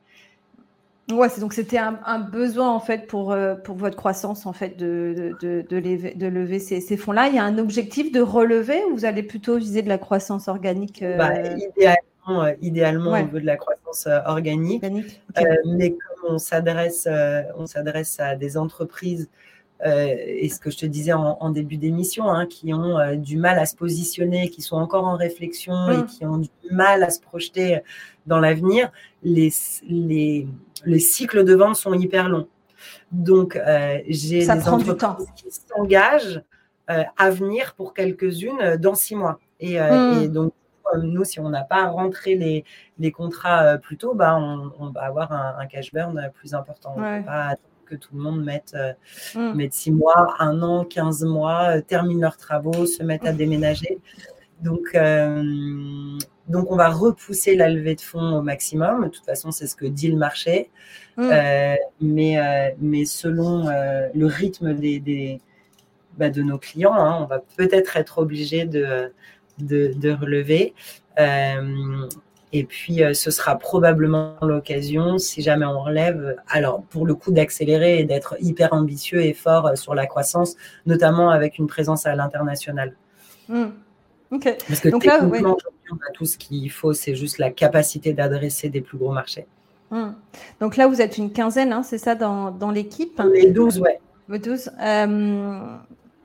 Ouais, 1.11 1.29
donc 1.41 1.55
c'était 1.55 1.79
un, 1.79 1.99
un, 2.05 2.19
besoin 2.19 2.71
en 2.71 2.81
fait 2.81 3.07
pour, 3.07 3.35
pour 3.65 3.77
votre 3.77 3.97
croissance 3.97 4.45
en 4.45 4.53
fait 4.53 4.77
de, 4.77 5.35
de, 5.41 5.63
de, 5.63 5.77
lever, 5.79 6.13
de 6.15 6.27
lever 6.27 6.59
ces, 6.59 6.83
ces 6.83 6.99
fonds-là. 6.99 7.29
Il 7.29 7.35
y 7.35 7.39
a 7.39 7.45
un 7.45 7.57
objectif 7.57 8.13
de 8.13 8.21
relever 8.21 8.85
ou 8.85 8.95
vous 8.95 9.07
allez 9.07 9.23
plutôt 9.23 9.57
viser 9.57 9.81
de 9.81 9.89
la 9.89 9.97
croissance 9.97 10.49
organique 10.49 11.03
bah, 11.03 11.33
Idéalement, 11.79 12.55
idéalement 12.61 13.13
au 13.13 13.19
niveau 13.23 13.41
de 13.41 13.47
la 13.47 13.57
croissance 13.57 14.07
organique. 14.27 14.85
mais 15.65 15.93
comme 15.93 16.35
on 16.35 16.39
s'adresse 16.39 17.09
on 17.57 17.67
s'adresse 17.67 18.21
à 18.21 18.37
des 18.37 18.59
entreprises 18.59 19.31
et 19.85 20.49
ce 20.49 20.59
que 20.59 20.71
je 20.71 20.79
te 20.79 20.87
disais 20.87 21.13
en, 21.13 21.51
début 21.51 21.77
d'émission, 21.77 22.31
hein, 22.31 22.47
qui 22.47 22.75
ont 22.75 22.99
euh, 22.99 23.15
du 23.15 23.37
mal 23.37 23.59
à 23.59 23.67
se 23.67 23.77
positionner, 23.77 24.51
qui 24.51 24.61
sont 24.61 24.77
encore 24.77 25.05
en 25.05 25.17
réflexion 25.17 25.91
et 25.91 25.99
mm. 25.99 26.07
qui 26.07 26.27
ont 26.27 26.39
du 26.39 26.49
mal 26.71 27.03
à 27.03 27.11
se 27.11 27.21
projeter 27.21 27.81
dans 28.27 28.41
l'avenir, 28.41 28.91
les, 29.23 29.53
les, 29.89 30.49
les, 30.85 30.99
cycles 30.99 31.45
de 31.45 31.55
vente 31.55 31.77
sont 31.77 31.95
hyper 31.95 32.29
longs. 32.29 32.49
Donc, 33.13 33.57
euh, 33.57 33.99
j'ai 34.09 34.41
des 34.41 34.51
entreprises 34.51 35.29
qui 35.37 35.47
s'engagent 35.51 36.43
à 36.89 37.31
venir 37.31 37.75
pour 37.75 37.93
quelques-unes 37.93 38.77
dans 38.77 38.95
six 38.95 39.15
mois. 39.15 39.39
Et, 39.61 39.79
mm. 39.79 40.23
et 40.23 40.29
donc, 40.29 40.53
nous, 41.03 41.23
si 41.23 41.39
on 41.39 41.51
n'a 41.51 41.65
pas 41.65 41.87
rentré 41.89 42.35
les, 42.35 42.65
les 42.99 43.13
contrats 43.13 43.77
plus 43.77 43.99
tôt, 43.99 44.15
bah, 44.15 44.37
on, 44.37 44.73
on, 44.79 44.91
va 44.91 45.03
avoir 45.03 45.33
un, 45.33 45.57
un 45.59 45.67
cash 45.67 45.93
burn 45.93 46.31
plus 46.35 46.55
important. 46.55 46.95
On 46.97 47.23
pas 47.23 47.57
que 47.89 47.95
tout 47.95 48.15
le 48.15 48.23
monde 48.23 48.45
mette, 48.45 48.75
euh, 48.75 48.93
mm. 49.55 49.69
six 49.71 49.91
mois, 49.91 50.37
un 50.39 50.63
an, 50.63 50.85
15 50.85 51.25
mois, 51.25 51.77
euh, 51.77 51.81
termine 51.81 52.21
leurs 52.21 52.37
travaux, 52.37 52.87
se 52.87 53.03
mettent 53.03 53.27
à 53.27 53.33
déménager. 53.33 53.99
Donc, 54.63 54.95
euh, 54.95 56.19
Donc, 56.49 56.73
on 56.73 56.77
va 56.77 56.89
repousser 56.89 57.55
la 57.57 57.69
levée 57.69 57.95
de 57.95 58.01
fonds 58.01 58.39
au 58.39 58.43
maximum. 58.43 59.05
De 59.05 59.09
toute 59.11 59.25
façon, 59.25 59.51
c'est 59.51 59.67
ce 59.67 59.77
que 59.77 59.87
dit 59.87 60.09
le 60.09 60.17
marché. 60.17 60.71
Mm. 61.17 61.31
mais, 62.01 62.77
mais 62.81 63.05
selon 63.05 63.69
le 63.69 64.27
rythme 64.27 64.73
des, 64.75 65.41
bah, 66.17 66.31
de 66.31 66.43
nos 66.43 66.59
clients, 66.59 66.95
hein, 66.95 67.19
on 67.23 67.27
va 67.27 67.41
peut-être 67.57 67.97
être 67.97 68.19
obligé 68.19 68.65
de, 68.67 69.13
de, 69.59 70.11
relever. 70.13 70.75
Et 72.53 72.65
puis, 72.65 73.03
euh, 73.03 73.13
ce 73.13 73.31
sera 73.31 73.59
probablement 73.59 74.37
l'occasion, 74.43 75.19
si 75.19 75.43
jamais 75.43 75.67
on 75.67 75.83
relève, 75.83 76.37
alors 76.49 76.83
pour 76.83 77.07
le 77.07 77.15
coup 77.15 77.31
d'accélérer 77.31 77.99
et 77.99 78.05
d'être 78.05 78.37
hyper 78.41 78.73
ambitieux 78.73 79.21
et 79.21 79.35
fort 79.35 79.67
euh, 79.67 79.75
sur 79.75 79.95
la 79.95 80.07
croissance, 80.07 80.57
notamment 80.87 81.31
avec 81.31 81.59
une 81.59 81.67
présence 81.67 82.07
à 82.07 82.15
l'international. 82.15 82.95
Hmm. 83.49 83.69
Parce 84.31 84.81
que 84.81 84.89
Donc 84.89 85.05
là, 85.05 85.21
on 85.23 85.97
a 85.97 86.13
tout 86.13 86.27
ce 86.27 86.37
qu'il 86.37 86.71
faut, 86.71 86.93
c'est 86.93 87.15
juste 87.15 87.39
la 87.39 87.51
capacité 87.51 88.13
d'adresser 88.13 88.69
des 88.69 88.81
plus 88.81 88.99
gros 88.99 89.13
marchés. 89.13 89.47
Hmm. 89.91 90.13
Donc 90.61 90.77
là, 90.77 90.87
vous 90.87 91.01
êtes 91.01 91.17
une 91.17 91.33
quinzaine, 91.33 91.73
hein, 91.73 91.83
c'est 91.83 91.99
ça, 91.99 92.15
dans, 92.15 92.51
dans 92.51 92.71
l'équipe? 92.71 93.21
On 93.23 93.33
est 93.33 93.51
12, 93.51 93.81
ouais. 93.81 93.99
12. 94.29 94.71
Euh, 94.81 95.77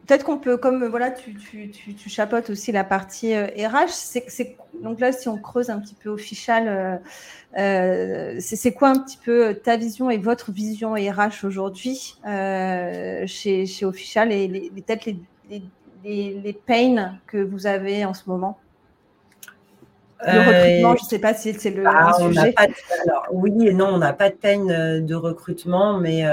Peut-être 0.06 0.26
qu'on 0.26 0.38
peut, 0.38 0.58
comme 0.58 0.86
voilà, 0.88 1.12
tu, 1.12 1.34
tu, 1.34 1.70
tu, 1.70 1.94
tu, 1.94 2.10
chapeautes 2.10 2.50
aussi 2.50 2.74
la 2.74 2.84
partie 2.84 3.34
RH. 3.38 3.38
Euh, 3.38 3.88
c'est, 3.88 4.58
donc 4.82 5.00
là, 5.00 5.14
si 5.14 5.30
on 5.30 5.38
creuse 5.38 5.70
un 5.70 5.80
petit 5.80 5.96
peu 5.96 6.10
au 6.10 6.18
fichal, 6.18 6.68
euh, 6.68 6.98
euh, 7.58 8.36
c'est, 8.40 8.74
quoi 8.74 8.90
un 8.90 9.00
petit 9.00 9.18
peu 9.24 9.54
ta 9.54 9.78
vision 9.78 10.10
et 10.10 10.18
votre 10.18 10.52
vision 10.52 10.96
RH 10.96 11.46
aujourd'hui 11.46 12.16
chez, 12.26 13.66
chez 13.66 13.86
Official 13.86 14.34
et 14.34 14.50
les, 14.50 14.70
peut-être 14.72 15.06
les, 15.06 15.18
les, 16.04 16.42
les, 16.44 16.54
pains 16.54 17.14
que 17.26 17.38
vous 17.38 17.66
avez 17.66 18.04
en 18.04 18.14
ce 18.14 18.24
moment? 18.28 18.58
Le 20.26 20.40
recrutement, 20.40 20.96
je 20.98 21.04
ne 21.04 21.10
sais 21.10 21.20
pas 21.20 21.34
si 21.34 21.54
c'est 21.54 21.72
le 21.72 21.84
ah, 21.86 22.14
sujet. 22.14 22.56
alors, 23.06 23.28
oui 23.32 23.68
et 23.68 23.74
non, 23.74 23.88
on 23.88 23.98
n'a 23.98 24.14
pas 24.14 24.30
de 24.30 24.36
pain 24.36 25.00
de 25.00 25.16
recrutement, 25.16 25.98
mais 25.98 26.24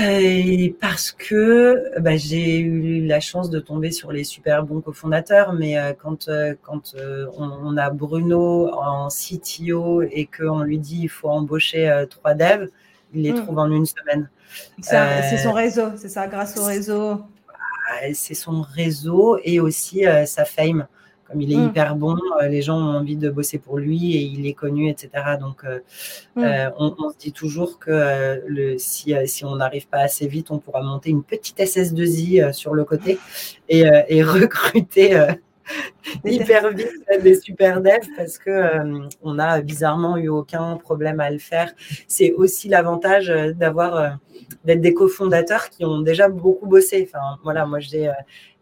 et 0.00 0.76
parce 0.80 1.10
que 1.10 1.98
bah, 1.98 2.16
j'ai 2.16 2.60
eu 2.60 3.04
la 3.04 3.18
chance 3.18 3.50
de 3.50 3.58
tomber 3.58 3.90
sur 3.90 4.12
les 4.12 4.22
super 4.22 4.62
bons 4.62 4.80
cofondateurs, 4.80 5.52
mais 5.52 5.76
euh, 5.76 5.92
quand, 5.92 6.28
euh, 6.28 6.54
quand 6.62 6.94
euh, 6.94 7.26
on, 7.36 7.76
a 7.76 7.90
Bruno 7.90 8.68
en 8.72 9.08
CTO 9.08 10.02
et 10.02 10.26
qu'on 10.26 10.60
lui 10.60 10.78
dit 10.78 11.00
il 11.02 11.08
faut 11.08 11.28
embaucher 11.28 12.04
trois 12.10 12.34
devs, 12.34 12.68
il 13.12 13.22
les 13.22 13.32
hmm. 13.32 13.42
trouve 13.42 13.58
en 13.58 13.70
une 13.70 13.86
semaine. 13.86 14.30
C'est 14.80 15.38
son 15.38 15.52
réseau, 15.52 15.88
c'est 15.96 16.08
ça, 16.08 16.28
grâce 16.28 16.56
au 16.56 16.64
réseau. 16.64 17.16
Bah, 17.48 18.14
c'est 18.14 18.34
son 18.34 18.62
réseau 18.62 19.38
et 19.42 19.58
aussi 19.58 20.04
sa 20.26 20.44
fame 20.44 20.86
comme 21.28 21.42
il 21.42 21.52
est 21.52 21.56
mm. 21.56 21.68
hyper 21.68 21.96
bon, 21.96 22.16
euh, 22.40 22.48
les 22.48 22.62
gens 22.62 22.78
ont 22.78 22.96
envie 22.96 23.16
de 23.16 23.28
bosser 23.28 23.58
pour 23.58 23.78
lui 23.78 24.16
et 24.16 24.20
il 24.20 24.46
est 24.46 24.54
connu, 24.54 24.88
etc. 24.88 25.10
Donc, 25.38 25.64
euh, 25.64 25.80
mm. 26.36 26.44
euh, 26.44 26.70
on, 26.78 27.10
se 27.10 27.18
dit 27.18 27.32
toujours 27.32 27.78
que 27.78 28.40
le, 28.46 28.78
si, 28.78 29.14
si 29.26 29.44
on 29.44 29.56
n'arrive 29.56 29.88
pas 29.88 29.98
assez 29.98 30.26
vite, 30.26 30.50
on 30.50 30.58
pourra 30.58 30.82
monter 30.82 31.10
une 31.10 31.22
petite 31.22 31.58
SS2I 31.58 32.52
sur 32.52 32.74
le 32.74 32.84
côté 32.84 33.18
et, 33.68 33.84
et 34.08 34.22
recruter 34.22 35.26
hyper 36.24 36.70
vite 36.70 36.88
des 37.22 37.34
super 37.34 37.82
devs 37.82 38.08
parce 38.16 38.38
que 38.38 38.70
on 39.22 39.38
a 39.38 39.60
bizarrement 39.60 40.16
eu 40.16 40.28
aucun 40.28 40.76
problème 40.76 41.20
à 41.20 41.30
le 41.30 41.38
faire. 41.38 41.72
C'est 42.06 42.32
aussi 42.32 42.68
l'avantage 42.68 43.28
d'avoir 43.56 44.18
d'être 44.64 44.80
des 44.80 44.94
cofondateurs 44.94 45.68
qui 45.68 45.84
ont 45.84 46.00
déjà 46.00 46.28
beaucoup 46.28 46.66
bossé. 46.66 47.06
Enfin 47.06 47.38
voilà, 47.42 47.66
moi 47.66 47.80
j'ai 47.80 48.10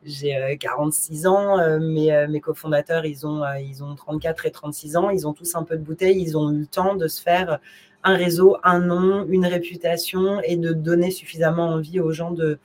j'ai 0.07 0.57
46 0.61 1.26
euh, 1.26 1.28
ans, 1.28 1.59
euh, 1.59 1.78
euh, 1.78 2.28
mes 2.28 2.40
cofondateurs, 2.40 3.04
ils 3.04 3.26
ont, 3.26 3.42
ils 3.61 3.82
ont 3.82 3.94
34 3.94 4.46
et 4.46 4.50
36 4.50 4.96
ans. 4.96 5.11
Ils 5.11 5.26
ont 5.26 5.32
tous 5.32 5.54
un 5.57 5.64
peu 5.64 5.76
de 5.76 5.82
bouteille. 5.82 6.22
Ils 6.22 6.38
ont 6.38 6.50
eu 6.52 6.61
le 6.61 6.66
temps 6.66 6.94
de 6.94 7.09
se 7.09 7.20
faire 7.20 7.59
un 8.04 8.14
réseau, 8.16 8.57
un 8.62 8.78
nom, 8.78 9.26
une 9.28 9.46
réputation 9.46 10.40
et 10.42 10.57
de 10.57 10.72
donner 10.72 11.11
suffisamment 11.11 11.70
envie 11.70 11.98
aux 11.98 12.12
gens 12.12 12.30
de, 12.30 12.59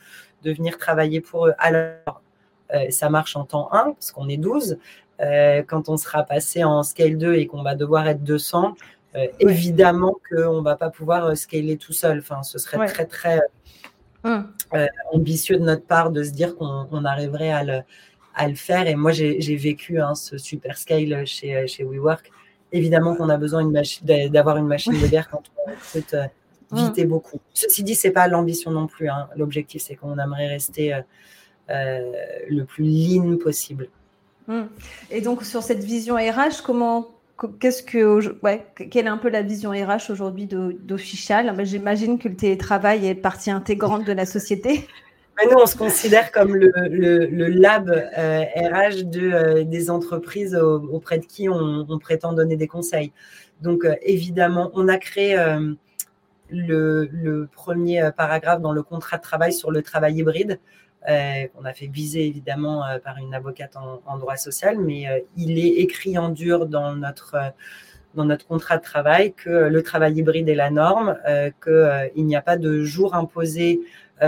de 0.43 0.53
venir 0.53 0.77
travailler 0.77 1.19
pour 1.19 1.47
eux. 1.47 1.53
Alors, 1.57 2.21
ça 2.89 3.09
marche 3.09 3.35
en 3.35 3.43
temps 3.43 3.67
1 3.73 3.93
parce 3.93 4.11
qu'on 4.13 4.29
est 4.29 4.37
12. 4.37 4.77
quand 5.19 5.89
on 5.89 5.97
sera 5.97 6.23
passé 6.23 6.63
en 6.63 6.83
scale 6.83 7.17
2 7.17 7.33
et 7.33 7.47
qu'on 7.47 7.63
va 7.63 7.75
devoir 7.75 8.07
être 8.07 8.23
200, 8.23 8.75
évidemment 9.39 10.15
qu'on 10.29 10.59
ne 10.59 10.63
va 10.63 10.75
pas 10.75 10.89
pouvoir 10.89 11.35
scaler 11.35 11.75
tout 11.77 11.91
seul. 11.91 12.19
Enfin, 12.19 12.43
ce 12.43 12.59
serait 12.59 12.85
très, 12.85 13.05
très 13.05 13.41
Hum. 14.23 14.53
Euh, 14.73 14.87
ambitieux 15.11 15.57
de 15.57 15.63
notre 15.63 15.85
part 15.85 16.11
de 16.11 16.23
se 16.23 16.31
dire 16.31 16.55
qu'on 16.55 17.05
arriverait 17.05 17.51
à 17.51 17.63
le, 17.63 17.79
à 18.35 18.47
le, 18.47 18.55
faire. 18.55 18.87
Et 18.87 18.95
moi, 18.95 19.11
j'ai 19.11 19.55
vécu 19.57 19.99
hein, 19.99 20.15
ce 20.15 20.37
super 20.37 20.77
scale 20.77 21.25
chez, 21.25 21.67
chez 21.67 21.83
WeWork. 21.83 22.31
Évidemment 22.71 23.15
qu'on 23.15 23.27
a 23.27 23.37
besoin 23.37 23.69
d'avoir 24.03 24.57
une 24.57 24.67
machine 24.67 24.93
de 24.93 25.07
guerre 25.07 25.29
quand 25.29 25.43
on 25.57 25.71
recrute 25.71 26.13
euh, 26.13 26.25
vite 26.71 26.97
et 26.97 27.05
beaucoup. 27.05 27.39
Ceci 27.53 27.83
dit, 27.83 27.95
c'est 27.95 28.11
pas 28.11 28.29
l'ambition 28.29 28.71
non 28.71 28.87
plus. 28.87 29.09
Hein. 29.09 29.27
L'objectif, 29.35 29.81
c'est 29.81 29.95
qu'on 29.95 30.17
aimerait 30.17 30.47
rester 30.47 30.93
euh, 31.69 32.11
le 32.49 32.63
plus 32.63 32.85
lean 32.85 33.37
possible. 33.37 33.89
Hum. 34.47 34.69
Et 35.09 35.19
donc, 35.19 35.43
sur 35.43 35.63
cette 35.63 35.83
vision 35.83 36.15
RH, 36.15 36.63
comment 36.65 37.09
qu'est-ce 37.59 37.83
que, 37.83 38.39
ouais, 38.43 38.65
quelle 38.75 39.05
est 39.05 39.09
un 39.09 39.17
peu 39.17 39.29
la 39.29 39.41
vision 39.41 39.71
RH 39.71 40.11
aujourd'hui 40.11 40.47
d'Official? 40.47 41.53
J'imagine 41.65 42.19
que 42.19 42.27
le 42.27 42.35
télétravail 42.35 43.07
est 43.07 43.15
partie 43.15 43.51
intégrante 43.51 44.05
de 44.05 44.13
la 44.13 44.25
société. 44.25 44.87
nous, 45.49 45.57
on 45.57 45.65
se 45.65 45.75
considère 45.75 46.31
comme 46.31 46.55
le, 46.55 46.71
le, 46.87 47.47
lab 47.47 47.89
euh, 47.89 48.43
RH 48.55 49.05
euh, 49.15 49.63
des 49.63 49.89
entreprises 49.89 50.55
auprès 50.55 51.19
de 51.19 51.25
qui 51.25 51.49
on, 51.49 51.85
prétend 51.99 52.33
donner 52.33 52.55
des 52.55 52.67
conseils. 52.67 53.11
Donc, 53.61 53.85
euh, 53.85 53.95
évidemment, 54.03 54.71
on 54.73 54.87
a 54.87 54.97
créé 54.97 55.35
le, 56.49 57.09
le, 57.11 57.47
premier 57.47 58.09
paragraphe 58.15 58.61
dans 58.61 58.73
le 58.73 58.83
contrat 58.83 59.17
de 59.17 59.23
travail 59.23 59.53
sur 59.53 59.71
le 59.71 59.81
travail 59.81 60.17
hybride. 60.17 60.59
Euh, 61.09 61.47
qu'on 61.47 61.65
a 61.65 61.73
fait 61.73 61.87
viser 61.87 62.27
évidemment 62.27 62.85
euh, 62.85 62.99
par 62.99 63.17
une 63.17 63.33
avocate 63.33 63.75
en, 63.75 64.17
droit 64.19 64.35
social, 64.35 64.77
mais 64.77 65.09
euh, 65.09 65.19
il 65.35 65.57
est 65.57 65.79
écrit 65.79 66.15
en 66.19 66.29
dur 66.29 66.67
dans 66.67 66.95
notre 66.95 67.37
dans 68.13 68.23
notre 68.23 68.45
contrat 68.45 68.77
de 68.77 68.83
travail 68.83 69.33
que 69.33 69.49
le 69.49 69.81
travail 69.81 70.13
hybride 70.19 70.47
est 70.47 70.53
la 70.53 70.69
norme, 70.69 71.17
qu'il 71.63 72.25
n'y 72.25 72.35
a 72.35 72.41
pas 72.41 72.57
de 72.57 72.83
jour 72.83 73.15
imposé 73.15 73.79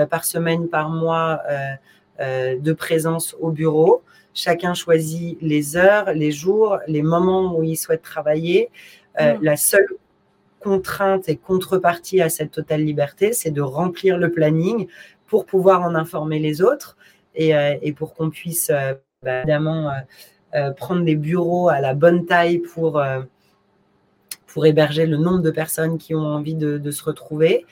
par 0.09 0.23
semaine, 0.23 0.69
par 0.69 0.87
mois 0.87 1.41
de 2.21 2.71
présence 2.71 3.35
au 3.41 3.51
bureau. 3.51 4.01
Chacun 4.33 4.73
choisit 4.73 5.37
les 5.41 5.75
heures, 5.75 6.13
les 6.13 6.31
jours, 6.31 6.79
les 6.87 7.01
moments 7.01 7.57
où 7.57 7.63
il 7.63 7.75
souhaite 7.75 8.03
travailler. 8.03 8.69
Mmh. 9.19 9.33
La 9.41 9.57
seule 9.57 9.85
contrainte 10.63 11.27
et 11.27 11.35
contrepartie 11.35 12.21
à 12.21 12.29
cette 12.29 12.51
totale 12.51 12.83
liberté, 12.83 13.33
c'est 13.33 13.51
de 13.51 13.61
remplir 13.61 14.17
le 14.17 14.31
planning 14.31 14.87
pour 15.33 15.47
pouvoir 15.47 15.81
en 15.81 15.95
informer 15.95 16.37
les 16.37 16.61
autres 16.61 16.95
et, 17.33 17.55
euh, 17.55 17.73
pour 17.95 18.13
qu'on 18.13 18.29
puisse 18.29 18.69
euh, 18.69 18.93
bah, 19.23 19.39
évidemment 19.39 19.91
euh, 20.53 20.69
prendre 20.69 21.03
des 21.03 21.15
bureaux 21.15 21.69
à 21.69 21.81
la 21.81 21.95
bonne 21.95 22.27
taille 22.27 22.59
pour, 22.59 23.03
pour 24.45 24.65
héberger 24.67 25.07
le 25.07 25.17
nombre 25.17 25.41
de 25.41 25.49
personnes 25.49 25.97
qui 25.97 26.13
ont 26.13 26.19
envie 26.19 26.53
de, 26.53 26.91
se 26.91 27.03
retrouver. 27.03 27.65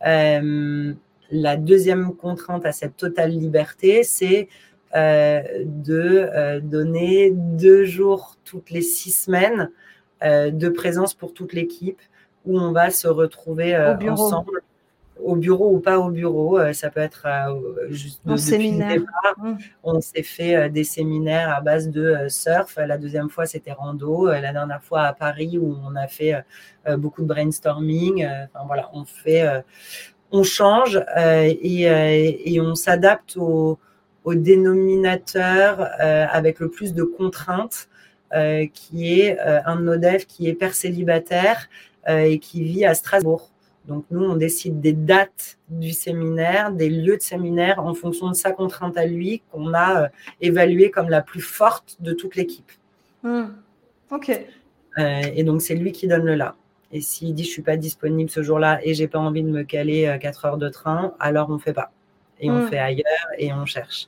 la 0.00 1.56
deuxième 1.56 2.14
contrainte 2.14 2.64
à 2.64 2.70
cette 2.70 2.96
totale 2.96 3.32
liberté, 3.32 4.04
c'est 4.04 4.48
de 4.94 6.60
donner 6.60 7.32
deux 7.34 7.84
jours 7.84 8.36
toutes 8.44 8.70
les 8.70 8.82
six 8.82 9.10
semaines 9.10 9.72
de 10.22 10.68
présence 10.68 11.14
pour 11.14 11.34
toute 11.34 11.52
l'équipe 11.52 12.00
où 12.46 12.60
on 12.60 12.70
va 12.70 12.90
se 12.90 13.08
retrouver 13.08 13.76
ensemble 14.08 14.62
au 15.22 15.36
bureau 15.36 15.74
ou 15.74 15.80
pas 15.80 15.98
au 15.98 16.10
bureau. 16.10 16.58
Euh, 16.58 16.72
ça 16.72 16.90
peut 16.90 17.00
être 17.00 17.26
euh, 17.26 17.88
juste 17.90 18.20
en 18.26 18.36
séminaire. 18.36 19.00
Mmh. 19.36 19.52
On 19.82 20.00
s'est 20.00 20.22
fait 20.22 20.56
euh, 20.56 20.68
des 20.68 20.84
séminaires 20.84 21.54
à 21.54 21.60
base 21.60 21.90
de 21.90 22.26
surf. 22.28 22.76
La 22.76 22.98
deuxième 22.98 23.28
fois, 23.28 23.46
c'était 23.46 23.72
rando. 23.72 24.26
La 24.26 24.52
dernière 24.52 24.82
fois 24.82 25.02
à 25.02 25.12
Paris 25.12 25.58
où 25.58 25.76
on 25.86 25.96
a 25.96 26.06
fait 26.06 26.34
beaucoup 26.96 27.22
de 27.22 27.26
brainstorming. 27.26 28.24
Enfin 28.24 28.64
voilà, 28.66 28.90
on 28.92 29.04
fait, 29.04 29.44
on 30.32 30.42
change 30.42 31.00
et, 31.16 32.60
on 32.60 32.74
s'adapte 32.74 33.36
au, 33.36 33.78
au, 34.24 34.34
dénominateur 34.34 35.88
avec 36.00 36.60
le 36.60 36.68
plus 36.70 36.94
de 36.94 37.02
contraintes. 37.02 37.88
qui 38.72 39.20
est 39.20 39.38
un 39.40 39.76
de 39.76 39.82
nos 39.82 39.96
devs 39.96 40.26
qui 40.26 40.48
est 40.48 40.54
père 40.54 40.74
célibataire 40.74 41.68
et 42.06 42.38
qui 42.38 42.64
vit 42.64 42.84
à 42.84 42.94
Strasbourg. 42.94 43.50
Donc 43.88 44.04
nous, 44.10 44.22
on 44.22 44.36
décide 44.36 44.80
des 44.82 44.92
dates 44.92 45.58
du 45.70 45.92
séminaire, 45.92 46.70
des 46.70 46.90
lieux 46.90 47.16
de 47.16 47.22
séminaire 47.22 47.80
en 47.80 47.94
fonction 47.94 48.28
de 48.28 48.34
sa 48.34 48.52
contrainte 48.52 48.98
à 48.98 49.06
lui 49.06 49.42
qu'on 49.50 49.72
a 49.72 50.02
euh, 50.02 50.08
évalué 50.42 50.90
comme 50.90 51.08
la 51.08 51.22
plus 51.22 51.40
forte 51.40 51.96
de 52.00 52.12
toute 52.12 52.36
l'équipe. 52.36 52.70
Hmm. 53.22 53.46
Ok. 54.10 54.28
Euh, 54.98 55.22
et 55.34 55.42
donc 55.42 55.62
c'est 55.62 55.74
lui 55.74 55.92
qui 55.92 56.06
donne 56.06 56.24
le 56.24 56.34
là. 56.34 56.54
Et 56.92 57.00
s'il 57.00 57.34
dit 57.34 57.44
je 57.44 57.48
suis 57.48 57.62
pas 57.62 57.78
disponible 57.78 58.28
ce 58.28 58.42
jour-là 58.42 58.78
et 58.82 58.92
j'ai 58.92 59.08
pas 59.08 59.18
envie 59.18 59.42
de 59.42 59.48
me 59.48 59.62
caler 59.62 60.18
4 60.20 60.44
euh, 60.44 60.48
heures 60.48 60.58
de 60.58 60.68
train, 60.68 61.14
alors 61.18 61.48
on 61.48 61.58
fait 61.58 61.72
pas. 61.72 61.90
et 62.40 62.50
on 62.50 62.64
mm. 62.64 62.68
fait 62.68 62.78
ailleurs 62.78 63.28
et 63.38 63.54
on 63.54 63.64
cherche. 63.64 64.06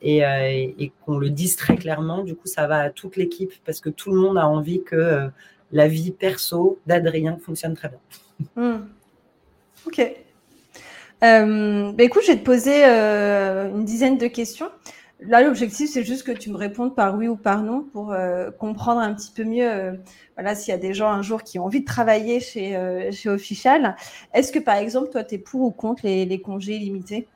Et, 0.00 0.20
et, 0.20 0.92
qu'on 1.04 1.18
le 1.18 1.28
dise 1.28 1.56
très 1.56 1.76
clairement, 1.76 2.24
du 2.24 2.34
coup, 2.34 2.46
ça 2.46 2.66
va 2.66 2.78
à 2.78 2.90
toute 2.90 3.16
l'équipe 3.16 3.52
parce 3.66 3.80
que 3.80 3.90
tout 3.90 4.10
le 4.10 4.20
monde 4.20 4.38
a 4.38 4.48
envie 4.48 4.82
que 4.82 5.28
la 5.70 5.86
vie 5.86 6.12
perso 6.12 6.78
d'Adrien 6.86 7.36
fonctionne 7.36 7.74
très 7.74 7.90
bien. 7.90 8.00
Mm. 8.56 8.86
Ok. 9.88 10.00
Euh, 11.24 11.92
bah, 11.92 12.04
écoute, 12.04 12.22
je 12.26 12.32
vais 12.32 12.38
te 12.38 12.44
poser 12.44 12.84
euh, 12.84 13.70
une 13.70 13.86
dizaine 13.86 14.18
de 14.18 14.26
questions. 14.26 14.68
Là, 15.20 15.40
l'objectif, 15.40 15.88
c'est 15.90 16.04
juste 16.04 16.24
que 16.24 16.32
tu 16.32 16.50
me 16.50 16.58
répondes 16.58 16.94
par 16.94 17.16
oui 17.16 17.26
ou 17.26 17.36
par 17.36 17.62
non 17.62 17.80
pour 17.90 18.12
euh, 18.12 18.50
comprendre 18.50 19.00
un 19.00 19.14
petit 19.14 19.32
peu 19.34 19.44
mieux 19.44 19.98
voilà, 20.36 20.54
s'il 20.54 20.72
y 20.72 20.74
a 20.74 20.78
des 20.78 20.92
gens 20.92 21.08
un 21.08 21.22
jour 21.22 21.42
qui 21.42 21.58
ont 21.58 21.64
envie 21.64 21.80
de 21.80 21.86
travailler 21.86 22.38
chez, 22.38 22.78
chez 23.12 23.30
Official. 23.30 23.96
Est-ce 24.34 24.52
que, 24.52 24.58
par 24.58 24.76
exemple, 24.76 25.08
toi, 25.08 25.24
tu 25.24 25.36
es 25.36 25.38
pour 25.38 25.62
ou 25.62 25.70
contre 25.70 26.02
les, 26.04 26.26
les 26.26 26.40
congés 26.42 26.76
limités 26.76 27.26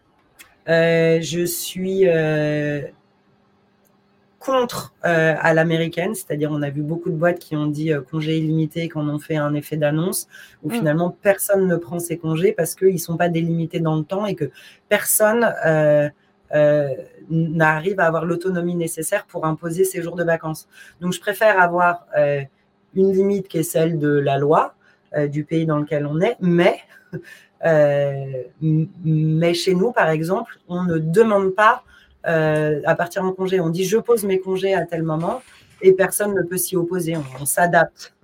Je 0.66 1.44
suis 1.46 2.04
contre 4.44 4.94
euh, 5.04 5.34
à 5.38 5.54
l'américaine, 5.54 6.14
c'est-à-dire 6.14 6.50
on 6.52 6.62
a 6.62 6.70
vu 6.70 6.82
beaucoup 6.82 7.10
de 7.10 7.16
boîtes 7.16 7.38
qui 7.38 7.56
ont 7.56 7.66
dit 7.66 7.92
euh, 7.92 8.00
congés 8.00 8.36
illimités 8.38 8.88
quand 8.88 9.06
on 9.08 9.18
fait 9.18 9.36
un 9.36 9.54
effet 9.54 9.76
d'annonce, 9.76 10.28
où 10.62 10.68
mm. 10.68 10.72
finalement 10.72 11.16
personne 11.22 11.66
ne 11.66 11.76
prend 11.76 11.98
ses 11.98 12.18
congés 12.18 12.52
parce 12.52 12.74
qu'ils 12.74 12.94
ne 12.94 12.98
sont 12.98 13.16
pas 13.16 13.28
délimités 13.28 13.80
dans 13.80 13.96
le 13.96 14.04
temps 14.04 14.26
et 14.26 14.34
que 14.34 14.50
personne 14.88 15.52
euh, 15.64 16.08
n'arrive 17.30 17.98
à 17.98 18.06
avoir 18.06 18.24
l'autonomie 18.24 18.74
nécessaire 18.74 19.24
pour 19.24 19.46
imposer 19.46 19.84
ses 19.84 20.02
jours 20.02 20.16
de 20.16 20.24
vacances. 20.24 20.68
Donc 21.00 21.12
je 21.14 21.20
préfère 21.20 21.58
avoir 21.58 22.04
une 22.94 23.12
limite 23.12 23.48
qui 23.48 23.56
est 23.56 23.62
celle 23.62 23.98
de 23.98 24.18
la 24.18 24.36
loi 24.36 24.74
du 25.30 25.44
pays 25.44 25.64
dans 25.64 25.78
lequel 25.78 26.04
on 26.04 26.20
est, 26.20 26.36
mais 26.40 26.78
mais 29.00 29.54
chez 29.54 29.74
nous, 29.74 29.92
par 29.92 30.10
exemple, 30.10 30.58
on 30.68 30.82
ne 30.82 30.98
demande 30.98 31.54
pas 31.54 31.84
euh, 32.26 32.80
à 32.84 32.94
partir 32.94 33.24
en 33.24 33.32
congé. 33.32 33.60
On 33.60 33.68
dit 33.68 33.84
je 33.84 33.98
pose 33.98 34.24
mes 34.24 34.38
congés 34.38 34.74
à 34.74 34.84
tel 34.86 35.02
moment 35.02 35.42
et 35.80 35.92
personne 35.92 36.34
ne 36.34 36.42
peut 36.42 36.56
s'y 36.56 36.76
opposer. 36.76 37.14
On, 37.40 37.44
s'adapte. 37.44 38.14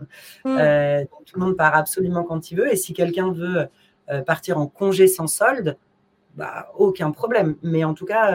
Mm. 0.44 0.56
Euh, 0.58 1.04
tout 1.26 1.38
le 1.38 1.44
monde 1.44 1.56
part 1.56 1.74
absolument 1.74 2.22
quand 2.22 2.50
il 2.50 2.58
veut. 2.58 2.72
Et 2.72 2.76
si 2.76 2.92
quelqu'un 2.92 3.32
veut 3.32 3.66
euh, 4.10 4.22
partir 4.22 4.58
en 4.58 4.66
congé 4.66 5.08
sans 5.08 5.26
solde, 5.26 5.76
bah, 6.36 6.72
aucun 6.76 7.10
problème. 7.10 7.56
Mais 7.62 7.82
en 7.82 7.94
tout 7.94 8.06
cas, 8.06 8.30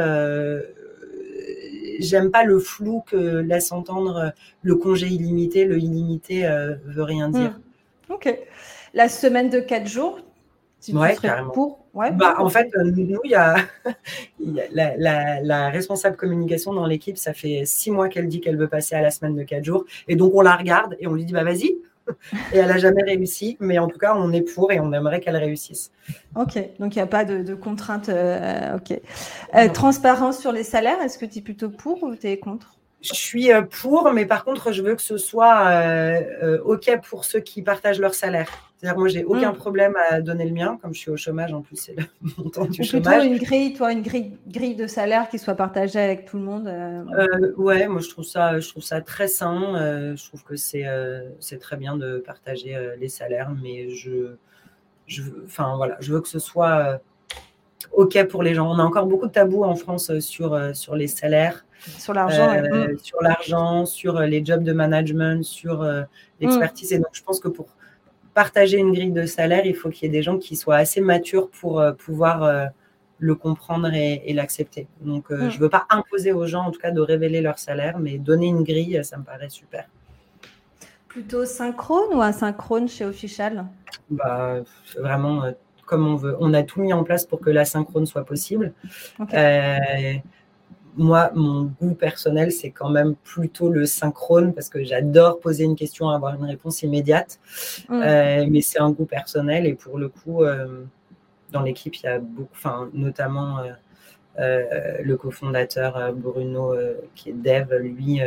j'aime 2.00 2.32
pas 2.32 2.44
le 2.44 2.60
flou 2.60 3.02
que 3.08 3.38
laisse 3.40 3.72
entendre 3.72 4.34
le 4.62 4.76
congé 4.76 5.08
illimité. 5.08 5.64
Le 5.64 5.78
illimité 5.78 6.46
veut 6.86 7.04
rien 7.04 7.30
dire. 7.30 7.52
Mm. 8.10 8.14
Ok. 8.14 8.38
La 8.94 9.08
semaine 9.08 9.50
de 9.50 9.60
quatre 9.60 9.88
jours, 9.88 10.20
tu 10.84 10.98
ouais, 10.98 11.16
carrément. 11.16 11.52
Pour? 11.52 11.86
Bah, 11.94 12.36
en 12.40 12.50
fait, 12.50 12.70
euh, 12.76 12.84
nous, 12.84 13.20
il 13.24 13.32
y 13.32 13.36
a, 13.36 13.56
la, 15.42 15.70
responsable 15.70 16.18
communication 16.18 16.74
dans 16.74 16.86
l'équipe, 16.86 17.18
ça 17.18 17.34
fait 17.34 17.64
six 17.66 17.90
mois 17.92 18.10
qu'elle 18.10 18.28
dit 18.28 18.42
qu'elle 18.42 18.58
veut 18.58 18.68
passer 18.68 18.96
à 18.96 19.02
la 19.02 19.12
semaine 19.12 19.36
de 19.36 19.44
quatre 19.44 19.64
jours. 19.64 19.86
Et 20.08 20.16
donc, 20.16 20.34
on 20.36 20.42
la 20.42 20.56
regarde 20.56 20.98
et 21.00 21.08
on 21.08 21.14
lui 21.14 21.24
dit, 21.24 21.34
bah 21.34 21.44
vas-y. 21.44 21.78
Et 22.54 22.58
elle 22.58 22.68
n'a 22.68 22.80
jamais 22.80 23.04
réussi, 23.04 23.56
mais 23.62 23.80
en 23.80 23.88
tout 23.88 23.98
cas, 23.98 24.14
on 24.18 24.34
est 24.34 24.42
pour 24.42 24.74
et 24.74 24.80
on 24.82 24.92
aimerait 24.92 25.22
qu'elle 25.22 25.38
réussisse. 25.38 25.90
Ok, 26.36 26.56
donc 26.78 26.96
il 26.96 26.98
n'y 26.98 27.02
a 27.02 27.08
pas 27.08 27.24
de, 27.24 27.56
contraintes. 27.56 28.10
Euh, 28.10 28.76
ok. 28.76 29.00
Euh, 29.56 29.70
transparence 29.70 30.40
sur 30.40 30.52
les 30.52 30.64
salaires, 30.64 31.02
est-ce 31.02 31.18
que 31.18 31.26
tu 31.26 31.40
es 31.40 31.42
plutôt 31.42 31.70
pour 31.70 32.04
ou 32.04 32.14
tu 32.16 32.28
es 32.28 32.38
contre? 32.38 32.76
Je 33.00 33.14
suis 33.14 33.50
pour, 33.82 34.12
mais 34.12 34.26
par 34.26 34.44
contre, 34.44 34.74
je 34.74 34.82
veux 34.82 34.96
que 34.96 35.02
ce 35.02 35.18
soit 35.18 35.72
OK 36.66 36.90
pour 37.10 37.24
ceux 37.24 37.40
qui 37.40 37.62
partagent 37.62 38.00
leur 38.00 38.14
salaire. 38.14 38.73
C'est-à-dire, 38.84 39.00
moi, 39.00 39.08
j'ai 39.08 39.24
aucun 39.24 39.54
mm. 39.54 39.56
problème 39.56 39.96
à 40.10 40.20
donner 40.20 40.44
le 40.44 40.52
mien, 40.52 40.78
comme 40.82 40.94
je 40.94 41.00
suis 41.00 41.10
au 41.10 41.16
chômage, 41.16 41.54
en 41.54 41.62
plus, 41.62 41.78
c'est 41.78 41.96
le 41.96 42.04
montant 42.38 42.66
du 42.66 42.82
Ou 42.82 42.84
chômage. 42.84 43.24
une 43.24 43.38
grille, 43.38 43.74
toi, 43.74 43.94
une 43.94 44.02
grille, 44.02 44.34
grille, 44.46 44.76
de 44.76 44.88
salaire 44.88 45.30
qui 45.30 45.40
soit 45.40 45.56
partagée 45.56 46.00
avec 46.00 46.26
tout 46.26 46.36
le 46.36 46.44
monde. 46.44 46.68
Euh... 46.68 47.06
euh 47.18 47.54
ouais, 47.56 47.88
moi, 47.88 48.02
je 48.02 48.10
trouve 48.10 48.26
ça, 48.26 48.60
je 48.60 48.68
trouve 48.68 48.84
ça 48.84 49.00
très 49.00 49.30
sain. 49.30 49.76
Euh, 49.76 50.18
je 50.18 50.28
trouve 50.28 50.44
que 50.44 50.58
c'est, 50.58 50.86
euh, 50.86 51.30
c'est 51.40 51.60
très 51.60 51.78
bien 51.78 51.96
de 51.96 52.18
partager 52.18 52.78
les 53.00 53.08
salaires, 53.08 53.54
mais 53.64 53.88
je, 53.88 54.36
je, 55.08 55.22
enfin, 55.46 55.78
voilà, 55.78 55.96
je 56.02 56.12
veux 56.12 56.20
que 56.20 56.28
ce 56.28 56.40
soit 56.40 57.00
OK 57.94 58.22
pour 58.28 58.44
les 58.44 58.54
gens. 58.54 58.70
On 58.70 58.80
a 58.80 58.84
encore 58.84 59.06
beaucoup 59.06 59.28
de 59.28 59.32
tabous 59.32 59.64
en 59.64 59.76
France 59.76 60.20
sur, 60.20 60.76
sur 60.76 60.98
les 60.98 61.08
salaires. 61.08 61.66
Sur 61.80 62.14
l'argent. 62.14 62.54
Mm. 62.54 62.98
Sur 63.02 63.22
l'argent, 63.22 63.86
sur 63.86 64.20
les 64.20 64.44
jobs 64.44 64.64
de 64.64 64.74
management, 64.74 65.42
sur 65.42 65.90
l'expertise. 66.42 66.92
Et 66.92 66.98
donc, 66.98 67.12
je 67.14 67.24
pense 67.24 67.40
que 67.40 67.48
pour 67.48 67.68
partager 68.34 68.78
une 68.78 68.94
grille 68.94 69.12
de 69.12 69.26
salaire, 69.26 69.66
il 69.66 69.76
faut 69.76 69.90
qu'il 69.90 70.04
y 70.04 70.10
ait 70.10 70.18
des 70.18 70.24
gens 70.24 70.38
qui 70.38 70.56
soient 70.56 70.78
assez 70.78 71.02
matures 71.02 71.50
pour 71.50 71.80
euh, 71.80 71.92
pouvoir 71.92 72.44
euh, 72.44 72.66
le 73.20 73.36
comprendre 73.36 73.94
et, 73.94 74.34
l'accepter. 74.34 74.88
Donc, 75.02 75.32
euh, 75.32 75.50
je 75.50 75.58
ne 75.58 75.62
veux 75.62 75.70
pas 75.70 75.86
imposer 75.90 76.32
aux 76.32 76.46
gens, 76.48 76.64
en 76.66 76.72
tout 76.72 76.80
cas, 76.80 76.92
de 76.92 77.02
révéler 77.02 77.42
leur 77.42 77.60
salaire, 77.60 78.00
mais 78.00 78.18
donner 78.18 78.48
une 78.48 78.64
grille, 78.64 79.00
ça 79.04 79.18
me 79.18 79.24
paraît 79.24 79.50
super. 79.50 79.88
Plutôt 81.08 81.46
synchrone 81.46 82.14
ou 82.16 82.22
asynchrone 82.22 82.88
chez 82.88 83.06
Official? 83.06 83.66
Bah, 84.10 84.58
Vraiment, 84.98 85.44
comme 85.86 86.08
on 86.08 86.16
veut. 86.16 86.36
On 86.40 86.54
a 86.54 86.64
tout 86.64 86.82
mis 86.82 86.92
en 86.92 87.04
place 87.04 87.26
pour 87.26 87.40
que 87.40 87.52
l'asynchrone 87.52 88.08
soit 88.08 88.26
possible 88.26 88.74
moi, 90.96 91.32
mon 91.34 91.72
goût 91.82 91.94
personnel, 91.94 92.52
c'est 92.52 92.70
quand 92.70 92.90
même 92.90 93.16
plutôt 93.16 93.70
le 93.70 93.86
synchrone 93.86 94.54
parce 94.54 94.70
que 94.70 94.84
j'adore 94.84 95.40
poser 95.40 95.64
une 95.64 95.76
question, 95.76 96.10
avoir 96.10 96.36
une 96.36 96.46
réponse 96.46 96.84
immédiate. 96.84 97.40
Mm. 97.90 98.02
Euh, 98.02 98.46
mais 98.50 98.62
c'est 98.62 98.80
un 98.80 98.92
goût 98.92 99.06
personnel 99.06 99.66
et 99.66 99.74
pour 99.74 99.98
le 99.98 100.10
coup, 100.10 100.44
euh, 100.44 100.84
dans 101.52 101.62
l'équipe, 101.62 101.96
il 101.96 102.04
y 102.04 102.10
a 102.10 102.20
beaucoup, 102.20 102.50
enfin, 102.54 102.90
notamment 102.94 103.60
euh, 104.40 104.98
le 105.04 105.16
cofondateur 105.18 106.14
Bruno, 106.14 106.76
qui 107.16 107.30
est 107.30 107.34
dev, 107.34 107.74
lui, 107.76 108.22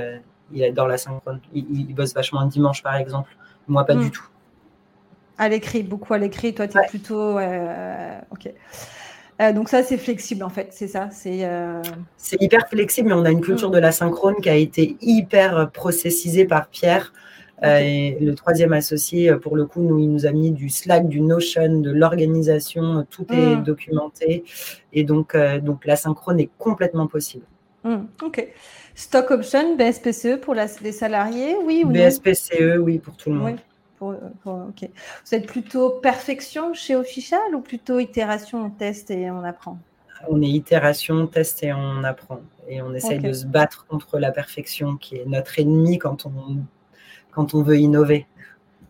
il 0.52 0.64
adore 0.64 0.88
la 0.88 0.98
synchrone. 0.98 1.40
Il, 1.52 1.94
bosse 1.94 2.14
vachement 2.14 2.40
un 2.40 2.46
dimanche, 2.46 2.82
par 2.82 2.96
exemple. 2.96 3.36
Moi, 3.68 3.84
pas 3.84 3.94
du 3.94 4.06
mm. 4.06 4.10
tout. 4.10 4.28
À 5.38 5.48
l'écrit, 5.48 5.82
beaucoup 5.82 6.14
à 6.14 6.18
l'écrit. 6.18 6.54
Toi, 6.54 6.66
tu 6.68 6.78
es 6.78 6.86
plutôt. 6.86 7.38
ok. 8.30 8.52
Euh, 9.40 9.52
donc 9.52 9.68
ça, 9.68 9.82
c'est 9.82 9.98
flexible 9.98 10.42
en 10.42 10.48
fait, 10.48 10.68
c'est 10.70 10.88
ça. 10.88 11.08
C'est 11.10 11.44
euh, 11.44 11.82
hyper 12.40 12.68
flexible, 12.68 13.08
mais 13.08 13.14
on 13.14 13.24
a 13.24 13.30
une 13.30 13.42
culture 13.42 13.70
de 13.70 13.78
la 13.78 13.92
synchrone 13.92 14.36
qui 14.36 14.48
a 14.48 14.54
été 14.54 14.96
hyper 15.00 15.70
processisée 15.70 16.46
par 16.46 16.68
Pierre. 16.68 17.12
Euh, 17.62 18.12
le 18.20 18.34
troisième 18.34 18.72
associé, 18.72 19.34
pour 19.36 19.56
le 19.56 19.64
coup, 19.64 19.82
nous, 19.82 19.98
il 19.98 20.10
nous 20.10 20.26
a 20.26 20.32
mis 20.32 20.52
du 20.52 20.68
Slack, 20.68 21.08
du 21.08 21.20
Notion, 21.20 21.80
de 21.80 21.90
l'organisation, 21.90 23.06
tout 23.10 23.26
est 23.30 23.56
mm. 23.56 23.62
documenté. 23.62 24.44
Et 24.92 25.04
donc, 25.04 25.36
donc 25.62 25.84
la 25.84 25.96
synchrone 25.96 26.40
est 26.40 26.50
complètement 26.58 27.06
possible. 27.06 27.44
Mm. 27.84 28.06
ok. 28.22 28.48
Stock 28.94 29.30
option, 29.30 29.76
BSPCE 29.76 30.40
pour 30.40 30.54
les 30.54 30.92
salariés, 30.92 31.56
oui 31.62 31.82
ou 31.84 31.90
BSPCE, 31.90 32.78
oui, 32.78 32.98
pour 32.98 33.16
tout 33.16 33.28
le 33.28 33.36
monde. 33.36 33.58
Vous 34.00 35.32
êtes 35.32 35.46
plutôt 35.46 35.90
perfection 35.90 36.74
chez 36.74 36.96
Official 36.96 37.54
ou 37.54 37.60
plutôt 37.60 37.98
itération, 37.98 38.64
on 38.64 38.70
teste 38.70 39.10
et 39.10 39.30
on 39.30 39.44
apprend? 39.44 39.78
On 40.28 40.40
est 40.42 40.48
itération, 40.48 41.14
on 41.14 41.26
teste 41.26 41.62
et 41.62 41.72
on 41.72 42.04
apprend. 42.04 42.40
Et 42.68 42.82
on 42.82 42.94
essaye 42.94 43.18
de 43.18 43.32
se 43.32 43.46
battre 43.46 43.86
contre 43.86 44.18
la 44.18 44.32
perfection 44.32 44.96
qui 44.96 45.16
est 45.16 45.26
notre 45.26 45.58
ennemi 45.58 45.98
quand 45.98 46.26
on, 46.26 46.58
quand 47.30 47.54
on 47.54 47.62
veut 47.62 47.78
innover. 47.78 48.26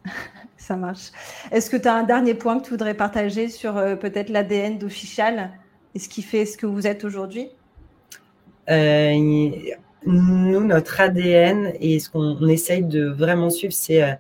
Ça 0.57 0.77
marche. 0.77 1.11
Est-ce 1.53 1.71
que 1.71 1.77
tu 1.77 1.87
as 1.87 1.95
un 1.95 2.03
dernier 2.03 2.35
point 2.35 2.59
que 2.59 2.65
tu 2.65 2.71
voudrais 2.71 2.95
partager 2.95 3.49
sur 3.49 3.77
euh, 3.77 3.95
peut-être 3.95 4.31
l'ADN 4.31 4.79
d'Official? 4.79 5.51
Et 5.95 5.99
ce 5.99 6.09
qui 6.09 6.23
fait 6.23 6.45
ce 6.45 6.57
que 6.57 6.67
vous 6.67 6.87
êtes 6.87 7.05
aujourd'hui? 7.05 7.49
Euh, 8.69 9.15
Nous, 10.05 10.65
notre 10.65 11.01
ADN 11.01 11.73
et 11.81 11.99
ce 12.01 12.11
qu'on 12.11 12.49
essaye 12.49 12.83
de 12.83 13.07
vraiment 13.07 13.51
suivre, 13.51 13.73
c'est 13.73 14.03
euh, 14.03 14.13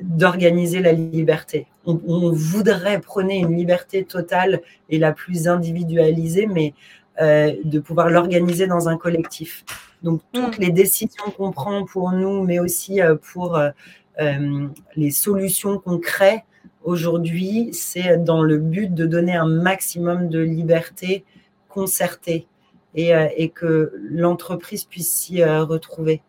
d'organiser 0.00 0.80
la 0.80 0.92
liberté. 0.92 1.66
On, 1.84 2.30
voudrait 2.32 3.00
prôner 3.00 3.38
une 3.38 3.56
liberté 3.56 4.04
totale 4.04 4.60
et 4.88 4.98
la 4.98 5.12
plus 5.12 5.48
individualisée, 5.48 6.46
mais 6.46 6.74
euh, 7.20 7.52
de 7.64 7.78
pouvoir 7.78 8.08
l'organiser 8.08 8.66
dans 8.66 8.88
un 8.88 8.96
collectif. 8.96 9.64
Donc 10.02 10.22
toutes 10.32 10.58
mm. 10.58 10.62
les 10.62 10.70
décisions 10.70 11.24
qu'on 11.36 11.52
prend 11.52 11.84
pour 11.84 12.12
nous, 12.12 12.42
mais 12.44 12.58
aussi 12.58 13.02
euh, 13.02 13.16
pour 13.16 13.56
euh, 13.56 13.70
les 14.96 15.10
solutions 15.10 15.78
qu'on 15.78 15.98
crée 15.98 16.44
aujourd'hui, 16.84 17.70
c'est 17.72 18.22
dans 18.22 18.42
le 18.42 18.58
but 18.58 18.92
de 18.94 19.06
donner 19.06 19.34
un 19.34 19.46
maximum 19.46 20.28
de 20.28 20.40
liberté 20.40 21.24
concertée 21.68 22.46
et, 22.94 23.12
et 23.36 23.48
que 23.48 23.92
l'entreprise 24.10 24.84
puisse 24.84 25.10
s'y 25.10 25.42
retrouver. 25.42 26.20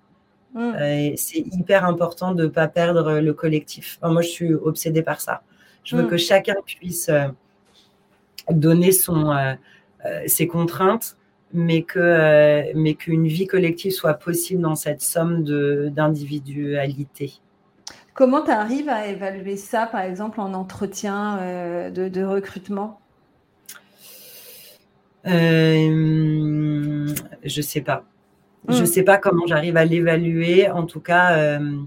Mm. 0.53 0.59
Euh, 0.59 1.13
c'est 1.15 1.39
hyper 1.39 1.85
important 1.85 2.33
de 2.33 2.43
ne 2.43 2.47
pas 2.47 2.67
perdre 2.67 3.19
le 3.19 3.33
collectif. 3.33 3.99
moi, 4.03 4.21
je 4.21 4.27
suis 4.27 4.53
obsédée 4.53 5.01
par 5.01 5.19
ça. 5.21 5.41
Je 5.83 5.95
veux 5.95 6.03
mm. 6.03 6.09
que 6.09 6.17
chacun 6.17 6.55
puisse 6.65 7.09
euh, 7.09 7.27
donner 8.49 8.91
son, 8.91 9.31
euh, 9.31 9.53
ses 10.27 10.47
contraintes, 10.47 11.17
mais 11.53 11.83
que 11.83 12.73
mais 12.75 12.95
qu'une 12.95 13.27
vie 13.27 13.47
collective 13.47 13.91
soit 13.91 14.15
possible 14.15 14.61
dans 14.61 14.75
cette 14.75 15.01
somme 15.01 15.43
d'individualité. 15.89 17.33
Comment 18.15 18.43
tu 18.43 18.51
arrives 18.51 18.89
à 18.89 19.07
évaluer 19.07 19.55
ça, 19.57 19.87
par 19.87 20.01
exemple, 20.01 20.39
en 20.39 20.53
entretien 20.53 21.89
de, 21.91 22.09
de 22.09 22.23
recrutement? 22.23 22.99
Euh, 25.25 27.07
Je 27.43 27.61
sais 27.61 27.81
pas. 27.81 28.03
Je 28.69 28.77
ne 28.77 28.81
hmm. 28.81 28.85
sais 28.85 29.03
pas 29.03 29.17
comment 29.17 29.45
j'arrive 29.45 29.77
à 29.77 29.85
l'évaluer. 29.85 30.69
En 30.69 30.85
tout 30.85 31.01
cas, 31.01 31.37
euh, 31.37 31.77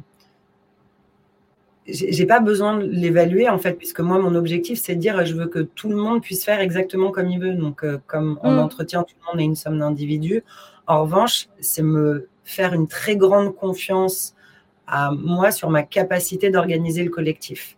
j'ai 1.87 2.27
pas 2.27 2.41
besoin 2.41 2.79
de 2.79 2.85
l'évaluer 2.85 3.49
en 3.49 3.59
fait, 3.59 3.75
puisque 3.75 4.01
moi, 4.01 4.19
mon 4.19 4.35
objectif, 4.35 4.81
c'est 4.81 4.95
de 4.95 5.01
dire 5.01 5.25
je 5.25 5.35
veux 5.35 5.47
que 5.47 5.61
tout 5.61 5.89
le 5.89 5.97
monde 5.97 6.21
puisse 6.23 6.45
faire 6.45 6.61
exactement 6.61 7.11
comme 7.11 7.29
il 7.29 7.41
veut. 7.41 7.55
Donc, 7.55 7.83
euh, 7.85 7.99
comme 8.07 8.39
en 8.43 8.53
hmm. 8.53 8.59
entretien, 8.59 9.03
tout 9.05 9.15
le 9.21 9.33
monde 9.33 9.41
est 9.41 9.45
une 9.45 9.57
somme 9.57 9.79
d'individus. 9.79 10.45
En 10.87 11.03
revanche, 11.03 11.49
c'est 11.61 11.83
me 11.83 12.29
faire 12.45 12.75
une 12.75 12.87
très 12.87 13.17
grande 13.17 13.55
confiance 13.55 14.35
à 14.87 15.11
moi 15.11 15.51
sur 15.51 15.71
ma 15.71 15.83
capacité 15.83 16.51
d'organiser 16.51 17.03
le 17.03 17.11
collectif. 17.11 17.77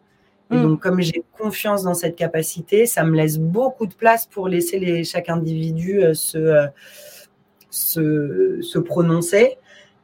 Et 0.50 0.56
hmm. 0.56 0.62
donc, 0.62 0.80
comme 0.80 1.00
j'ai 1.00 1.22
confiance 1.38 1.84
dans 1.84 1.94
cette 1.94 2.16
capacité, 2.16 2.86
ça 2.86 3.04
me 3.04 3.14
laisse 3.14 3.38
beaucoup 3.38 3.86
de 3.86 3.94
place 3.94 4.26
pour 4.26 4.48
laisser 4.48 4.78
les, 4.78 5.04
chaque 5.04 5.28
individu 5.28 6.02
euh, 6.02 6.14
se, 6.14 6.38
euh, 6.38 6.66
se, 7.70 8.60
se, 8.62 8.78
prononcer. 8.78 9.56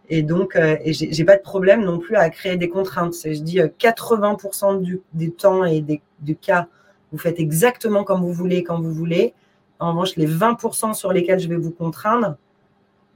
Et 0.09 0.23
donc, 0.23 0.57
euh, 0.57 0.77
j'ai 0.85 1.25
pas 1.25 1.37
de 1.37 1.43
problème 1.43 1.85
non 1.85 1.99
plus 1.99 2.17
à 2.17 2.29
créer 2.31 2.57
des 2.57 2.69
contraintes. 2.69 3.15
Je 3.25 3.41
dis 3.41 3.59
80% 3.59 4.83
du, 4.83 5.01
des 5.12 5.31
temps 5.31 5.65
et 5.65 5.81
des, 5.81 6.03
du 6.21 6.37
cas, 6.37 6.69
vous 7.12 7.19
faites 7.19 7.41
exactement 7.41 8.05
comme 8.05 8.21
vous 8.21 8.33
voulez, 8.33 8.62
quand 8.65 8.81
vous 8.81 8.93
voulez. 8.93 9.35
En 9.79 9.91
revanche, 9.91 10.17
les 10.17 10.27
20% 10.27 10.95
sur 10.95 11.12
lesquels 11.12 11.41
je 11.41 11.49
vais 11.49 11.57
vous 11.57 11.71
contraindre, 11.71 12.37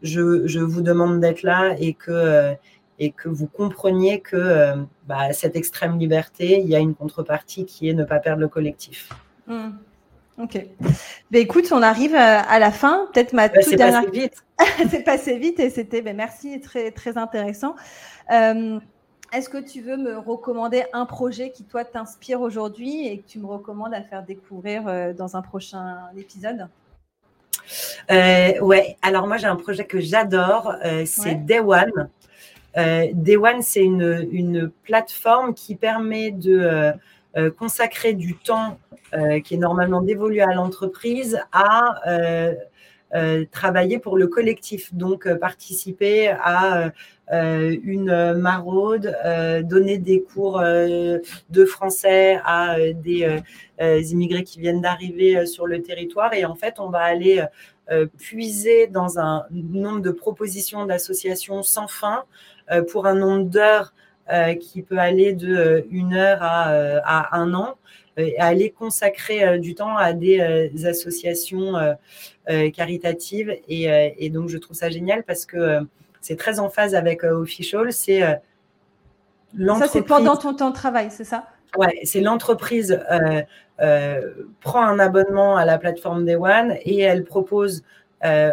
je, 0.03 0.47
je 0.47 0.61
vous 0.61 0.81
demande 0.81 1.21
d'être 1.21 1.43
là 1.43 1.75
et 1.79 1.95
que, 1.95 2.55
et 2.99 3.13
que 3.13 3.29
vous 3.29 3.47
compreniez 3.47 4.21
que 4.21 4.37
euh, 4.37 4.77
bah, 5.07 5.33
cette 5.33 5.57
extrême 5.57 5.99
liberté, 5.99 6.61
il 6.61 6.69
y 6.69 6.75
a 6.75 6.79
une 6.79 6.95
contrepartie 6.95 7.65
qui 7.65 7.89
est 7.89 7.95
ne 7.95 8.05
pas 8.05 8.19
perdre 8.19 8.41
le 8.41 8.49
collectif. 8.49 9.11
Hmm. 9.47 9.71
Ok. 10.39 10.67
Ben, 11.31 11.43
écoute, 11.43 11.69
on 11.73 11.83
arrive 11.83 12.15
à, 12.15 12.59
la 12.59 12.71
fin. 12.71 13.09
Peut-être 13.13 13.33
ma 13.33 13.49
toute 13.49 13.75
dernière. 13.75 14.05
Passé 14.05 14.21
vite. 14.21 14.45
c'est 14.91 15.05
passé 15.05 15.39
vite 15.39 15.61
et 15.61 15.71
c'était. 15.71 16.03
Ben, 16.03 16.17
merci, 16.17 16.61
très 16.61 16.91
très 16.91 17.19
intéressant. 17.19 17.75
Euh, 18.31 18.79
est-ce 19.33 19.49
que 19.49 19.59
tu 19.59 19.81
veux 19.83 19.97
me 19.97 20.17
recommander 20.17 20.85
un 20.93 21.07
projet 21.07 21.51
qui 21.51 21.65
toi 21.65 21.85
t'inspire 21.85 22.41
aujourd'hui 22.41 23.09
et 23.09 23.19
que 23.19 23.29
tu 23.29 23.39
me 23.39 23.47
recommandes 23.47 23.95
à 23.95 24.03
faire 24.03 24.23
découvrir 24.23 24.87
euh, 24.87 25.13
dans 25.13 25.37
un 25.37 25.43
prochain 25.43 25.97
épisode? 26.17 26.69
Euh, 28.11 28.59
Ouais. 28.61 28.97
Alors 29.03 29.27
moi 29.27 29.37
j'ai 29.37 29.47
un 29.47 29.57
projet 29.57 29.85
que 29.85 30.01
j'adore. 30.01 30.75
c'est 31.05 31.35
Day 31.45 31.61
One. 31.61 32.09
Euh, 32.77 33.09
Day 33.13 33.37
One, 33.37 33.63
c'est 33.63 33.83
une, 33.83 34.71
plateforme 34.85 35.55
qui 35.55 35.75
permet 35.75 36.31
de 36.31 36.93
euh, 37.37 37.47
euh, 37.47 37.51
consacrer 37.51 38.15
du 38.15 38.35
temps 38.35 38.79
qui 39.43 39.55
est 39.55 39.59
normalement 39.59 40.03
dévolu 40.03 40.41
à 40.41 40.53
l'entreprise 40.53 41.41
à 41.51 41.95
travailler 43.51 43.99
pour 43.99 44.19
le 44.19 44.27
collectif, 44.27 44.93
donc 44.93 45.27
participer 45.37 46.29
à 46.29 46.93
une 47.33 48.35
maraude, 48.35 49.17
donner 49.65 49.97
des 49.97 50.21
cours 50.21 50.61
de 50.61 51.65
français 51.65 52.39
à 52.45 52.77
des 52.93 53.41
immigrés 53.81 54.45
qui 54.45 54.61
viennent 54.61 54.83
d'arriver 54.83 55.47
sur 55.47 55.67
le 55.67 55.81
territoire. 55.81 56.35
Et 56.35 56.45
en 56.45 56.55
fait, 56.55 56.81
on 56.81 56.91
va 56.91 57.01
aller 57.01 57.43
puiser 58.19 58.89
dans 58.89 59.19
un 59.19 59.47
nombre 59.51 60.03
de 60.03 60.11
propositions 60.11 60.85
d'associations 60.85 61.63
sans 61.63 61.89
fin 61.89 62.25
euh, 62.71 62.83
pour 62.83 63.07
un 63.07 63.15
nombre 63.15 63.45
d'heures 63.45 63.93
euh, 63.93 64.08
qui 64.61 64.83
peut 64.83 64.99
aller 64.99 65.33
de 65.33 65.55
euh, 65.55 65.83
une 65.91 66.15
heure 66.15 66.43
à, 66.43 66.71
à 67.05 67.39
un 67.39 67.55
an 67.55 67.77
aller 68.41 68.71
consacrer 68.71 69.61
du 69.61 69.77
temps 69.77 69.97
à 69.97 70.13
des 70.13 70.69
associations 70.85 71.75
caritatives. 72.75 73.57
Et, 73.69 73.87
et, 74.19 74.29
donc, 74.29 74.49
je 74.49 74.59
trouve 74.59 74.77
ça 74.77 74.91
génial 74.91 75.23
parce 75.23 75.47
que 75.47 75.79
c'est 76.21 76.35
très 76.35 76.59
en 76.59 76.69
phase 76.69 76.97
avec 76.97 77.23
Official. 77.23 77.93
C'est 77.93 78.23
l'entreprise. 79.55 79.87
Ça, 79.87 79.93
c'est 79.93 80.03
pendant 80.03 80.37
ton 80.37 80.53
temps 80.53 80.71
de 80.71 80.75
travail, 80.75 81.13
c'est 81.13 81.23
ça? 81.23 81.47
Ouais, 81.77 82.01
c'est 82.03 82.21
l'entreprise 82.21 83.01
prend 84.63 84.83
un 84.83 84.99
abonnement 84.99 85.57
à 85.57 85.65
la 85.65 85.79
plateforme 85.79 86.25
Day 86.25 86.35
One 86.35 86.77
et 86.83 86.99
elle 86.99 87.23
propose 87.23 87.85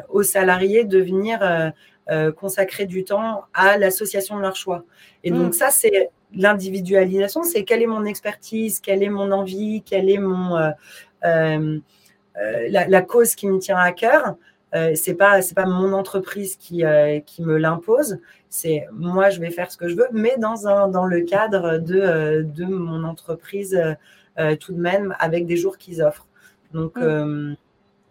aux 0.09 0.21
salariés 0.21 0.83
de 0.83 0.99
venir 0.99 1.73
euh, 2.11 2.31
consacrer 2.31 2.85
du 2.85 3.03
temps 3.03 3.45
à 3.55 3.79
l'association 3.79 4.35
de 4.35 4.41
leur 4.41 4.55
choix. 4.55 4.83
Et 5.23 5.31
donc 5.31 5.49
mm. 5.49 5.53
ça, 5.53 5.71
c'est 5.71 6.11
l'individualisation, 6.35 7.41
c'est 7.41 7.63
quelle 7.63 7.81
est 7.81 7.87
mon 7.87 8.05
expertise, 8.05 8.79
quelle 8.79 9.01
est 9.01 9.09
mon 9.09 9.31
envie, 9.31 9.81
quelle 9.83 10.11
est 10.11 10.19
mon 10.19 10.55
euh, 10.55 10.69
euh, 11.23 11.79
la, 12.69 13.01
cause 13.01 13.33
qui 13.33 13.47
me 13.47 13.57
tient 13.57 13.79
à 13.79 13.91
cœur. 13.91 14.35
c'est 14.93 15.15
pas 15.15 15.41
c'est 15.41 15.55
pas 15.55 15.65
mon 15.65 15.93
entreprise 15.93 16.57
qui 16.57 16.83
qui 17.25 17.41
me 17.41 17.57
l'impose. 17.57 18.19
C'est 18.49 18.85
moi, 18.91 19.31
je 19.31 19.39
vais 19.39 19.49
faire 19.49 19.71
ce 19.71 19.77
que 19.77 19.87
je 19.87 19.95
veux, 19.95 20.07
mais 20.11 20.35
dans 20.37 20.67
un 20.67 20.87
dans 20.87 21.05
le 21.05 21.21
cadre 21.21 21.79
de 21.79 22.43
de 22.43 22.65
mon 22.65 23.03
entreprise 23.03 23.75
tout 24.59 24.73
de 24.73 24.79
même 24.79 25.15
avec 25.17 25.47
des 25.47 25.57
jours 25.57 25.79
qu'ils 25.79 26.03
offrent. 26.03 26.27
Donc 26.71 26.97
mm. 26.97 27.55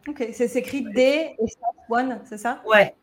Ok, 0.09 0.29
c'est 0.33 0.57
écrit 0.57 0.83
D 0.83 1.37
et 1.39 1.47
One, 1.89 2.19
c'est 2.25 2.39
ça? 2.39 2.61
Ouais, 2.67 2.95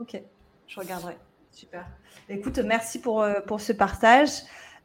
Ok, 0.00 0.20
je 0.66 0.80
regarderai. 0.80 1.16
Super. 1.52 1.86
Écoute, 2.28 2.58
merci 2.58 3.00
pour, 3.00 3.22
euh, 3.22 3.40
ce 3.60 3.72
partage. 3.72 4.30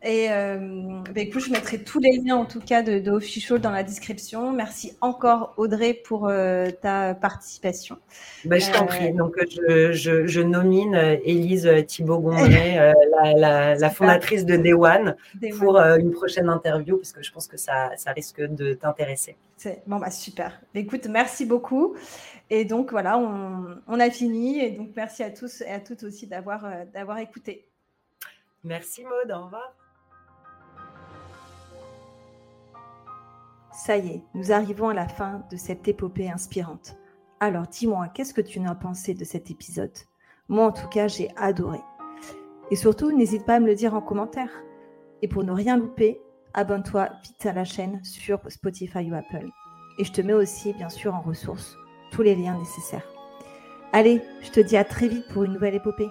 Et 0.05 0.31
euh, 0.31 1.01
bah, 1.13 1.21
écoute, 1.21 1.41
je 1.41 1.51
mettrai 1.51 1.83
tous 1.83 1.99
les 1.99 2.17
liens 2.17 2.37
en 2.37 2.45
tout 2.45 2.61
cas 2.61 2.81
de, 2.83 2.99
de 2.99 3.11
Official 3.11 3.59
dans 3.59 3.71
la 3.71 3.83
description. 3.83 4.51
Merci 4.51 4.95
encore 5.01 5.53
Audrey 5.57 5.93
pour 5.93 6.27
euh, 6.27 6.69
ta 6.69 7.15
participation. 7.15 7.97
Bah, 8.45 8.59
je 8.59 8.71
t'en 8.71 8.85
prie. 8.85 9.11
Donc 9.11 9.35
je, 9.49 9.91
je, 9.91 10.27
je 10.27 10.41
nomine 10.41 10.95
Élise 11.23 11.69
Thibault-Gondré, 11.87 12.93
la, 13.35 13.75
la, 13.75 13.89
fondatrice 13.89 14.45
de 14.45 14.55
Day 14.55 14.73
One, 14.73 15.15
pour 15.59 15.77
une 15.77 16.11
prochaine 16.11 16.49
interview 16.49 16.97
parce 16.97 17.11
que 17.11 17.23
je 17.23 17.31
pense 17.31 17.47
que 17.47 17.57
ça, 17.57 17.91
ça 17.97 18.11
risque 18.11 18.41
de 18.41 18.73
t'intéresser. 18.73 19.35
Bon, 19.87 19.97
bah 19.97 20.11
super. 20.11 20.61
Écoute, 20.73 21.07
merci 21.09 21.45
beaucoup. 21.45 21.95
Et 22.49 22.65
donc 22.65 22.91
voilà, 22.91 23.17
on, 23.17 23.99
a 23.99 24.09
fini. 24.11 24.59
Et 24.59 24.71
donc 24.71 24.89
merci 24.95 25.23
à 25.23 25.31
tous 25.31 25.61
et 25.61 25.71
à 25.71 25.79
toutes 25.79 26.03
aussi 26.03 26.27
d'avoir 26.27 26.65
euh, 26.65 26.85
d'avoir 26.93 27.17
écouté. 27.19 27.67
Merci 28.63 29.03
Maud, 29.03 29.31
au 29.31 29.45
revoir. 29.45 29.75
Ça 33.75 33.97
y 33.97 34.07
est, 34.07 34.23
nous 34.33 34.53
arrivons 34.53 34.87
à 34.87 34.93
la 34.93 35.07
fin 35.07 35.43
de 35.51 35.57
cette 35.57 35.85
épopée 35.89 36.29
inspirante. 36.29 36.95
Alors 37.41 37.67
dis-moi, 37.67 38.07
qu'est-ce 38.07 38.33
que 38.33 38.39
tu 38.39 38.59
en 38.61 38.67
as 38.67 38.75
pensé 38.75 39.13
de 39.13 39.25
cet 39.25 39.51
épisode? 39.51 39.91
Moi 40.47 40.65
en 40.65 40.71
tout 40.71 40.87
cas, 40.87 41.09
j'ai 41.09 41.29
adoré. 41.35 41.79
Et 42.71 42.77
surtout, 42.77 43.11
n'hésite 43.11 43.45
pas 43.45 43.55
à 43.55 43.59
me 43.59 43.67
le 43.67 43.75
dire 43.75 43.93
en 43.93 44.01
commentaire. 44.01 44.49
Et 45.21 45.27
pour 45.27 45.43
ne 45.43 45.51
rien 45.51 45.75
louper, 45.75 46.21
abonne-toi 46.53 47.09
vite 47.21 47.45
à 47.45 47.51
la 47.51 47.65
chaîne 47.65 48.01
sur 48.01 48.39
Spotify 48.47 49.11
ou 49.11 49.13
Apple. 49.15 49.49
Et 49.99 50.05
je 50.05 50.13
te 50.13 50.21
mets 50.21 50.33
aussi, 50.33 50.71
bien 50.71 50.89
sûr, 50.89 51.13
en 51.13 51.21
ressources 51.21 51.77
tous 52.11 52.21
les 52.21 52.35
liens 52.35 52.57
nécessaires. 52.57 53.05
Allez, 53.91 54.21
je 54.41 54.51
te 54.51 54.61
dis 54.61 54.77
à 54.77 54.85
très 54.85 55.09
vite 55.09 55.27
pour 55.27 55.43
une 55.43 55.51
nouvelle 55.51 55.75
épopée. 55.75 56.09